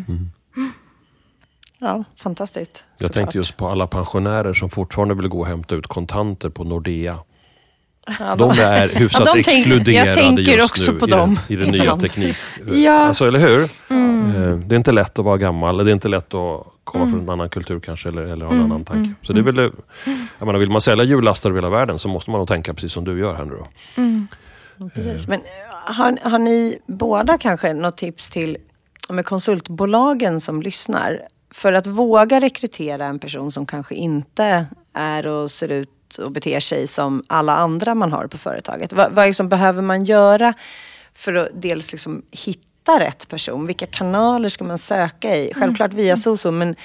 Ja, 1.80 2.04
fantastiskt. 2.18 2.86
Jag 3.00 3.14
tänkte 3.14 3.38
just 3.38 3.58
på 3.58 3.68
alla 3.70 3.88
pensionärer 3.88 4.54
som 4.54 4.70
fortfarande 4.70 5.14
vill 5.16 5.28
gå 5.28 5.40
och 5.40 5.48
hämta 5.48 5.76
ut 5.76 5.88
kontanter 5.88 6.50
på 6.50 6.64
Nordea. 6.64 7.20
Ja, 8.20 8.36
De 8.36 8.50
är 8.60 8.90
hyfsat 8.90 9.22
Ja, 9.26 9.34
de 9.36 9.44
tänk- 9.44 9.58
exkluderade 9.58 10.08
jag 10.10 10.16
tänker 10.16 10.52
just 10.58 10.72
också 10.72 10.92
nu 10.92 11.00
på 11.00 11.08
i, 11.08 11.10
dem 11.10 11.40
den, 11.48 11.58
i 11.58 11.62
den 11.62 11.72
nya 11.72 11.82
ibland. 11.84 12.02
teknik. 12.02 12.36
Ja. 12.76 12.92
Alltså, 12.94 13.28
eller 13.28 13.40
hur? 13.40 13.70
Eh, 14.38 14.58
Det 14.58 14.76
är 14.76 14.78
inte 14.78 14.92
lätt 14.92 15.20
att 15.20 15.26
vara 15.26 15.38
gammal. 15.38 15.78
Det 15.78 15.92
är 15.92 15.94
inte 15.94 16.08
lätt 16.08 16.34
att 16.34 16.68
komma 16.84 17.06
från 17.10 17.20
en 17.20 17.30
annan 17.30 17.50
kultur 17.50 17.80
kanske, 17.80 18.10
eller, 18.10 18.22
eller 18.22 18.46
ha 18.46 18.54
en 18.54 18.62
annan 18.62 18.86
tanke. 18.86 19.14
Så 19.22 19.34
det 19.34 19.40
är 19.40 19.44
väl, 19.44 19.72
jag 20.40 20.46
menar, 20.46 20.60
vill 20.60 20.70
man 20.70 20.82
sälja 20.82 21.04
hjullastare 21.04 21.52
över 21.52 21.62
hela 21.62 21.70
världen 21.70 22.00
så 22.00 22.10
måste 22.10 22.32
man 22.32 22.40
nog 22.40 22.48
tänka 22.48 22.74
precis 22.74 22.94
som 22.94 23.04
du 23.06 23.20
gör 23.20 23.34
här 23.36 23.46
nu. 23.46 23.56
Då. 23.56 24.90
Precis. 24.94 25.28
Men 25.28 25.40
eh, 25.40 25.94
har, 25.96 26.30
har 26.30 26.40
ni 26.40 26.80
båda 26.88 27.38
kanske 27.38 27.74
något 27.74 27.98
tips 27.98 28.28
till 28.28 28.58
med 29.10 29.26
konsultbolagen 29.26 30.42
som 30.42 30.62
lyssnar? 30.62 31.22
För 31.52 31.74
att 31.74 31.88
våga 31.88 32.40
rekrytera 32.40 33.06
en 33.06 33.20
person 33.20 33.52
som 33.52 33.66
kanske 33.66 33.96
inte 33.96 34.66
är 34.94 35.28
och 35.28 35.52
ser 35.52 35.72
ut 35.72 36.18
och 36.20 36.32
beter 36.32 36.60
sig 36.60 36.88
som 36.88 37.24
alla 37.28 37.56
andra 37.56 37.96
man 37.96 38.12
har 38.12 38.28
på 38.28 38.38
företaget. 38.38 38.94
Vad, 38.94 39.12
vad 39.12 39.28
liksom 39.28 39.50
behöver 39.50 39.82
man 39.82 40.04
göra 40.06 40.54
för 41.14 41.34
att 41.34 41.50
dels 41.54 41.92
liksom 41.92 42.22
hitta 42.32 42.67
rätt 42.92 43.28
person? 43.28 43.66
Vilka 43.68 43.86
kanaler 43.86 44.50
ska 44.50 44.64
man 44.64 44.78
söka 44.78 45.36
i? 45.38 45.54
Självklart 45.56 45.94
via 45.94 46.18
SOSO 46.18 46.52
men 46.52 46.76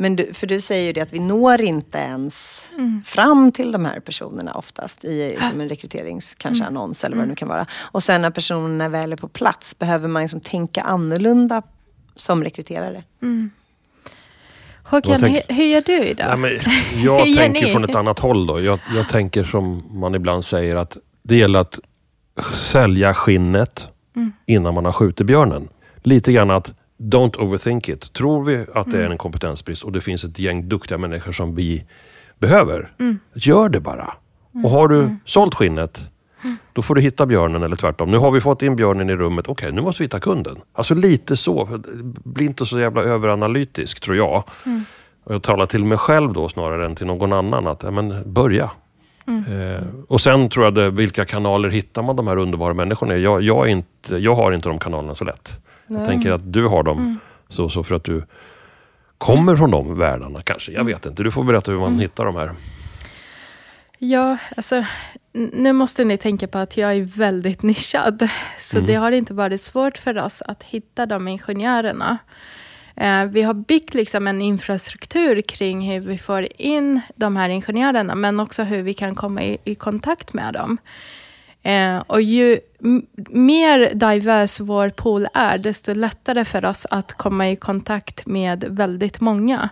Men 0.00 0.16
du, 0.16 0.34
för 0.34 0.46
du 0.46 0.60
säger 0.60 0.86
ju 0.86 0.92
det 0.92 1.00
att 1.00 1.12
vi 1.12 1.18
når 1.18 1.60
inte 1.60 1.98
ens 1.98 2.68
fram 3.04 3.52
till 3.52 3.72
de 3.72 3.84
här 3.84 4.00
personerna 4.00 4.52
oftast 4.54 5.04
i 5.04 5.28
liksom 5.30 5.60
en 5.60 5.68
rekryterings 5.68 6.34
kanske 6.34 6.64
annons 6.64 7.04
eller 7.04 7.16
vad 7.16 7.24
det 7.24 7.28
nu 7.28 7.34
kan 7.34 7.48
vara. 7.48 7.66
Och 7.76 8.02
sen 8.02 8.22
när 8.22 8.30
personerna 8.30 8.88
väl 8.88 9.12
är 9.12 9.16
på 9.16 9.28
plats 9.28 9.78
behöver 9.78 10.08
man 10.08 10.22
liksom 10.22 10.40
tänka 10.40 10.80
annorlunda 10.80 11.62
som 12.16 12.44
rekryterare. 12.44 13.02
Håkan, 14.82 15.12
Vad 15.12 15.20
tänk- 15.20 15.44
hur, 15.48 15.54
hur 15.54 15.64
gör 15.64 15.82
du 15.86 16.04
idag? 16.04 16.26
Nej, 16.28 16.36
men 16.38 16.72
jag 17.04 17.36
tänker 17.36 17.62
ni? 17.66 17.72
från 17.72 17.84
ett 17.84 17.94
annat 17.94 18.18
håll. 18.18 18.46
Då. 18.46 18.60
Jag, 18.60 18.78
jag 18.94 19.08
tänker 19.08 19.44
som 19.44 19.82
man 19.90 20.14
ibland 20.14 20.44
säger 20.44 20.76
att 20.76 20.96
det 21.22 21.36
gäller 21.36 21.58
att 21.58 21.78
sälja 22.54 23.14
skinnet 23.14 23.88
Mm. 24.18 24.32
innan 24.46 24.74
man 24.74 24.84
har 24.84 24.92
skjutit 24.92 25.26
björnen. 25.26 25.68
Lite 26.02 26.32
grann 26.32 26.50
att 26.50 26.74
don't 26.98 27.36
overthink 27.36 27.88
it. 27.88 28.12
Tror 28.12 28.44
vi 28.44 28.66
att 28.74 28.90
det 28.90 28.96
är 28.96 29.00
Mm. 29.00 29.12
en 29.12 29.18
kompetensbrist 29.18 29.82
och 29.84 29.92
det 29.92 30.00
finns 30.00 30.24
ett 30.24 30.38
gäng 30.38 30.68
duktiga 30.68 30.98
människor 30.98 31.32
som 31.32 31.54
vi 31.54 31.84
behöver. 32.38 32.90
Mm. 32.98 33.18
Gör 33.34 33.68
det 33.68 33.80
bara. 33.80 34.14
Och 34.64 34.70
har 34.70 34.88
du 34.88 35.16
sålt 35.24 35.54
skinnet 35.54 36.10
då 36.72 36.82
får 36.82 36.94
du 36.94 37.00
hitta 37.00 37.26
björnen 37.26 37.62
eller 37.62 37.76
tvärtom. 37.76 38.10
Nu 38.10 38.18
har 38.18 38.30
vi 38.30 38.40
fått 38.40 38.62
in 38.62 38.76
björnen 38.76 39.10
i 39.10 39.16
rummet. 39.16 39.48
Okej, 39.48 39.72
nu 39.72 39.80
måste 39.82 40.02
vi 40.02 40.04
hitta 40.04 40.20
kunden. 40.20 40.56
Alltså 40.72 40.94
lite 40.94 41.36
så. 41.36 41.80
Bli 42.24 42.44
inte 42.44 42.66
så 42.66 42.80
jävla 42.80 43.02
överanalytisk 43.02 44.00
tror 44.00 44.16
jag. 44.16 44.44
Och 45.24 45.34
jag 45.34 45.42
talar 45.42 45.66
till 45.66 45.84
mig 45.84 45.98
själv 45.98 46.32
då 46.32 46.48
snarare 46.48 46.86
än 46.86 46.94
till 46.96 47.06
någon 47.06 47.32
annan. 47.32 47.66
att 47.66 47.82
ja, 47.82 47.90
men, 47.90 48.32
Börja. 48.32 48.70
Eh, 49.28 49.86
och 50.08 50.20
sen 50.20 50.50
tror 50.50 50.64
jag 50.64 50.74
det, 50.74 50.90
vilka 50.90 51.24
kanaler 51.24 51.68
hittar 51.68 52.02
man 52.02 52.16
de 52.16 52.26
här 52.26 52.36
underbara 52.36 52.74
människorna 52.74 53.16
jag, 53.16 53.42
jag, 53.42 53.68
inte, 53.68 54.16
jag 54.16 54.34
har 54.34 54.52
inte 54.52 54.68
de 54.68 54.78
kanalerna 54.78 55.14
så 55.14 55.24
lätt. 55.24 55.60
Jag 55.86 56.06
tänker 56.06 56.30
att 56.30 56.52
du 56.52 56.66
har 56.66 56.82
dem 56.82 57.18
så, 57.48 57.68
så 57.68 57.84
för 57.84 57.94
att 57.94 58.04
du 58.04 58.22
kommer 59.18 59.56
från 59.56 59.70
de 59.70 59.98
världarna 59.98 60.42
kanske. 60.42 60.72
Jag 60.72 60.84
vet 60.84 61.06
inte. 61.06 61.22
Du 61.22 61.30
får 61.30 61.44
berätta 61.44 61.72
hur 61.72 61.78
man 61.78 61.98
hittar 61.98 62.24
de 62.24 62.36
här. 62.36 62.54
Ja, 63.98 64.36
alltså, 64.56 64.84
nu 65.32 65.72
måste 65.72 66.04
ni 66.04 66.18
tänka 66.18 66.48
på 66.48 66.58
att 66.58 66.76
jag 66.76 66.96
är 66.96 67.02
väldigt 67.02 67.62
nischad. 67.62 68.28
Så 68.58 68.80
det 68.80 68.94
har 68.94 69.10
inte 69.10 69.34
varit 69.34 69.60
svårt 69.60 69.98
för 69.98 70.18
oss 70.18 70.42
att 70.42 70.62
hitta 70.62 71.06
de 71.06 71.28
ingenjörerna. 71.28 72.18
Eh, 73.00 73.24
vi 73.24 73.42
har 73.42 73.54
byggt 73.54 73.94
liksom 73.94 74.26
en 74.26 74.42
infrastruktur 74.42 75.40
kring 75.40 75.90
hur 75.90 76.00
vi 76.00 76.18
får 76.18 76.46
in 76.56 77.00
de 77.14 77.36
här 77.36 77.48
ingenjörerna, 77.48 78.14
men 78.14 78.40
också 78.40 78.62
hur 78.62 78.82
vi 78.82 78.94
kan 78.94 79.14
komma 79.14 79.42
i, 79.42 79.58
i 79.64 79.74
kontakt 79.74 80.32
med 80.32 80.54
dem. 80.54 80.78
Eh, 81.68 82.02
och 82.06 82.22
ju 82.22 82.60
mer 83.28 83.94
divers 83.94 84.60
vår 84.60 84.90
pool 84.90 85.28
är, 85.34 85.58
desto 85.58 85.94
lättare 85.94 86.44
för 86.44 86.64
oss 86.64 86.86
att 86.90 87.12
komma 87.12 87.50
i 87.50 87.56
kontakt 87.56 88.26
med 88.26 88.64
väldigt 88.68 89.20
många. 89.20 89.68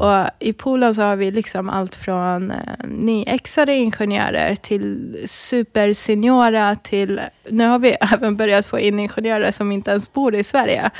Och 0.00 0.30
i 0.38 0.52
poolen 0.52 0.94
så 0.94 1.02
har 1.02 1.16
vi 1.16 1.30
liksom 1.30 1.68
allt 1.68 1.94
från 1.94 2.50
eh, 2.50 2.56
nyexade 2.84 3.74
ingenjörer 3.74 4.54
till 4.54 5.16
superseniora 5.26 6.76
till... 6.76 7.20
Nu 7.48 7.66
har 7.66 7.78
vi 7.78 7.90
även 8.12 8.36
börjat 8.36 8.66
få 8.66 8.78
in 8.78 8.98
ingenjörer 8.98 9.50
som 9.50 9.72
inte 9.72 9.90
ens 9.90 10.12
bor 10.12 10.34
i 10.34 10.44
Sverige. 10.44 10.90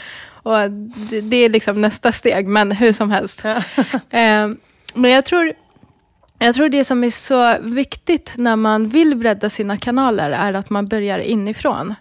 Och 0.43 0.70
det, 0.70 1.20
det 1.20 1.36
är 1.36 1.49
liksom 1.49 1.80
nästa 1.80 2.12
steg, 2.12 2.47
men 2.47 2.72
hur 2.72 2.93
som 2.93 3.11
helst. 3.11 3.45
eh, 4.11 4.49
men 4.95 5.11
jag 5.11 5.24
tror 5.24 5.53
jag 6.47 6.55
tror 6.55 6.68
det 6.68 6.84
som 6.84 7.05
är 7.05 7.11
så 7.11 7.57
viktigt 7.62 8.32
när 8.36 8.57
man 8.57 8.88
vill 8.88 9.16
bredda 9.16 9.51
sina 9.51 9.76
kanaler 9.76 10.30
är 10.30 10.53
att 10.55 10.70
man 10.70 10.86
börjar 10.88 11.18
inifrån. 11.18 11.95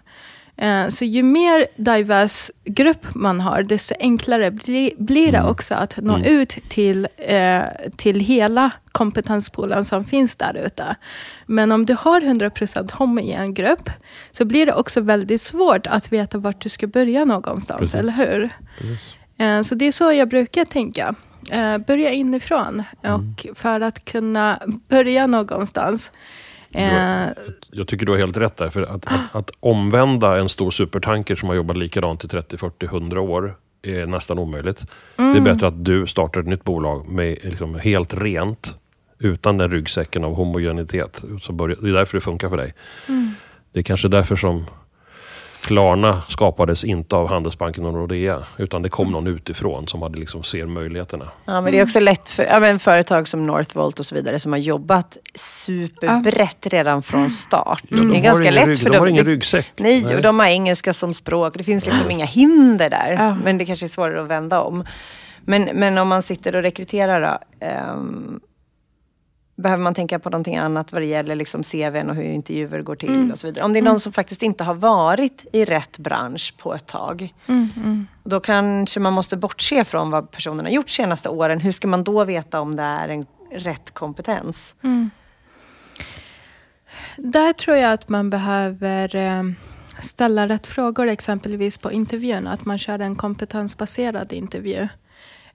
Eh, 0.56 0.88
Så 0.88 1.04
ju 1.04 1.22
mer 1.22 1.66
divers 1.76 2.50
grupp 2.64 3.06
man 3.14 3.40
har, 3.40 3.62
desto 3.62 3.94
enklare 4.00 4.50
bli, 4.50 4.94
blir 4.98 5.32
det 5.32 5.42
också 5.42 5.74
att 5.74 5.96
nå 5.96 6.18
ut 6.18 6.56
till, 6.68 7.08
eh, 7.16 7.62
till 7.96 8.20
hela 8.20 8.70
kompetenspoolen 8.92 9.84
som 9.84 10.04
finns 10.04 10.36
där 10.36 10.54
ute. 10.66 10.96
Men 11.46 11.72
om 11.72 11.86
du 11.86 11.96
har 12.00 12.20
100% 12.20 12.90
homogen 12.92 13.54
grupp, 13.54 13.90
så 14.32 14.44
blir 14.44 14.66
det 14.66 14.74
också 14.74 15.00
väldigt 15.00 15.42
svårt 15.42 15.86
att 15.86 16.12
veta 16.12 16.38
vart 16.38 16.60
du 16.62 16.68
ska 16.68 16.86
börja 16.86 17.24
någonstans, 17.24 17.80
Precis. 17.80 17.94
eller 17.94 18.12
hur? 18.12 18.50
Eh, 19.38 19.62
Så 19.62 19.74
det 19.74 19.84
är 19.84 19.92
så 19.92 20.12
jag 20.12 20.28
brukar 20.28 20.64
tänka. 20.64 21.14
Eh, 21.52 21.78
Börja 21.78 22.10
inifrån. 22.12 22.82
Och 23.02 23.46
för 23.58 23.80
att 23.80 24.04
kunna 24.04 24.58
börja 24.88 25.26
någonstans. 25.26 26.12
eh, 26.70 27.28
Jag 27.70 27.88
tycker 27.88 28.06
du 28.06 28.12
har 28.12 28.18
helt 28.18 28.36
rätt 28.36 28.56
där. 28.56 28.70
För 28.70 28.82
att, 28.82 29.06
att, 29.06 29.34
att 29.34 29.50
omvända 29.60 30.38
en 30.40 30.48
stor 30.48 30.70
supertanker 30.70 31.34
som 31.34 31.48
har 31.48 31.56
jobbat 31.56 31.76
likadant 31.76 32.24
i 32.24 32.28
30, 32.28 32.56
40, 32.58 32.86
100 32.86 33.20
år 33.20 33.56
är 33.82 34.06
nästan 34.06 34.38
omöjligt. 34.38 34.84
Det 35.16 35.22
är 35.22 35.40
bättre 35.40 35.66
att 35.66 35.84
du 35.84 36.06
startar 36.06 36.40
ett 36.40 36.46
nytt 36.46 36.64
bolag 36.64 37.08
med 37.08 37.38
liksom 37.42 37.74
helt 37.74 38.14
rent. 38.14 38.76
Utan 39.18 39.58
den 39.58 39.70
ryggsäcken 39.70 40.24
av 40.24 40.34
homogenitet. 40.34 41.24
Så 41.40 41.52
börjar, 41.52 41.76
det 41.82 41.88
är 41.88 41.92
därför 41.92 42.16
det 42.16 42.20
funkar 42.20 42.48
för 42.48 42.56
dig. 42.56 42.74
Det 43.72 43.78
är 43.78 43.82
kanske 43.82 44.08
därför 44.08 44.36
som 44.36 44.66
Klarna 45.62 46.22
skapades 46.28 46.84
inte 46.84 47.16
av 47.16 47.28
Handelsbanken 47.28 47.86
och 47.86 47.92
Nordea. 47.92 48.42
Utan 48.58 48.82
det 48.82 48.88
kom 48.88 49.12
någon 49.12 49.26
utifrån 49.26 49.88
som 49.88 50.02
hade 50.02 50.18
liksom 50.18 50.42
ser 50.42 50.66
möjligheterna. 50.66 51.28
Ja, 51.44 51.60
men 51.60 51.72
det 51.72 51.78
är 51.78 51.82
också 51.82 52.00
lätt 52.00 52.28
för 52.28 52.42
ja, 52.44 52.60
men 52.60 52.78
företag 52.78 53.28
som 53.28 53.46
Northvolt 53.46 53.98
och 53.98 54.06
så 54.06 54.14
vidare 54.14 54.38
som 54.38 54.52
har 54.52 54.58
jobbat 54.58 55.16
superbrett 55.34 56.66
redan 56.66 57.02
från 57.02 57.30
start. 57.30 57.82
Ja, 57.88 57.96
de 57.96 58.10
det 58.10 58.18
är 58.18 58.22
ganska 58.22 58.42
ingen 58.44 58.54
lätt 58.54 58.66
rygg- 58.68 58.78
för 58.78 58.84
de 58.84 58.90
dem. 58.92 59.00
har 59.00 59.06
ingen 59.06 59.24
ryggsäck. 59.24 59.66
Nej, 59.76 60.02
Nej. 60.04 60.16
och 60.16 60.22
de 60.22 60.38
har 60.38 60.46
engelska 60.46 60.92
som 60.92 61.14
språk. 61.14 61.54
Det 61.58 61.64
finns 61.64 61.86
liksom 61.86 62.10
inga 62.10 62.24
hinder 62.24 62.90
där. 62.90 63.12
Ja. 63.12 63.34
Men 63.44 63.58
det 63.58 63.66
kanske 63.66 63.86
är 63.86 63.88
svårare 63.88 64.22
att 64.22 64.28
vända 64.28 64.60
om. 64.60 64.84
Men, 65.44 65.62
men 65.74 65.98
om 65.98 66.08
man 66.08 66.22
sitter 66.22 66.56
och 66.56 66.62
rekryterar 66.62 67.20
då, 67.20 67.66
ehm, 67.66 68.40
behöver 69.60 69.82
man 69.82 69.94
tänka 69.94 70.18
på 70.18 70.30
någonting 70.30 70.56
annat 70.56 70.92
vad 70.92 71.02
det 71.02 71.06
gäller 71.06 71.34
liksom 71.34 71.62
CVn 71.62 72.10
och 72.10 72.16
hur 72.16 72.24
intervjuer 72.24 72.82
går 72.82 72.96
till 72.96 73.32
och 73.32 73.38
så 73.38 73.46
vidare. 73.46 73.64
Om 73.64 73.72
det 73.72 73.78
är 73.78 73.82
någon 73.82 74.00
som 74.00 74.12
faktiskt 74.12 74.42
inte 74.42 74.64
har 74.64 74.74
varit 74.74 75.46
i 75.52 75.64
rätt 75.64 75.98
bransch 75.98 76.54
på 76.58 76.74
ett 76.74 76.86
tag. 76.86 77.34
Då 78.24 78.40
kanske 78.40 79.00
man 79.00 79.12
måste 79.12 79.36
bortse 79.36 79.84
från 79.84 80.10
vad 80.10 80.30
personen 80.30 80.64
har 80.64 80.72
gjort 80.72 80.90
senaste 80.90 81.28
åren. 81.28 81.60
Hur 81.60 81.72
ska 81.72 81.88
man 81.88 82.04
då 82.04 82.24
veta 82.24 82.60
om 82.60 82.76
det 82.76 82.82
är 82.82 83.08
en 83.08 83.26
rätt 83.52 83.94
kompetens? 83.94 84.74
Där 87.16 87.52
tror 87.52 87.76
jag 87.76 87.92
att 87.92 88.08
man 88.08 88.30
behöver 88.30 89.16
eh, 89.16 89.42
ställa 90.02 90.48
rätt 90.48 90.66
frågor, 90.66 91.06
exempelvis 91.06 91.78
på 91.78 91.92
intervjun. 91.92 92.46
Att 92.46 92.64
man 92.64 92.78
kör 92.78 92.98
en 92.98 93.16
kompetensbaserad 93.16 94.32
intervju. 94.32 94.88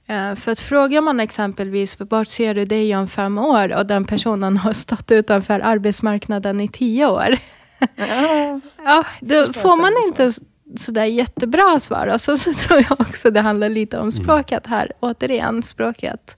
Eh, 0.08 0.36
För 0.36 0.51
att 0.51 0.60
frågar 0.60 1.01
man 1.01 1.20
exempelvis, 1.20 1.97
vart 1.99 2.28
ser 2.28 2.56
du 2.56 2.66
dig 2.66 2.95
om 2.95 3.08
fem 3.08 3.38
år? 3.38 3.74
Och 3.74 3.86
den 3.86 4.06
personen 4.06 4.58
har 4.64 4.74
stått 4.74 5.12
utanför 5.12 5.60
arbetsmarknaden 5.60 6.62
i 6.62 6.68
tio 6.68 7.06
år. 7.06 7.38
Ja, 8.86 9.06
då 9.22 9.45
förstår 9.45 9.62
får 9.62 9.76
man 9.78 9.93
inte 10.08 10.32
sådär 10.78 11.06
jättebra 11.06 11.80
svar. 11.80 12.08
Och 12.08 12.22
så, 12.22 12.38
så 12.38 12.53
tror 12.53 12.86
jag 12.89 13.01
också 13.01 13.32
det 13.32 13.41
handlar 13.41 13.70
lite 13.70 13.99
om 13.99 14.12
språket 14.12 14.68
här. 14.68 14.91
Återigen, 14.99 15.64
språket. 15.64 16.38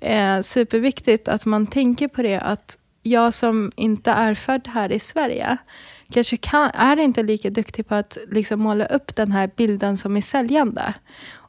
Eh, 0.00 0.40
superviktigt 0.40 1.28
att 1.28 1.44
man 1.46 1.66
tänker 1.66 2.08
på 2.08 2.22
det 2.22 2.38
att 2.38 2.78
jag 3.02 3.34
som 3.34 3.72
inte 3.76 4.10
är 4.10 4.34
född 4.34 4.68
här 4.68 4.92
i 4.92 5.00
Sverige 5.00 5.56
kanske 6.12 6.36
kan, 6.36 6.70
är 6.74 6.96
inte 6.96 7.22
lika 7.22 7.50
duktig 7.50 7.88
på 7.88 7.94
att 7.94 8.18
liksom 8.30 8.60
måla 8.60 8.86
upp 8.86 9.16
den 9.16 9.32
här 9.32 9.50
bilden 9.56 9.96
som 9.96 10.16
är 10.16 10.22
säljande. 10.22 10.94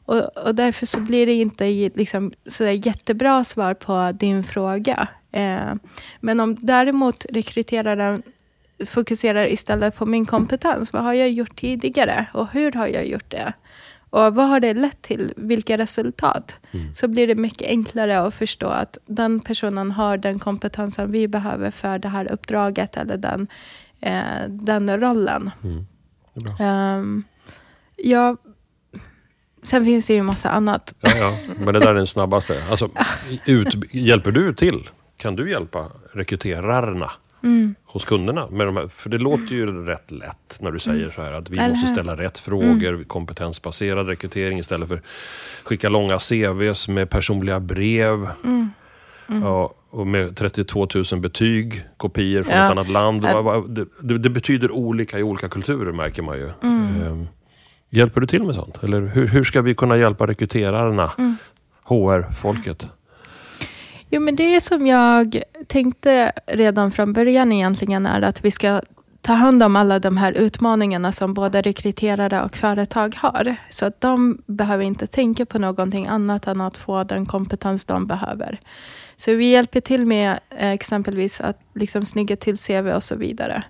Och, 0.04 0.36
och 0.36 0.54
därför 0.54 0.86
så 0.86 1.00
blir 1.00 1.26
det 1.26 1.32
inte 1.32 1.64
liksom 1.94 2.32
sådär 2.46 2.86
jättebra 2.86 3.44
svar 3.44 3.74
på 3.74 4.12
din 4.12 4.44
fråga. 4.44 5.08
Eh, 5.32 5.74
men 6.20 6.40
om 6.40 6.56
däremot 6.60 7.26
rekryteraren 7.30 8.22
fokuserar 8.86 9.46
istället 9.46 9.96
på 9.96 10.06
min 10.06 10.26
kompetens. 10.26 10.92
Vad 10.92 11.02
har 11.02 11.12
jag 11.12 11.30
gjort 11.30 11.60
tidigare 11.60 12.26
och 12.34 12.48
hur 12.52 12.72
har 12.72 12.86
jag 12.86 13.06
gjort 13.06 13.30
det? 13.30 13.52
Och 14.10 14.34
vad 14.34 14.48
har 14.48 14.60
det 14.60 14.74
lett 14.74 15.02
till? 15.02 15.32
Vilka 15.36 15.78
resultat? 15.78 16.56
Så 16.94 17.08
blir 17.08 17.26
det 17.26 17.34
mycket 17.34 17.68
enklare 17.68 18.20
att 18.20 18.34
förstå 18.34 18.66
att 18.66 18.98
den 19.06 19.40
personen 19.40 19.90
har 19.90 20.16
den 20.16 20.38
kompetensen 20.38 21.12
vi 21.12 21.28
behöver 21.28 21.70
för 21.70 21.98
det 21.98 22.08
här 22.08 22.32
uppdraget 22.32 22.96
eller 22.96 23.16
den, 23.16 23.46
eh, 24.00 24.48
den 24.48 25.00
rollen. 25.00 25.50
Det 26.34 26.40
är 26.40 26.44
bra. 26.44 26.56
Sen 29.62 29.84
finns 29.84 30.06
det 30.06 30.14
ju 30.14 30.22
massa 30.22 30.48
annat. 30.50 30.94
Ja, 31.00 31.10
ja. 31.16 31.36
Men 31.64 31.74
det 31.74 31.80
där 31.80 31.88
är 31.88 31.94
den 31.94 32.06
snabbaste. 32.06 32.64
Alltså, 32.70 32.90
ut, 33.46 33.94
hjälper 33.94 34.30
du 34.30 34.54
till? 34.54 34.88
Kan 35.16 35.36
du 35.36 35.50
hjälpa 35.50 35.86
rekryterarna 36.12 37.10
hos 37.84 38.04
kunderna? 38.04 38.48
Med 38.50 38.66
de 38.66 38.76
här, 38.76 38.88
för 38.88 39.10
det 39.10 39.18
låter 39.18 39.54
ju 39.54 39.84
rätt 39.86 40.10
lätt 40.10 40.58
när 40.60 40.70
du 40.70 40.78
säger 40.78 41.10
så 41.10 41.22
här 41.22 41.32
att 41.32 41.50
vi 41.50 41.58
Eller 41.58 41.70
måste 41.74 41.86
ställa 41.88 42.16
rätt 42.16 42.38
frågor, 42.38 43.04
kompetensbaserad 43.04 44.08
rekrytering 44.08 44.58
istället 44.58 44.88
för 44.88 45.02
skicka 45.64 45.88
långa 45.88 46.18
CVs 46.18 46.88
med 46.88 47.10
personliga 47.10 47.60
brev. 47.60 48.28
Ja, 49.26 49.74
och 49.90 50.06
med 50.06 50.36
32 50.36 50.88
000 51.12 51.20
betyg, 51.20 51.84
kopior 51.96 52.42
från 52.42 52.54
Ja. 52.54 52.64
ett 52.64 52.70
annat 52.70 52.88
land. 52.88 53.22
Det, 53.68 53.86
det, 54.00 54.18
det 54.18 54.30
betyder 54.30 54.70
olika 54.70 55.18
i 55.18 55.22
olika 55.22 55.48
kulturer 55.48 55.92
märker 55.92 56.22
man 56.22 56.38
ju. 56.38 56.50
Ehm, 56.62 57.26
Hjälper 57.94 58.20
du 58.20 58.26
till 58.26 58.42
med 58.42 58.54
sånt? 58.54 58.82
Eller 58.82 59.00
hur, 59.00 59.26
hur 59.26 59.44
ska 59.44 59.62
vi 59.62 59.74
kunna 59.74 59.96
hjälpa 59.96 60.26
rekryterarna 60.26 61.12
HR-folket? 61.84 62.88
Jo, 64.10 64.20
men 64.20 64.36
det 64.36 64.60
som 64.60 64.86
jag 64.86 65.42
tänkte 65.66 66.32
redan 66.46 66.92
från 66.92 67.12
början 67.12 67.52
egentligen 67.52 68.06
är 68.06 68.22
att 68.22 68.44
vi 68.44 68.50
ska 68.50 68.80
ta 69.20 69.32
hand 69.32 69.62
om 69.62 69.76
alla 69.76 69.98
de 69.98 70.16
här 70.16 70.32
utmaningarna 70.32 71.12
som 71.12 71.34
både 71.34 71.62
rekryterare 71.62 72.42
och 72.42 72.56
företag 72.56 73.14
har. 73.18 73.56
Så 73.70 73.86
att 73.86 74.00
de 74.00 74.42
behöver 74.46 74.84
inte 74.84 75.06
tänka 75.06 75.46
på 75.46 75.58
någonting 75.58 76.06
annat 76.06 76.46
än 76.46 76.60
att 76.60 76.76
få 76.76 77.04
den 77.04 77.26
kompetens 77.26 77.84
de 77.84 78.06
behöver. 78.06 78.60
Så 79.16 79.34
vi 79.34 79.50
hjälper 79.50 79.80
till 79.80 80.06
med 80.06 80.40
eh, 80.50 80.70
exempelvis 80.70 81.40
att 81.40 81.60
liksom 81.74 82.06
snygga 82.06 82.36
till 82.36 82.58
CV 82.58 82.88
och 82.88 83.02
så 83.02 83.16
vidare. 83.16 83.64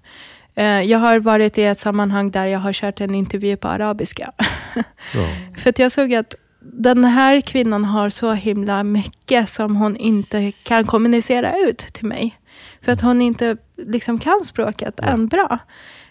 Eh, 0.55 0.65
jag 0.83 0.99
har 0.99 1.19
varit 1.21 1.59
i 1.59 1.65
ett 1.65 1.79
sammanhang 1.79 2.31
där 2.31 2.47
jag 2.47 2.59
har 2.59 2.73
kört 2.73 3.01
en 3.01 3.15
intervju 3.15 3.57
på 3.57 3.69
arabiska. 3.69 4.33
Ja. 5.15 5.29
För 5.59 5.71
att 5.71 5.79
jag 5.79 5.93
såg 5.93 6.15
att 6.15 6.35
den 6.61 7.05
här 7.05 7.41
kvinnan 7.41 7.85
har 7.85 8.11
så 8.11 8.33
himla 8.33 8.83
mycket 8.85 9.49
som 9.49 9.77
hon 9.77 9.97
inte 9.97 10.53
kan 10.63 10.85
kommunicera 10.87 11.57
ut 11.59 11.79
till 11.79 12.07
mig. 12.07 12.39
För 12.83 12.93
att 12.93 13.01
hon 13.01 13.23
inte 13.23 13.57
liksom 13.77 14.19
kan 14.19 14.41
språket 14.45 14.95
Ja. 15.03 15.09
än 15.09 15.29
bra. 15.29 15.59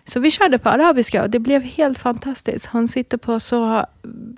Så 0.06 0.20
vi 0.20 0.32
körde 0.32 0.58
på 0.58 0.70
arabiska 0.70 1.24
och 1.24 1.30
det 1.30 1.40
blev 1.40 1.62
helt 1.62 2.00
fantastiskt. 2.00 2.66
Hon 2.66 2.88
sitter 2.88 3.18
på 3.18 3.40
så 3.40 3.86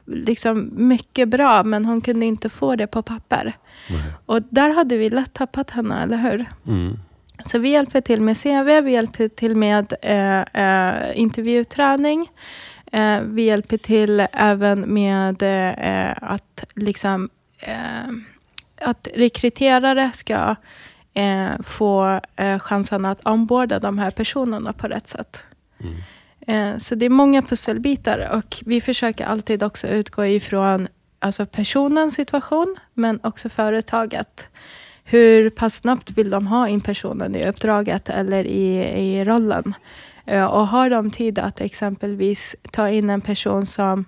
liksom, 0.05 0.69
mycket 0.73 1.29
bra, 1.29 1.63
men 1.63 1.85
hon 1.85 2.01
kunde 2.01 2.25
inte 2.25 2.49
få 2.49 2.75
det 2.75 2.87
på 2.87 3.01
papper. 3.01 3.53
Nej. 3.89 4.01
Och 4.25 4.41
där 4.49 4.69
hade 4.73 4.97
vi 4.97 5.09
lätt 5.09 5.33
tappat 5.33 5.71
henne, 5.71 6.03
eller 6.03 6.17
hur? 6.17 6.45
Mm. 6.67 6.99
Så 7.45 7.59
vi 7.59 7.69
hjälper 7.69 8.01
till 8.01 8.21
med 8.21 8.37
CV, 8.37 8.81
vi 8.81 8.91
hjälper 8.91 9.27
till 9.27 9.55
med 9.55 9.93
eh, 10.01 10.41
eh, 10.41 11.19
intervjuträning. 11.19 12.31
Eh, 12.91 13.21
vi 13.21 13.41
hjälper 13.41 13.77
till 13.77 14.27
även 14.33 14.93
med 14.93 15.41
eh, 15.41 16.13
att, 16.21 16.63
liksom, 16.75 17.29
eh, 17.59 18.11
att 18.81 19.07
rekryterare 19.15 20.11
ska 20.13 20.55
eh, 21.13 21.61
få 21.63 22.21
chansen 22.59 23.05
att 23.05 23.21
omborda 23.25 23.79
de 23.79 23.99
här 23.99 24.11
personerna 24.11 24.73
på 24.73 24.87
rätt 24.87 25.07
sätt. 25.07 25.43
Mm. 25.79 26.79
Så 26.79 26.95
det 26.95 27.05
är 27.05 27.09
många 27.09 27.41
pusselbitar 27.41 28.29
och 28.33 28.63
vi 28.65 28.81
försöker 28.81 29.25
alltid 29.25 29.63
också 29.63 29.87
utgå 29.87 30.25
ifrån 30.25 30.87
alltså 31.19 31.45
personens 31.45 32.15
situation, 32.15 32.75
men 32.93 33.19
också 33.23 33.49
företaget. 33.49 34.49
Hur 35.03 35.49
pass 35.49 35.75
snabbt 35.75 36.11
vill 36.17 36.29
de 36.29 36.47
ha 36.47 36.67
in 36.67 36.81
personen 36.81 37.35
i 37.35 37.45
uppdraget 37.47 38.09
eller 38.09 38.43
i, 38.43 38.77
i 38.99 39.25
rollen? 39.25 39.73
Eh, 40.25 40.45
Och 40.45 40.67
har 40.67 40.89
de 40.89 41.11
tid 41.11 41.39
att 41.39 41.61
exempelvis 41.61 42.55
ta 42.71 42.89
in 42.89 43.09
en 43.09 43.21
person 43.21 43.65
som, 43.65 44.05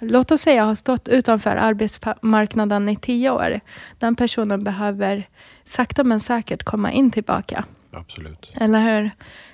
låt 0.00 0.30
oss 0.30 0.40
säga 0.40 0.64
har 0.64 0.74
stått 0.74 1.08
utanför 1.08 1.56
arbetsmarknaden 1.56 2.88
i 2.88 2.96
tio 2.96 3.30
år. 3.30 3.60
Den 3.98 4.16
personen 4.16 4.64
behöver 4.64 5.28
sakta 5.64 6.04
men 6.04 6.20
säkert 6.20 6.62
komma 6.64 6.92
in 6.92 7.10
tillbaka. 7.10 7.64
Absolut. 7.92 8.52
Eller 8.56 8.80
hur? 8.80 9.10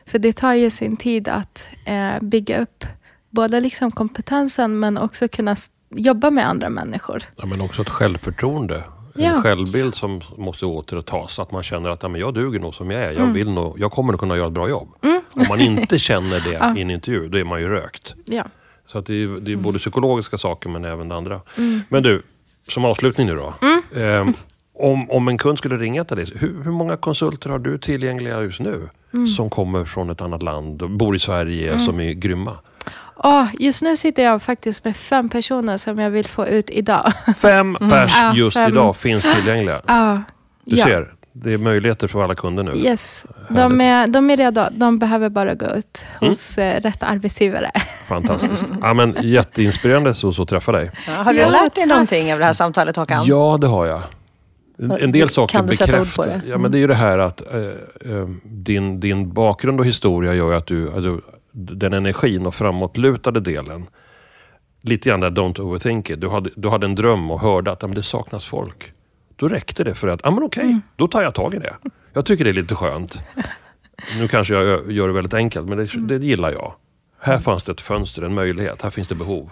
För 0.07 0.19
det 0.19 0.33
tar 0.33 0.55
ju 0.55 0.71
sin 0.71 0.97
tid 0.97 1.29
att 1.29 1.69
eh, 1.85 2.21
bygga 2.23 2.59
upp 2.61 2.85
både 3.31 3.61
liksom 3.61 3.91
kompetensen 3.91 4.79
men 4.79 4.99
också 4.99 5.29
kunna 5.29 5.57
jobba 5.91 6.31
med 6.31 6.49
andra 6.49 6.71
människor. 6.71 7.23
Ja, 7.37 7.47
men 7.47 7.61
också 7.61 7.83
ett 7.83 7.89
självförtroende. 7.89 8.85
En 9.15 9.25
Ja. 9.25 9.43
självbild 9.43 9.95
som 9.95 10.21
måste 10.37 10.67
återtas. 10.67 11.39
Att 11.39 11.51
man 11.53 11.63
känner 11.63 11.91
att 11.91 12.03
ja, 12.03 12.09
men 12.09 12.21
jag 12.21 12.35
duger 12.35 12.61
nog 12.61 12.75
som 12.75 12.91
jag 12.91 13.01
är. 13.03 13.07
Jag, 13.11 13.17
Mm. 13.21 13.33
vill 13.33 13.51
nog, 13.51 13.81
jag 13.81 13.93
kommer 13.93 14.13
nog 14.13 14.21
kunna 14.21 14.37
göra 14.37 14.47
ett 14.47 14.53
bra 14.53 14.69
jobb. 14.69 14.89
Om 15.35 15.45
man 15.49 15.61
inte 15.61 15.99
känner 15.99 16.41
det 16.41 16.53
Ja. 16.61 16.77
i 16.77 16.83
en 16.83 16.91
intervju, 16.91 17.29
då 17.29 17.39
är 17.39 17.45
man 17.45 17.61
ju 17.61 17.69
rökt. 17.69 18.15
Ja. 18.25 18.45
Så 18.87 18.99
att 18.99 19.07
det 19.07 19.15
är, 19.23 19.41
det 19.41 19.53
är 19.53 19.57
både 19.57 19.79
psykologiska 19.79 20.39
saker 20.39 20.69
men 20.71 20.85
även 20.85 21.09
det 21.09 21.15
andra. 21.15 21.41
Mm. 21.59 21.81
Men 21.89 22.03
du, 22.03 22.23
som 22.69 22.85
avslutning 22.85 23.27
nu 23.27 23.35
då. 23.35 23.55
Eh, 24.01 24.29
om, 24.79 25.11
om 25.11 25.29
en 25.29 25.39
kund 25.39 25.59
skulle 25.59 25.77
ringa 25.77 26.05
till 26.05 26.17
dig, 26.17 26.27
hur, 26.35 26.63
hur 26.65 26.71
många 26.73 26.97
konsulter 26.97 27.51
har 27.51 27.59
du 27.59 27.79
tillgängliga 27.79 28.43
just 28.43 28.61
nu? 28.61 28.89
Mm. 29.15 29.27
Som 29.29 29.51
kommer 29.51 29.85
från 29.85 30.11
ett 30.11 30.21
annat 30.21 30.43
land 30.43 30.83
och 30.83 30.91
bor 30.91 31.17
i 31.17 31.19
Sverige, 31.19 31.79
som 31.79 32.01
är 32.01 32.13
grymma. 32.13 32.57
Åh, 33.17 33.47
just 33.59 33.83
nu 33.83 33.97
sitter 33.97 34.25
jag 34.25 34.43
faktiskt 34.43 34.85
med 34.85 34.97
fem 34.97 35.29
personer 35.29 35.77
som 35.77 35.99
jag 35.99 36.11
vill 36.11 36.29
få 36.29 36.47
ut 36.47 36.71
idag. 36.71 37.13
Fem 37.37 37.77
pers 37.91 38.13
Ja, 38.19 38.35
just 38.35 38.57
fem. 38.57 38.71
idag 38.73 38.97
finns 38.97 39.35
tillgängliga. 39.35 39.83
Ja, 39.87 40.23
Du 40.65 40.77
ja. 40.77 40.85
ser, 40.85 41.13
det 41.33 41.53
är 41.53 41.59
möjligheter 41.59 42.09
för 42.09 42.25
alla 42.25 42.35
kunder 42.35 42.63
nu. 42.63 42.75
Yes. 42.77 43.25
De 43.49 43.81
är, 43.81 44.07
de 44.07 44.31
är 44.31 44.37
redo. 44.37 44.65
De 44.71 44.99
behöver 44.99 45.29
bara 45.29 45.55
gå 45.55 45.67
ut 45.67 46.07
Mm. 46.21 46.29
hos 46.29 46.59
eh, 46.59 46.81
rätt 46.81 47.03
arbetsgivare. 47.03 47.71
Fantastiskt. 48.09 48.73
Ja, 48.83 48.95
men, 48.95 49.17
jätteinspirerande 49.23 50.15
så, 50.15 50.33
så 50.33 50.47
träffa 50.47 50.73
dig. 50.73 50.91
Ja, 51.07 51.13
har 51.13 51.33
du 51.33 51.39
Ja, 51.41 51.49
lärt 51.49 51.75
dig 51.75 51.87
någonting 51.87 52.33
av 52.33 52.39
det 52.39 52.45
här 52.45 52.53
samtalet 52.53 52.97
Håkan? 52.97 53.23
Ja, 53.25 53.59
det 53.61 53.67
har 53.67 53.87
jag. 53.87 54.01
En, 55.01 55.13
del 55.13 55.29
saker 55.29 55.59
Kan 55.59 55.67
du 55.67 55.75
sätta 55.75 55.91
ord 56.01 56.15
på 56.17 56.23
bekräftar. 56.23 56.25
det? 56.27 56.33
Mm. 56.35 56.49
Ja, 56.51 56.59
men 56.59 56.71
det 56.73 56.79
är 56.79 56.81
ju 56.81 56.87
det 56.87 56.95
här 56.95 57.19
att 57.19 57.43
eh, 57.55 57.61
eh, 57.61 58.29
din, 58.45 59.01
din 59.01 59.33
bakgrund 59.33 59.81
och 59.81 59.87
historia 59.87 60.35
gör 60.35 60.51
ju 60.51 60.57
att 60.57 60.67
du, 60.67 60.89
att 60.93 61.03
du, 61.03 61.21
den 61.57 61.93
energin 61.93 62.47
och 62.47 62.55
framåtlutade 62.55 63.41
delen, 63.41 63.87
lite 64.81 65.09
grann 65.09 65.21
där 65.21 65.31
don't 65.31 65.61
overthink 65.61 66.11
it. 66.11 66.21
Du 66.21 66.29
hade, 66.29 66.51
du 66.57 66.69
hade 66.69 66.87
en 66.87 66.95
dröm 66.95 67.31
och 67.31 67.41
hörde 67.41 67.73
att 67.73 67.83
men 67.83 67.95
det 67.95 68.03
saknas 68.03 68.45
folk. 68.45 68.93
Då 69.37 69.49
räckte 69.49 69.85
det 69.85 69.95
för 69.95 70.09
att, 70.09 70.21
ja 70.25 70.31
men 70.31 70.43
okej, 70.45 70.65
Mm. 70.65 70.81
då 70.97 71.09
tar 71.09 71.23
jag 71.23 71.35
tag 71.35 71.55
i 71.55 71.59
det. 71.59 71.75
Jag 72.13 72.27
tycker 72.27 72.45
det 72.45 72.51
är 72.51 72.55
lite 72.55 72.75
skönt. 72.75 73.23
Nu 74.19 74.29
kanske 74.29 74.55
jag 74.55 74.93
gör 74.93 75.07
det 75.09 75.15
väldigt 75.15 75.35
enkelt, 75.35 75.69
men 75.69 75.79
Mm. 75.79 76.07
det, 76.07 76.19
det 76.19 76.27
gillar 76.27 76.53
jag. 76.53 76.73
Här 77.21 77.39
fanns 77.39 77.65
det 77.65 77.73
ett 77.73 77.81
fönster, 77.81 78.23
en 78.23 78.35
möjlighet. 78.35 78.83
Här 78.83 78.91
finns 78.91 79.09
det 79.09 79.15
behov. 79.15 79.51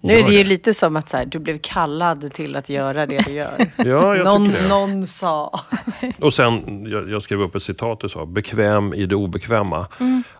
Nu 0.00 0.14
är 0.18 0.22
det 0.26 0.32
ju 0.32 0.42
det. 0.42 0.48
lite 0.48 0.74
som 0.74 0.96
att 0.96 1.08
så 1.08 1.16
här, 1.16 1.26
du 1.26 1.38
blev 1.38 1.58
kallad 1.62 2.32
till 2.32 2.56
att 2.56 2.68
göra 2.68 3.06
det 3.06 3.18
du 3.26 3.32
gör. 3.32 3.70
Ja, 3.76 4.14
någon, 4.24 4.48
någon 4.68 5.06
sa. 5.06 5.60
Och 6.20 6.34
sen, 6.34 6.86
jag, 6.90 7.10
jag 7.10 7.22
skrev 7.22 7.40
upp 7.42 7.54
ett 7.54 7.62
citat 7.62 8.00
du 8.00 8.08
sa, 8.08 8.26
bekväm 8.26 8.94
i 8.94 9.06
det 9.06 9.14
obekväma. 9.16 9.86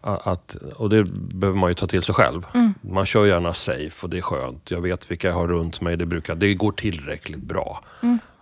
A- 0.01 0.21
Att, 0.25 0.57
och 0.77 0.91
det 0.91 1.05
behöver 1.13 1.59
man 1.59 1.71
ju 1.71 1.75
ta 1.75 1.87
till 1.87 2.03
sig 2.03 2.15
själv. 2.15 2.47
Man 2.81 3.07
kör 3.07 3.27
gärna 3.27 3.55
safe 3.55 3.91
och 4.03 4.11
det 4.11 4.17
är 4.19 4.23
skönt. 4.23 4.71
Jag 4.71 4.81
vet 4.81 5.11
vilka 5.11 5.29
jag 5.29 5.35
har 5.35 5.47
runt 5.49 5.81
mig. 5.81 5.97
Det, 5.97 6.07
brukar, 6.07 6.35
det 6.35 6.55
går 6.55 6.73
tillräckligt 6.73 7.43
bra. 7.43 7.81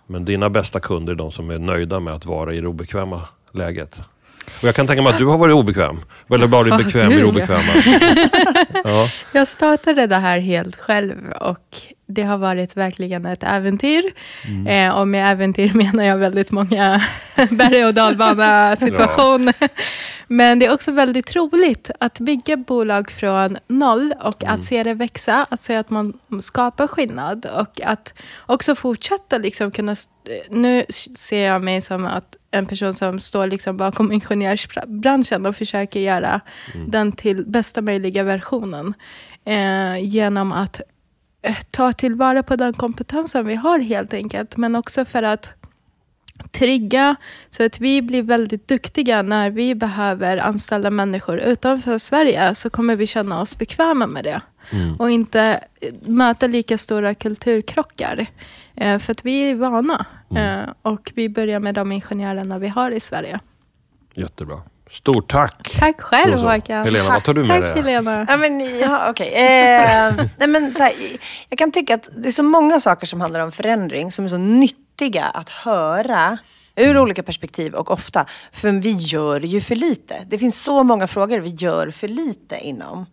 Men 0.06 0.24
dina 0.24 0.50
bästa 0.50 0.80
kunder 0.80 1.12
är 1.12 1.16
de 1.16 1.32
som 1.32 1.50
är 1.50 1.58
nöjda 1.58 2.00
med 2.00 2.14
att 2.14 2.26
vara 2.26 2.54
i 2.54 2.60
det 2.60 2.68
obekväma 2.68 3.22
läget. 3.52 4.00
Och 4.60 4.68
jag 4.68 4.74
kan 4.74 4.86
tänka 4.86 5.02
mig 5.02 5.12
att 5.12 5.18
du 5.18 5.26
har 5.26 5.38
varit 5.38 5.54
obekväm. 5.54 6.00
Eller 6.34 6.46
varit 6.46 6.76
bekväm 6.84 7.12
i 7.12 7.16
det 7.16 7.24
obekväma. 7.24 7.72
Ja, 8.84 9.08
Jag 9.32 9.48
startade 9.48 10.06
det 10.06 10.16
här 10.16 10.38
helt 10.38 10.76
själv 10.76 11.16
och 11.40 11.76
det 12.06 12.22
har 12.22 12.38
varit 12.38 12.76
verkligen 12.76 13.26
ett 13.26 13.42
äventyr. 13.42 14.02
Mm. 14.48 14.66
Eh, 14.90 14.98
och 14.98 15.08
med 15.08 15.32
äventyr 15.32 15.72
menar 15.74 16.04
jag 16.04 16.16
väldigt 16.16 16.50
många 16.50 17.04
berg 17.50 17.84
och 17.84 17.94
dalbana 17.94 18.76
situation. 18.80 19.52
Men 20.26 20.58
det 20.58 20.66
är 20.66 20.72
också 20.74 20.92
väldigt 20.92 21.36
roligt 21.36 21.90
att 22.00 22.20
bygga 22.20 22.56
bolag 22.56 23.10
från 23.10 23.56
noll 23.68 24.14
och 24.20 24.42
Mm. 24.44 24.54
att 24.54 24.64
se 24.64 24.82
det 24.82 24.94
växa, 24.94 25.46
att 25.50 25.60
se 25.62 25.76
att 25.76 25.90
man 25.90 26.12
skapar 26.40 26.86
skillnad 26.86 27.46
och 27.46 27.80
att 27.84 28.14
också 28.46 28.74
fortsätta 28.74 29.38
liksom 29.38 29.70
kunna... 29.70 29.92
st- 29.92 30.10
Nu 30.50 30.84
ser 31.16 31.46
jag 31.46 31.62
mig 31.62 31.80
som 31.80 32.06
att 32.06 32.36
en 32.50 32.66
person 32.66 32.94
som 32.94 33.20
står 33.20 33.46
liksom 33.46 33.76
bakom 33.76 34.12
ingenjörsbranschen 34.12 35.46
och 35.46 35.56
försöker 35.56 36.00
göra 36.00 36.40
den 36.88 37.12
till 37.12 37.46
bästa 37.46 37.82
möjliga 37.82 38.22
versionen 38.22 38.94
eh, 39.44 39.98
genom 40.04 40.52
att 40.52 40.80
eh, 40.80 40.84
ta 41.70 41.92
tillvara 41.92 42.42
på 42.42 42.56
den 42.56 42.72
kompetensen 42.72 43.46
vi 43.46 43.54
har 43.54 43.78
helt 43.78 44.14
enkelt, 44.14 44.56
men 44.56 44.76
också 44.76 45.04
för 45.04 45.22
att 45.22 45.52
trigga 46.50 47.16
så 47.50 47.64
att 47.64 47.80
vi 47.80 48.02
blir 48.02 48.22
väldigt 48.22 48.68
duktiga 48.68 49.22
när 49.22 49.50
vi 49.50 49.74
behöver 49.74 50.36
anställa 50.36 50.90
människor 50.90 51.38
utanför 51.38 51.98
Sverige 51.98 52.54
så 52.54 52.70
kommer 52.70 52.96
vi 52.96 53.06
känna 53.06 53.40
oss 53.40 53.58
bekväma 53.58 54.06
med 54.06 54.24
det 54.24 54.40
och 54.98 55.10
inte 55.10 55.60
eh, 55.80 55.94
möta 56.02 56.46
lika 56.46 56.78
stora 56.78 57.14
kulturkrockar. 57.14 58.26
Eh, 58.74 58.98
för 58.98 59.12
att 59.12 59.24
vi 59.24 59.50
är 59.50 59.54
vana 59.54 60.06
eh, 60.36 60.70
och 60.82 61.12
vi 61.14 61.28
börjar 61.28 61.60
med 61.60 61.74
de 61.74 61.92
ingenjörerna 61.92 62.58
vi 62.58 62.68
har 62.68 62.90
i 62.90 63.00
Sverige. 63.00 63.40
jättebra. 64.14 64.62
Stort 64.90 65.30
tack! 65.30 65.76
Tack 65.78 66.00
själv. 66.00 66.38
Håkan. 66.38 66.84
Helena, 66.84 67.08
vad 67.08 67.24
tar 67.24 67.34
du 67.34 67.44
med 67.44 67.62
Tack 67.62 67.74
dig? 67.74 67.82
Helena. 67.82 68.26
Ja, 68.28 68.36
men, 68.36 68.78
ja, 68.78 69.10
okej. 69.10 69.28
Eh, 69.28 70.14
nej, 70.38 70.48
men, 70.48 70.72
så 70.72 70.82
här, 70.82 70.92
jag 71.48 71.58
kan 71.58 71.72
tycka 71.72 71.94
att 71.94 72.08
det 72.16 72.28
är 72.28 72.32
så 72.32 72.42
många 72.42 72.80
saker 72.80 73.06
som 73.06 73.20
handlar 73.20 73.40
om 73.40 73.52
förändring 73.52 74.12
som 74.12 74.24
är 74.24 74.28
så 74.28 74.36
nyttiga 74.38 75.24
att 75.24 75.48
höra 75.48 76.38
ur 76.76 76.98
olika 76.98 77.22
perspektiv 77.22 77.74
och 77.74 77.90
ofta. 77.90 78.26
För 78.52 78.70
vi 78.70 78.92
gör 78.92 79.40
ju 79.40 79.60
för 79.60 79.76
lite. 79.76 80.24
Det 80.26 80.38
finns 80.38 80.62
så 80.62 80.82
många 80.82 81.06
frågor 81.06 81.38
vi 81.38 81.50
gör 81.50 81.90
för 81.90 82.08
lite 82.08 82.58
inom. 82.58 83.06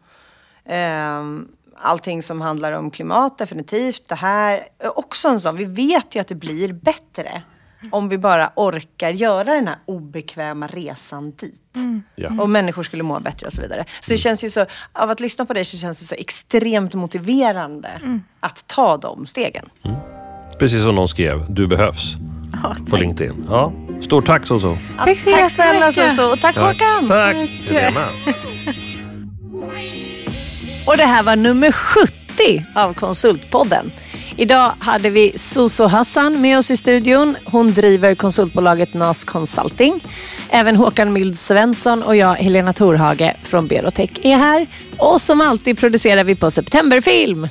Ehm, 0.66 1.48
allting 1.78 2.22
som 2.22 2.42
handlar 2.42 2.72
om 2.72 2.92
klimat, 2.92 3.38
definitivt. 3.38 4.08
Det 4.08 4.16
här 4.16 4.68
är 4.80 5.00
också 5.00 5.28
en 5.28 5.40
sån. 5.40 5.56
Vi 5.56 5.66
vet 5.66 6.16
ju 6.16 6.20
att 6.20 6.28
det 6.28 6.36
blir 6.36 6.74
bättre 6.74 7.42
om 7.92 8.10
vi 8.10 8.18
bara 8.18 8.52
orkar 8.56 9.10
göra 9.10 9.44
den 9.54 9.68
här 9.68 9.78
obekväma 9.86 10.68
resan 10.68 11.32
dit. 11.32 11.56
Ja. 12.16 12.42
Och 12.42 12.50
människor 12.50 12.84
skulle 12.84 13.04
må 13.04 13.20
bättre 13.20 13.48
och 13.48 13.54
så 13.54 13.62
vidare. 13.62 13.86
Så 14.02 14.12
det 14.12 14.18
känns 14.18 14.44
ju 14.44 14.50
så, 14.50 14.66
av 14.94 15.10
att 15.10 15.20
lyssna 15.20 15.46
på 15.46 15.54
dig 15.54 15.66
så 15.66 15.78
känns 15.78 16.00
det 16.00 16.06
så 16.06 16.16
extremt 16.16 16.94
motiverande 16.94 18.02
att 18.40 18.68
ta 18.68 18.98
de 18.98 19.26
stegen. 19.26 19.66
Precis 20.60 20.84
som 20.84 20.96
någon 20.96 21.08
skrev, 21.08 21.46
du 21.50 21.68
behövs 21.68 22.16
Ja, 22.64 22.76
på 22.80 22.92
tack. 22.92 23.00
LinkedIn. 23.00 23.46
Ja. 23.50 23.74
Stort 24.02 24.26
tack 24.26 24.48
Soso. 24.48 24.78
Tack 24.98 25.20
så 25.20 25.32
Tack 25.32 25.52
snälla. 25.52 25.92
Soso 25.92 26.22
och 26.22 26.40
tack, 26.40 26.58
Håkan. 26.58 27.08
Tack. 27.08 27.36
Och 30.88 30.98
det 30.98 31.04
här 31.06 31.24
var 31.24 31.36
nummer 31.36 31.72
70 31.72 32.12
av 32.76 32.94
Konsultpodden. 32.94 33.92
Idag 34.38 34.72
hade 34.80 35.10
vi 35.10 35.32
Soso 35.36 35.84
Hassan 35.84 36.42
med 36.42 36.58
oss 36.58 36.72
i 36.72 36.78
studion. 36.78 37.38
Hon 37.46 37.72
driver 37.72 38.16
konsultbolaget 38.16 38.94
NAS 38.94 39.24
Consulting. 39.24 40.04
Även 40.50 40.76
Håkan 40.76 41.14
Mild 41.14 41.40
Svensson 41.40 42.04
och 42.04 42.16
jag, 42.16 42.36
Helena 42.36 42.74
Torhage 42.74 43.34
från 43.44 43.68
Berotech, 43.68 44.10
är 44.24 44.38
här. 44.38 44.68
Och 44.98 45.22
som 45.22 45.42
alltid 45.42 45.78
producerar 45.78 46.24
vi 46.24 46.36
på 46.36 46.52
Septemberfilm. 46.52 47.48